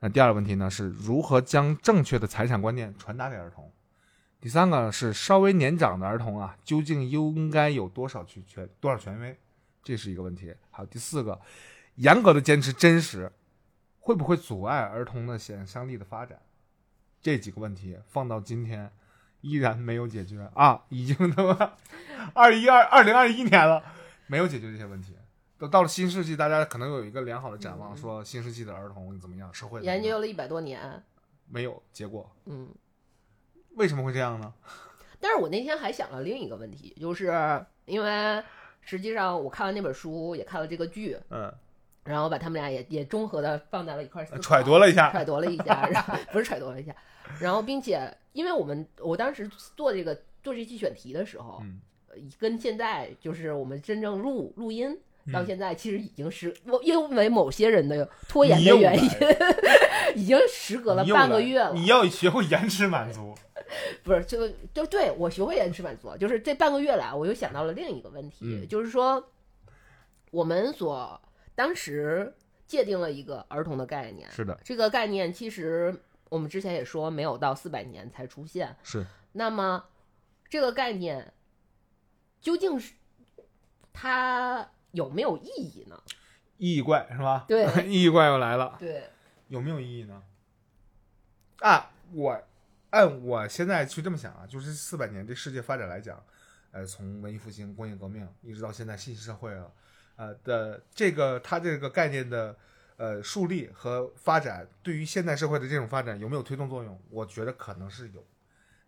[0.00, 3.70] 那第二个问题呢，是如何将正确的财产观念传达给儿童？
[4.40, 9.38] 第三个是稍微年长的儿童啊，究竟应该有多少去权多少权威？
[9.82, 10.54] 这是一个问题。
[10.70, 11.38] 还有第四个，
[11.96, 13.30] 严格的坚持真实，
[13.98, 16.40] 会不会阻碍儿童的想象力的发展？
[17.20, 18.90] 这几个问题放到今天
[19.42, 20.84] 依然没有解决啊！
[20.88, 21.74] 已经他妈
[22.32, 23.84] 二一二二零二一年了，
[24.26, 25.14] 没有解决这些问题。
[25.58, 31.04] 都到了新世纪，大家可能有一个良好的展望，说新世纪的儿童怎么样，社会研究了一百多年，
[31.46, 32.70] 没有结果，嗯。
[33.80, 34.52] 为什么会这样呢？
[35.18, 37.32] 但是我那天还想了另一个问题，就是
[37.86, 38.42] 因为
[38.82, 41.50] 实际上我看完那本书，也看了这个剧，嗯，
[42.04, 46.94] 然后把他们俩也也综合的放在了一块儿揣度了一下，揣度了一下，然后不是揣度了一下，
[47.40, 54.98] 然后并且因为我们我当时做这个做这期选题的时候，嗯呃跟现在就是我们真正录录音。
[55.30, 59.10] 到嗯现在其实已经是我因为某些人的拖延的原因，
[60.16, 61.74] 已经时隔了半个月了。
[61.74, 63.34] 你要学会延迟满足。
[64.02, 68.68] 不是，就就对我学会延迟满足，就是这半个月来，我又想到了另一个问题，嗯。
[68.68, 69.30] 就是说，
[70.30, 71.20] 我们所
[71.54, 72.34] 当时
[72.66, 75.94] 界定了一个儿童的概念，是的，这个概念其实
[76.28, 79.04] 我们之前也说没有到四百年才出现，是。
[79.32, 79.84] 那么
[80.48, 81.32] 这个概念
[82.40, 82.94] 究竟是
[83.92, 86.02] 它有没有意义呢？
[86.58, 87.44] 意义怪是吧？
[87.48, 89.04] 对 意义怪又来了，对，
[89.48, 90.22] 有没有意义呢？
[91.60, 92.42] 啊，我
[92.90, 96.22] 按我现在去这么想啊，就是四百年这世界发展来讲，
[96.72, 99.72] 呃，从文艺复兴、工业革命一直到现在信息社会了，
[100.16, 102.56] 呃的这个它这个概念的
[102.96, 107.00] 呃树立和发展，对于现代社会的这种发展有没有推动作用？
[107.10, 108.24] 我觉得可能是有。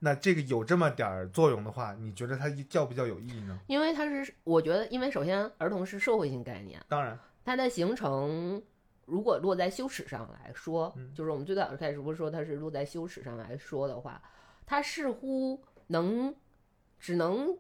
[0.05, 3.57] 那这个有这么点儿作用的话，你觉得它叫不叫有意义呢？
[3.69, 6.85] 因为它是我觉得，因为首先儿童是社会性概念。
[6.89, 8.61] 当然，它的形成，
[9.05, 11.13] 如果落在羞耻上来说，嗯。
[11.15, 14.23] 就是我们最早开始不是说它是落在羞耻上来说的话，
[14.67, 16.35] 它似乎能
[16.99, 17.57] 只能，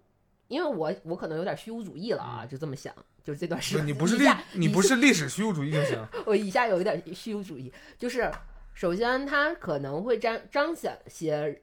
[0.48, 2.94] 因为我我可能有点虚无主义了啊，就这么想，
[3.24, 4.24] 就是这段时间嗯你不是历
[4.54, 6.06] 你不是历史虚无主义就行。
[6.26, 8.30] 我以下有一点虚无主义，就是
[8.72, 11.62] 首先它可能会彰彰显些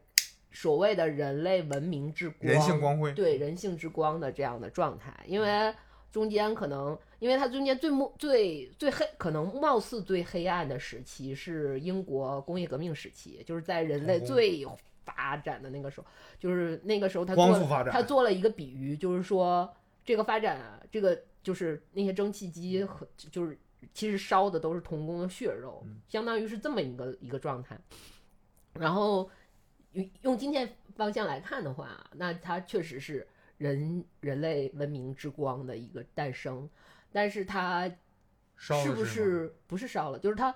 [0.52, 5.74] 所谓的人类文明之光，人性光辉对人性之光的这样的状态，因为
[6.12, 14.66] 中间可能，因为它中间最末最最黑，可能貌似最黑暗的时期是英国工业革命时期，就是在人类最
[15.04, 16.08] 发展的那个时候，
[16.40, 19.72] 就是那个时候他做他做了一个比喻，就是说
[20.04, 23.58] 这个发展啊，这个就是那些蒸汽机和就是
[23.94, 27.78] 其实烧的都是童工的血肉，嗯相当于是这么一个一个状态。
[28.74, 29.30] 然后
[29.94, 33.28] 用用今天方向来看的话，那它确实是
[33.58, 36.70] 人人类文明之光的一个诞生，
[37.12, 37.90] 但是它
[38.58, 40.20] 是不烧是不是烧了？
[40.20, 40.54] 就是它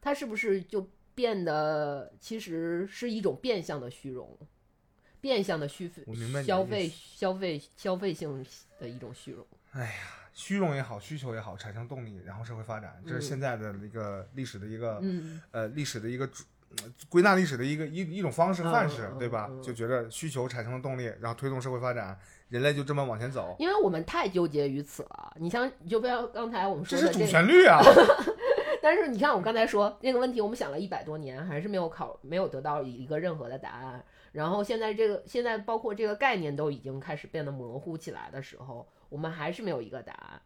[0.00, 4.36] 它是不是就变得其实是一种变相的虚荣，
[5.20, 5.90] 变相的虚
[6.44, 8.44] 消费消费消费性
[8.78, 9.46] 的一种虚荣。
[9.70, 9.92] 哎呀
[10.32, 16.53] 虚荣也好，需求也好，产生动力，然后社会发展，这是嗯现在的一个历史的一个、嗯呃历史的一个主呃
[17.08, 19.48] 归纳历史的一个一一种方式嗯范式，嗯对吧？
[19.50, 22.18] 嗯就觉得需求产生了动力，然后推动社会发展，
[22.48, 25.36] 人类就这么往前走，因为我们太纠结于此了。
[25.40, 27.80] 你像，就比如刚才我们这是主说的这个，旋律啊！
[28.82, 34.04] 但是你看我刚才说那个问题，我们想了一百多年，还是没有考，没有得到一个任何的答案。
[34.32, 40.42] 然后现在这个，现在包括这个概念都已经开始变得模糊起来的时候，我们还是没有一个答案。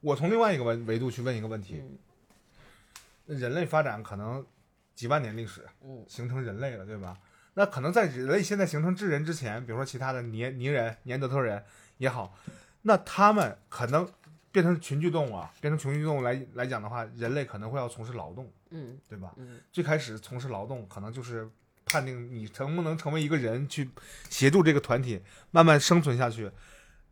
[0.00, 1.82] 我从另外一个维维度去问一个问题：
[3.26, 4.46] 嗯人类发展可能
[4.98, 7.16] 几万年历史，嗯形成人类了，对吧？
[7.54, 11.62] 那可能在人类现在形成智人之前，比如说其他的尼尼人、尼安德特人
[11.98, 12.36] 也好，
[12.82, 14.10] 那他们可能
[14.50, 19.32] 变成群居动物啊，变成群居动物来来讲的话，人类可能会要从事劳动，嗯对吧？
[19.36, 21.48] 嗯最开始从事劳动，可能就是
[21.84, 23.88] 判定你能不能成为一个人去
[24.28, 25.22] 协助这个团体
[25.52, 26.50] 慢慢生存下去，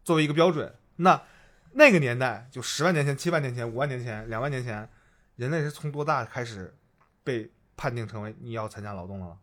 [0.03, 0.75] 作为一个标准。
[0.97, 1.23] 那
[1.75, 4.89] 那个年代，就十万年前、七万年前、五万年前、两万年前，
[5.37, 6.75] 人类是从多大开始
[7.23, 9.39] 被判定成为你要参加劳动了？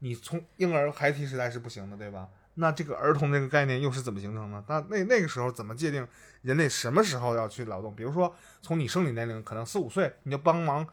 [0.00, 2.28] 你从婴儿孩提时代是不行的，对吧？
[2.54, 4.62] 那这个儿童这个概念又是怎么形成的？
[4.68, 6.06] 那那那个时候怎么界定
[6.42, 7.94] 人类什么时候要去劳动？
[7.96, 10.86] 比如说，从你生理年龄可能四五岁，你就帮忙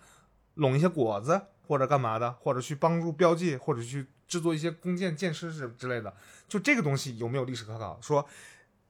[0.54, 6.14] 拢一些果子，或者干嘛的，或者去帮助标记，或者去制作一些弓箭、箭矢之之类的。
[6.48, 8.00] 就这个东西有没有历史可考？
[8.00, 8.26] 说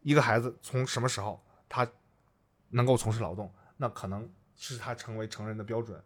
[0.01, 1.87] 一个孩子从什么时候他
[2.69, 5.99] 能够从事劳动，那可能是他成为成人的标准。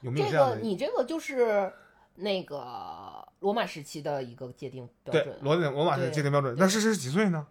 [0.00, 0.56] 有没有这个？
[0.62, 1.72] 你这个就是
[2.16, 5.36] 那个罗马时期的一个界定标对准，。
[5.42, 7.46] 罗马罗马是对界定标准，那是是几岁呢？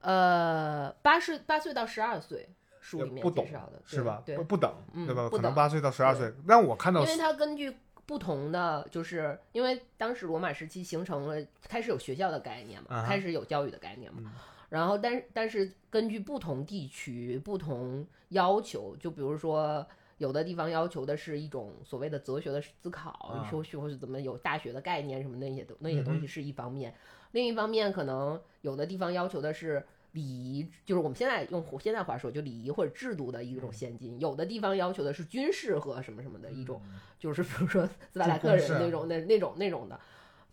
[0.00, 2.48] 呃，八岁八岁到十二岁，
[2.80, 4.22] 书里面不懂介绍的是吧？
[4.24, 5.28] 对，不不等，嗯对吧？
[5.28, 6.32] 可能八岁到十二岁。
[6.46, 7.76] 但我看到因为它根据
[8.06, 14.20] 不同的，就是因为当时罗马时期形成了，开始有学校的概念嘛，啊开始有教育的概念嘛。
[14.24, 14.32] 嗯
[14.68, 19.86] 然后但，但是根据不同地区、不同要求，就比如说。
[20.18, 23.48] 有的地方要求的是一种所谓的哲学的思考，啊。
[23.50, 26.94] 说或是怎么有大学的概念什么那些东那些东西是一方面，
[27.32, 36.80] 另一方面可能有的地方要求的是礼仪，就是我们现在用现在话说就礼仪或者制度的一种先进，有的地方要求的是军事和什么什么的一种，
[37.18, 40.00] 就是 比如说斯巴达克人那种那那种那种的，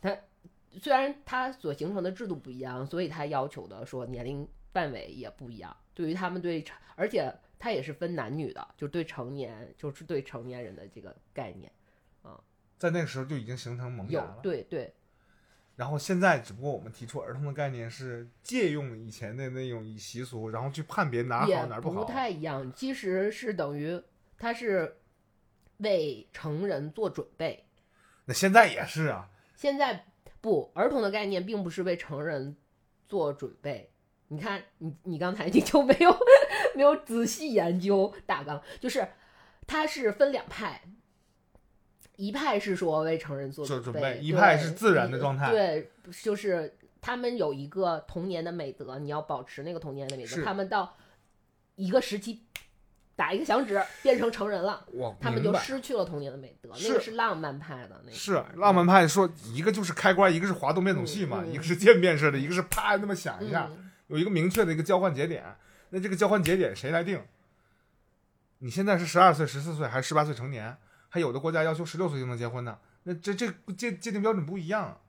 [0.02, 0.18] 它
[0.80, 5.76] 虽然它所形成的制度不一样，所以它要求的说年龄范围也不一样。
[5.94, 6.64] 对于他们对，
[6.96, 7.34] 而且
[7.66, 11.72] 它也是分男女的，就对成年就是对成年人的这个概念
[12.22, 12.40] 啊
[12.78, 14.38] 在那个时候就已经形成萌芽了。
[14.44, 14.94] 对对
[15.76, 22.04] 然后现在只不过我们提出儿童的概念是借用以前的那种以习俗，然后去判别哪好哪不好。
[22.04, 24.00] 不太一样，其实是等于
[24.38, 24.98] 它是
[25.78, 27.66] 为成人做准备。
[28.26, 30.06] 那现在也是啊，现在
[30.40, 32.56] 不，儿童的概念并不是为成人
[33.10, 33.90] 做准备。
[34.28, 36.12] 你看，你你刚才你就没有
[36.74, 39.08] 没有仔细研究大纲，就是
[39.68, 40.82] 它是分两派，
[42.16, 45.92] 一派是说为成人做做准备，备一派是自然的状态对，
[46.24, 50.44] 就是他们有一个童年的美德，你要保持那个童年的美德。
[50.44, 50.96] 他们到
[51.76, 52.42] 一个时期
[53.16, 54.86] 打一个响指变成成人了，
[55.20, 58.16] 他们就失去了童年的美德，那是个是浪漫派的那个。
[58.16, 65.44] 是浪漫派说一个就是开关，一个是滑动变阻器嘛，嗯嗯一个是渐变式的，一个是啪那么响一下，嗯有一个明确的一个交换节点。
[65.96, 67.24] 那这个交换节点谁来定？
[68.58, 70.76] 你现在是十二岁、十四岁还是十八岁成年？
[71.08, 72.78] 还有的国家要求十六岁就能结婚呢。
[73.04, 75.00] 那这这界界定标准不一样，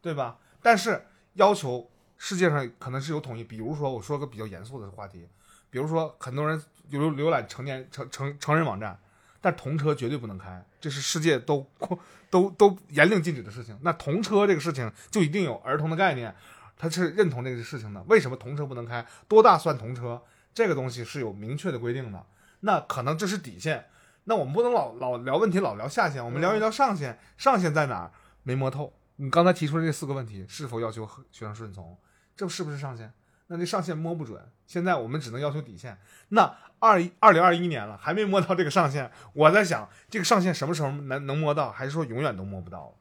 [0.00, 0.38] 对吧？
[0.62, 1.04] 但是
[1.34, 3.44] 要求世界上可能是有统一。
[3.44, 5.28] 比如说，我说个比较严肃的话题，
[5.68, 6.58] 比如说很多人
[6.90, 8.98] 浏浏览成年成成成人网站，
[9.42, 11.70] 但童车绝对不能开，这是世界都
[12.30, 13.78] 都都严令禁止的事情。
[13.82, 16.34] 那童车这个事情就一定有儿童的概念，
[16.78, 18.02] 他是认同这个事情的。
[18.04, 19.06] 为什么童车不能开？
[19.28, 20.22] 多大算童车？
[20.54, 22.24] 这个东西是有明确的规定的。
[22.60, 23.86] 那可能这是底线。
[24.24, 27.18] 那我们不能老老聊问题，老聊下限，我们聊一聊上限。
[27.36, 28.12] 上限在哪儿？
[28.42, 28.92] 没摸透。
[29.16, 31.96] 你刚才提出的这四个问题，是否要求学生顺从？
[32.36, 33.12] 这是不是上限？
[33.48, 34.40] 那这上限摸不准。
[34.66, 35.98] 现在我们只能要求底线。
[36.28, 39.10] 那二一二零二一年了，还没摸到这个上限。
[39.32, 41.72] 我在想，这个上限什么时候能能摸到？
[41.72, 42.94] 还是说永远都摸不到？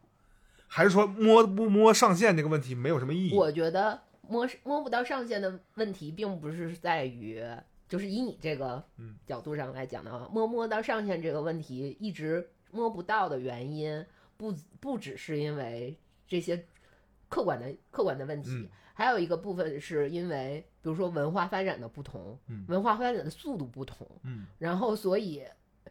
[0.67, 3.35] 还是说摸不摸上限这个问题没有什么意义？
[3.35, 7.43] 我觉得摸摸不到上限的问题，并不是在于，
[7.87, 14.05] 就是以你这个嗯角度上来讲的话，摸摸到上限这个问题一直摸不到的原因，
[14.37, 15.97] 不不只是因为
[16.27, 16.65] 这些
[17.27, 25.43] 客观的客观的问题，嗯还有一个部分是因为，比如说文化发展的不同，嗯文化发展的速度不同，嗯然后所以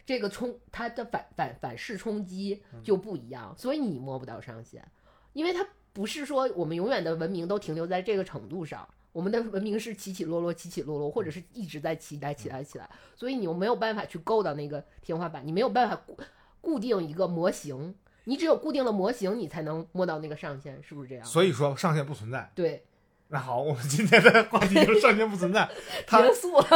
[0.04, 4.86] 这个冲它的反反反噬冲击嗯就不一样，所以你摸不到上限，
[5.32, 16.16] 因为它不是说我们永远的文明都停留在这个程度上，我们的文明是起起落落，起起落落，或者是一直在起来、起来、起来，所以你又没有办法去够到那个天花板，你没有办法固
[16.60, 17.94] 固定一个模型，
[18.24, 21.24] 你只有固定了模型，你才能摸到那个上限，是不是这样？
[21.24, 22.50] 所以说上限不存在。
[22.54, 22.84] 对，
[23.28, 25.68] 那好，我们今天的话题就是上限不存在。
[26.06, 26.66] 他结束了。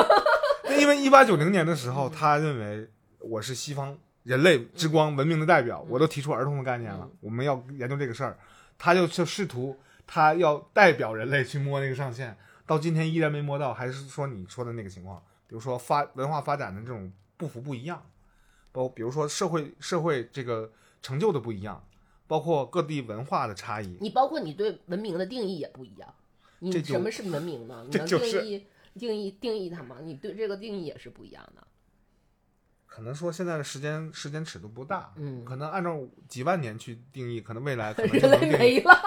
[0.65, 2.89] 那因为一八九零年的时候，他认为
[3.21, 8.39] 我是西方人类之光文明的代表，我都提出儿童的概念了，我们要研究这个事儿，
[8.79, 12.37] 他就就试图他要代表人类去摸那个上限，
[12.67, 18.05] 到今天依然没摸到，还是说你说的那个情况，比如说发文化发展的这种不服不一样，
[18.73, 21.85] 包比如说社会社会这个成就的不一样，
[22.27, 26.15] 包括各地文化的差异，你包括你对文明的定义也不一样，
[26.59, 27.87] 你什么是文明呢？
[27.89, 28.67] 你能定义
[28.99, 29.99] 定义定义它吗？
[30.03, 31.67] 你对这个定义也是不一样的。
[32.95, 35.99] 可能说现在的时间时间尺度不大，嗯可能按照
[36.29, 38.41] 几万年去定义，可能未来 可能就人。
[38.41, 39.01] 类没了。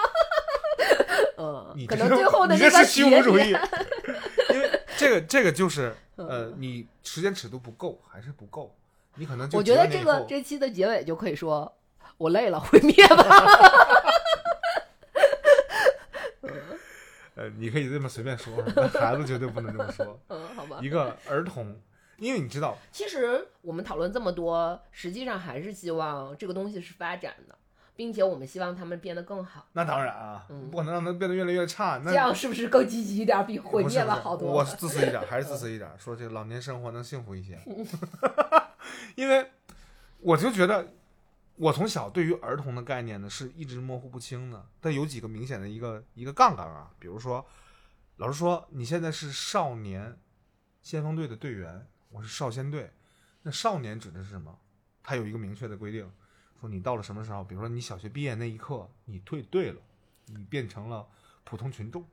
[1.37, 3.55] 嗯你，可能最后的你那个这是虚无主义，
[4.49, 8.75] 因为这个这个就是呃，嗯你时间尺度不够还是不够，
[9.15, 11.71] 你可能就我觉得这个这期的结尾就可以说，
[12.17, 13.21] 我累了，毁灭吧。
[17.35, 20.17] 呃，你可以这么随便说，但孩子绝对不能这么说。
[20.29, 20.79] 嗯，好吧。
[20.81, 21.77] 一个儿童，
[22.17, 27.57] 因为你知道，其实我们讨论这么多，实际上还是希望这个东西是发展的，
[27.95, 29.67] 并且我们希望他们变得更好。
[29.73, 31.97] 那当然啊，嗯不可能让它变得越来越差。
[32.03, 34.51] 那这样是不是更积极一点，比毁灭了好多？
[34.51, 37.59] 我是自私一点，还是自私一点，说这个老年生活能幸福一些。
[39.15, 39.49] 因为
[40.19, 40.87] 我就觉得，
[41.55, 44.65] 我从小对于儿童的概念呢是一直模糊不清的。
[44.81, 47.45] 但有几个明显的一个一个杠杠啊，比如说，
[48.17, 50.17] 老师说你现在是少年
[50.81, 52.91] 先锋队的队员，我是少先队，
[53.41, 54.57] 那少年指的是什么？
[55.03, 56.09] 它有一个明确的规定，
[56.59, 59.81] 说你到了什么时候，比如说你小学毕业那一刻，你退队了，
[60.27, 61.07] 你变成了
[61.43, 62.03] 普通群众。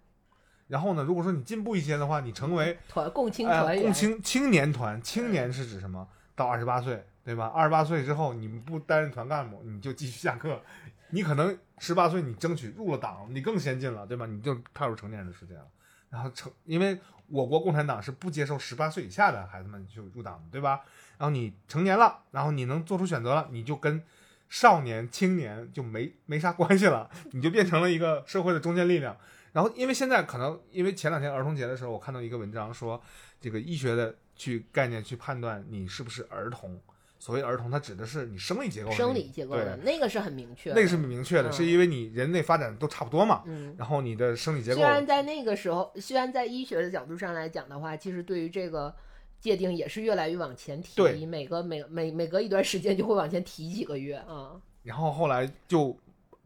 [0.68, 6.08] 然后呢，如果说你进步一些的话，你成为 团共青哎团员，共青青年团，青年是指什么？
[6.34, 7.46] 到二十八岁，对吧？
[7.46, 10.62] 二十八岁之后，你不担任团干部，你就继续下课。
[11.10, 14.24] 你可能十八岁，你争取入了党，你更先进了，对吧？
[14.24, 15.66] 你就踏入成年人的世界了。
[16.12, 20.82] 然后成，因为我国共产党是不接受十八岁以下的孩子们就入党的，对吧？
[21.16, 24.02] 然后你成年了，然后你能做出选择了，你就跟
[24.50, 29.16] 少年、青年就没没啥关系了， 你就变成了一个社会的中坚力量。
[29.52, 33.02] 然后，因为现在可能，因为前两天儿童节的时候，我看到一个文章说，
[33.40, 36.78] 这个医学的去概念去判断你是不是儿童。
[37.22, 40.74] 所谓儿童，它指的是你生理结构生理结构的，那个是很明确的。
[40.74, 48.92] 那个是明确的，嗯是因为你人类发展都差不多嘛，嗯，然后你的生理结构虽然在那个时候，虽然在医学的角度上来讲的话，其实对于这个
[49.38, 54.60] 界定也是越来越往前提，对每个每每每隔一段时间就会往前提几个月啊。
[54.82, 55.96] 然后后来就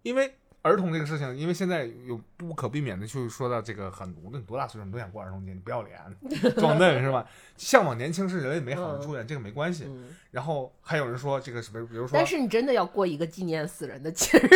[0.03, 0.31] 因为
[0.67, 6.01] 儿童这个事情，因为现在有不可避免的去说到这个很无论多大岁数你都想过儿童节，你不要脸，
[6.59, 7.25] 装嫩是吧？
[7.57, 9.85] 向往年轻是人类美好的祝愿，这个没关系。
[9.87, 14.49] 嗯，然后还有人说这个什么，比如说但，是你真的要过一个纪念死人的节日，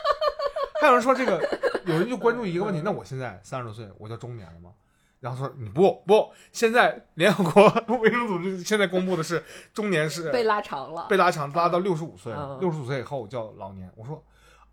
[0.80, 1.38] 还有人说这个，
[1.84, 4.70] 有人就关注一个问题，那我现在三十多岁，我叫中年了吗？
[5.18, 9.42] 然后说你不不，现在联合国卫生组织现在公布的是
[9.72, 11.06] 中年是被拉长了。
[11.08, 13.90] 被拉长拉到六十五岁嗯，六十五岁以后叫老年。
[13.96, 14.22] 我说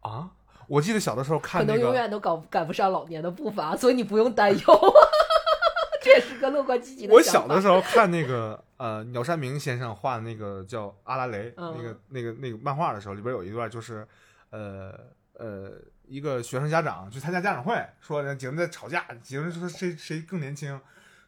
[0.01, 0.29] 啊，
[0.67, 4.63] 我记得小的时候看那个，能永远都赶赶不上老年的步伐，所以你不用担忧。
[6.01, 14.05] 这也是个乐观积极的我小的时候看那个呃鸟山明先生画的那个叫阿拉蕾、嗯那个那个那个漫画的时候，里边有一段就是
[14.49, 14.93] 呃
[15.37, 15.71] 呃
[16.05, 20.77] 一个学生家长去参加家长会，说几个人在吵架，几个人说谁谁更年轻，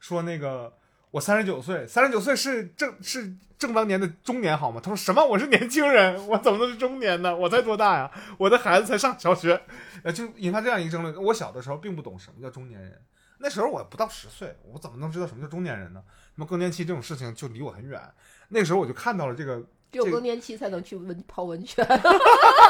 [0.02, 0.74] 说那个
[1.16, 4.82] 我三十九岁，三十九岁是正是正当年的中年好吗？
[4.84, 5.26] 他说什么？
[5.26, 7.34] 我是年轻人，我怎么能是中年呢？
[7.34, 8.12] 我才多大呀？
[8.38, 9.62] 我的孩子才上小学，
[10.04, 11.16] 呃，就引发这样一个争论。
[11.24, 13.02] 我小的时候并不懂什么叫中年人。
[13.38, 16.04] 那时候我不到十岁，我怎么能知道什么叫中年人呢？
[16.36, 18.02] 那么更年期这种事情就离我很远。
[18.50, 19.64] 那个时候我就看到了这个，
[19.94, 21.88] 只有更年期才能去温泡温泉。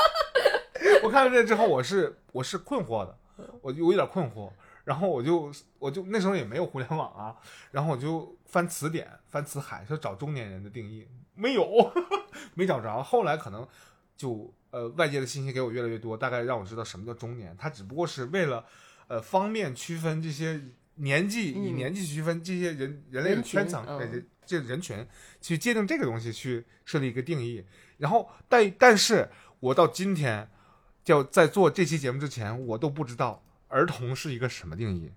[1.01, 3.17] 我看到这之后，我是我是困惑的，
[3.63, 4.51] 我就有一点困惑。
[4.85, 7.35] 然后我就我就那时候也没有互联网啊，
[7.71, 11.91] 然后我就翻词典翻词海，说找中年人的定义，没有，
[12.55, 13.03] 没找着。
[13.03, 13.67] 后来可能
[14.15, 17.53] 就呃外界的信息给我越来越多，大概让我知道什么叫中年。
[17.57, 18.63] 他只不过是为了
[19.07, 20.61] 呃方便区分这些
[20.95, 25.05] 年纪，以嗯年纪区分这些人人类的圈层，这这人群
[25.41, 27.65] 去界定这个东西，去设立一个定义。
[27.97, 29.27] 然后但但是
[29.59, 30.47] 我到今天
[31.03, 33.43] 就在做这期节目之前，我都不知道
[33.75, 35.11] 儿童是一个什么定义。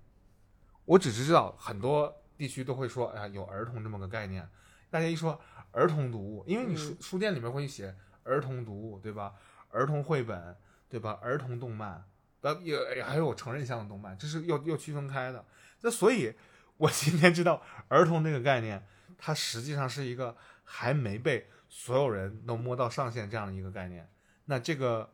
[0.83, 4.45] 我只知道很多地区都会说，哎呀，有儿童这么个概念。
[4.89, 5.39] 大家一说
[5.71, 9.33] 儿童读物，因为你书、书店里面会写儿童读物，对吧？
[9.69, 10.57] 儿童绘本，
[10.89, 11.17] 对吧？
[11.21, 12.03] 儿童动漫，
[12.41, 15.45] 呃，也也还有成人向的动漫，这是又又区分开的。
[15.79, 16.35] 那所以，
[16.75, 18.85] 我今天知道儿童这个概念，
[19.17, 24.09] 它实际上是一个还没被所有人都摸到上限这样的一个概念。
[24.43, 25.13] 那这个。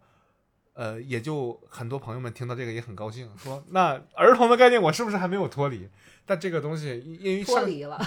[0.76, 5.90] 呃，也就很多朋友们听到这个也很高兴，说那儿童的概念我是不是还没有脱离？
[6.26, 8.00] 但这个东西因因为脱离了，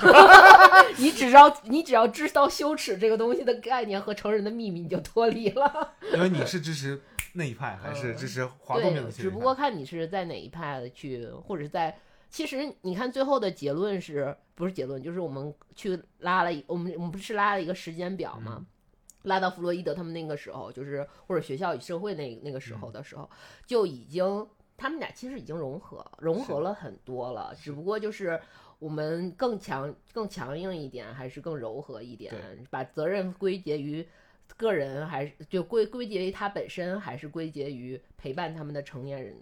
[0.98, 5.94] 你只要你只要知道羞耻这个东西的概念和成人的秘密，你就脱离了。
[6.12, 7.00] 因为你是支持
[7.32, 11.96] 那一派 还是支持华东面的对，只不过看你是在哪一派的去，或者是在。
[12.30, 15.02] 其实你看最后的结论是不是结论？
[15.02, 18.66] 就是我们去拉了一，我们我们不是拉了一个时间表吗？
[19.22, 23.28] 拉到弗洛伊德他们那个时候，就是或者学校与社会那那个时候的时候，
[23.66, 24.46] 就已经
[24.76, 28.40] 他们俩其实已经融合融合了很多了，只不过就是
[28.78, 32.32] 我们更强更强硬一点，还是更柔和一点，
[32.70, 34.06] 把责任归结于
[34.56, 39.36] 个人，还是就归归结于他本身，还是归结于陪伴他们的成年人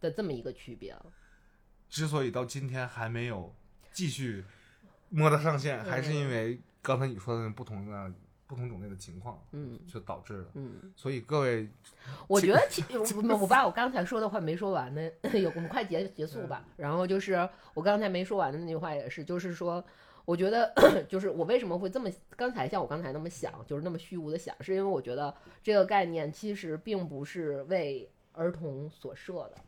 [0.00, 0.94] 的这么一个区别。
[1.88, 3.54] 之所以到今天还没有
[3.92, 4.44] 继续
[5.08, 8.12] 摸到上限，还是因为刚才你说的不同的。
[8.50, 11.68] 不同种类的情况，嗯，就导致了，嗯，所以各位，
[12.26, 16.64] 我觉得其我我把我刚才说的话没说完呢，有我们快结结束吧。
[16.76, 19.84] 然后就是我刚才没说完的那句话也是，就是说，
[20.24, 20.74] 我觉得
[21.08, 25.32] 就是我为什么会这么刚才像我刚才那么想，就是那么虚无的想，是因为我觉得
[25.62, 29.58] 这个概念其实并不是为儿童所设的，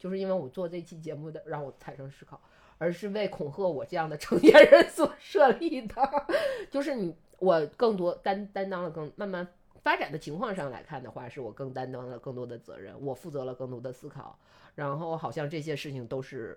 [0.00, 2.40] 就是因为我做这期节目的让我产生思考，
[2.78, 5.94] 而是为恐吓我这样的成年人所设立的，
[6.68, 7.14] 就是你。
[7.42, 9.44] 我更多担担当了更慢慢
[9.82, 14.38] 发展的情况上来看的话，是我更担当了更多的责任，我负责了更多的思考，
[14.76, 16.56] 然后好像这些事情都是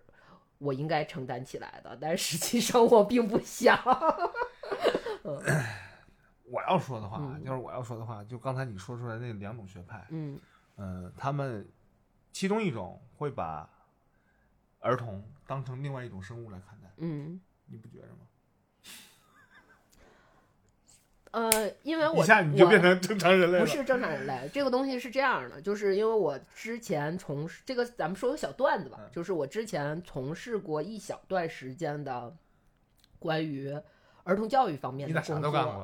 [0.59, 3.75] 我应该承担起来的，但实际上我并不想。
[6.45, 10.39] 我要说的话，就是我要说的话，就刚才你说出来那两种学派，嗯，
[10.75, 11.67] 呃，他们
[12.31, 13.67] 其中一种会把
[14.81, 18.19] 儿童当成另外一种生物来看待，嗯，你不觉着吗？
[21.35, 24.33] 呃，因为我一下你就变成正常人类了，不是正常人类。
[24.53, 32.33] 这个东西是这样的，就是因为我之前从事这个，咱们说个小段子吧，就是我之前从事过一小段时间的
[33.19, 33.77] 关于
[34.23, 35.83] 儿童教育方面的工作，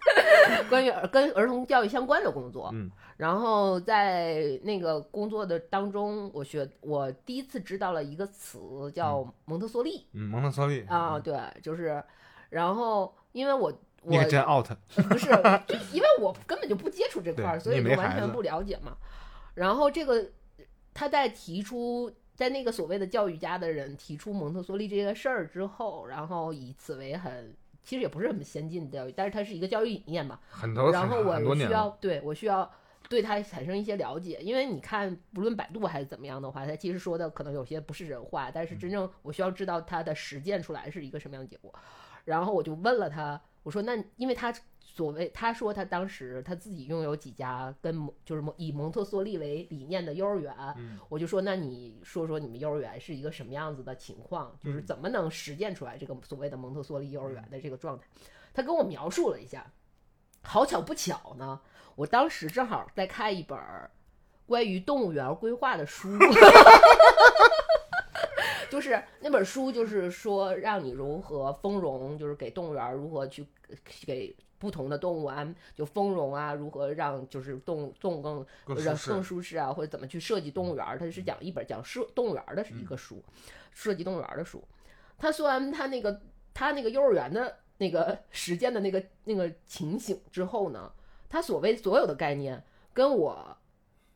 [0.70, 2.70] 关于跟儿童教育相关的工作。
[2.72, 8.58] 嗯，然后在那个工作的当中，我学我第一次知道了一个词
[8.94, 10.06] 叫蒙特梭利。
[10.14, 12.02] 嗯，蒙特梭利啊，对，就是，
[12.48, 13.70] 然后因为我。
[14.04, 14.66] 你可真 out，
[15.08, 15.26] 不是，
[15.66, 18.96] 就因为我根本就不接触这块儿，所以就完全不了解嘛。
[19.54, 20.30] 然后这个
[20.92, 27.54] 他在提出，在那个所谓的教育家的人提出蒙特梭利这个事儿之后，然后以此为很，
[27.84, 30.40] 其实也不是很先进的教育，但是它是一个教育理念嘛。
[30.50, 32.68] 很多然后我需要对我需要
[33.08, 41.72] 对它产生一些了解，因为你看，不论百度还是怎么样的话，它其实说的可能有些不是人话，但是真正我需要知道它的实践出来是一个什么样的结果。
[42.24, 43.40] 然后我就问了他。
[43.62, 50.54] 我说那，因为他所谓他说他当时他自己拥有几家跟就是以蒙特梭利为理念的幼儿园，
[51.08, 58.04] 我就说那你说说你们幼儿园是一个什么样子的情况，就是怎么能实践出来这个所谓的蒙特梭利幼儿园的这个状态？
[58.52, 59.72] 他跟我描述了一下，
[60.42, 61.60] 好巧不巧呢，
[61.94, 63.58] 我当时正好在看一本
[64.44, 66.10] 关于动物园规划的书。
[68.72, 73.46] 就是那本书，就是说让你如何丰容，就是给动物园如何去
[74.06, 83.22] 给不同的动物安就丰容啊，如何让就是动物动物更更舒适啊，或者怎么去设计动物园，它是讲一本讲设动物园的一个书，
[83.72, 84.64] 设计动物园的书。
[85.18, 86.22] 他说完他那个
[86.54, 90.90] 他那个幼儿园的那个实践的那个那个情形之后呢，
[91.28, 93.54] 他所谓所有的概念跟我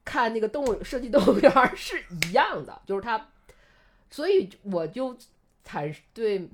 [0.03, 3.28] 看那个动物设计动物园是一样的，就是他。
[4.11, 5.16] 所以我就
[5.65, 6.49] 产对，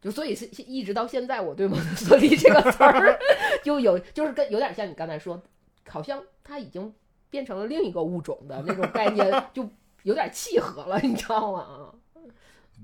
[0.00, 3.18] 就所以是一直到现在，我对蒙特梭利这个词儿
[3.64, 5.42] 就有就是跟有点像你刚才说，
[5.88, 6.94] 好像它已经
[7.30, 9.68] 变成了另一个物种的那种概念，就
[10.04, 11.92] 有点契合了，你知道吗？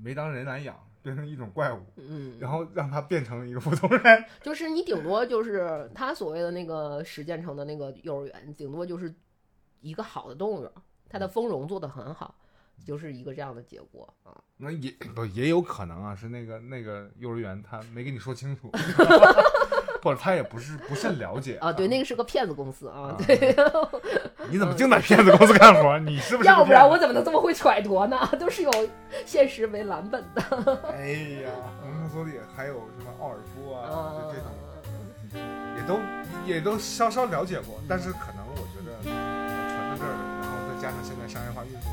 [0.03, 9.13] 没当人来养，变成一种怪物，嗯，然后让它变成一个普通人， 就是你顶多就是他所谓的那个实践成的那个幼儿园，顶多就是
[9.79, 10.71] 一个好的动物园，
[11.07, 12.35] 它的丰容做得很好。
[12.83, 18.71] 就是一个这样的结果啊，那也不也有可能啊，是那个那个幼儿园他没跟你说清楚，
[20.01, 21.71] 或者他也不是不甚了解啊。
[21.73, 23.15] 对，那个是个骗子公司啊。
[23.25, 23.55] 对，
[24.49, 25.97] 你怎么净在骗子公司干活？
[25.99, 26.47] 你是不是？
[26.49, 28.19] 要不然我怎么能这么会揣度呢？
[28.39, 28.71] 都是有
[29.25, 30.41] 现实为蓝本的。
[30.91, 31.07] 哎
[31.43, 31.51] 呀，
[31.83, 34.51] 蒙特梭利还有什么奥尔夫啊，就这种，
[35.75, 35.99] 也都
[36.45, 41.03] 也都稍稍了解过，但是可能我觉得传到这儿，然后再加上。
[41.03, 41.89] 现在商业化运作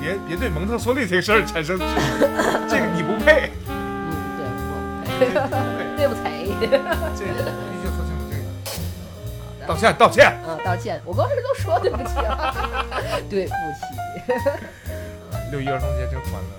[0.00, 1.88] 别别对蒙特梭利这个事儿产生质疑，
[2.68, 5.40] 这个你不配，嗯，对，不配，
[5.96, 6.20] 对不起，
[7.18, 9.66] 这个必须说清楚这个。
[9.66, 10.32] 道歉，道歉。
[10.48, 12.54] 嗯，道歉，我刚才都说对不起了，
[13.28, 13.84] 对不起，
[15.52, 16.50] 六一儿童节真欢乐。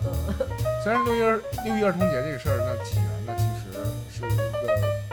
[0.84, 3.74] 虽然六一儿六一儿童节这个事儿，那起源呢其实
[4.12, 4.42] 是一个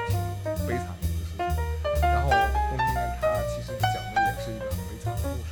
[0.06, 0.12] 挺
[0.66, 1.40] 悲惨的一个事情。
[2.02, 5.48] 然后东京人他其实讲的也是一个很悲惨的故事，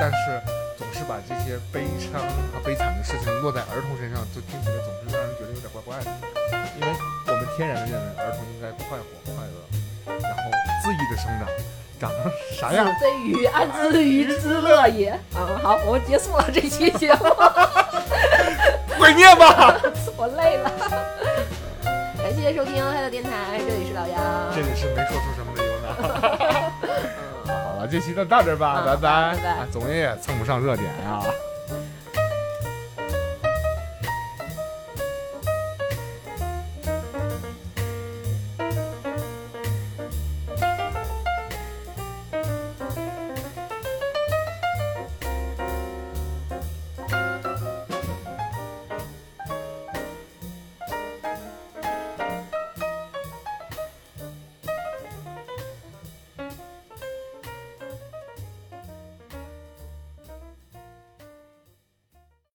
[0.00, 0.67] 但是总
[0.98, 2.18] 是把这些悲伤
[2.50, 6.10] 和悲惨的事情落在儿童身上，就听起来总是让人觉得有点怪怪的。
[6.74, 6.90] 因为
[7.28, 9.62] 我们天然的认为儿童应该快活快乐，
[10.10, 10.42] 然后
[10.82, 11.46] 恣意的生长，
[12.00, 15.10] 长成啥样子非鱼，安知鱼之乐也。
[15.34, 17.24] 啊，好，我们结束了这期节目，
[18.98, 19.78] 毁灭吧！
[20.18, 20.68] 我累了。
[22.18, 24.18] 感谢收听黑的电台，这里是老杨，
[24.52, 25.86] 这里是没说出什么的尤娜。
[27.78, 31.22] 好了，这期就到这吧，嗯拜拜总也蹭不上热点啊。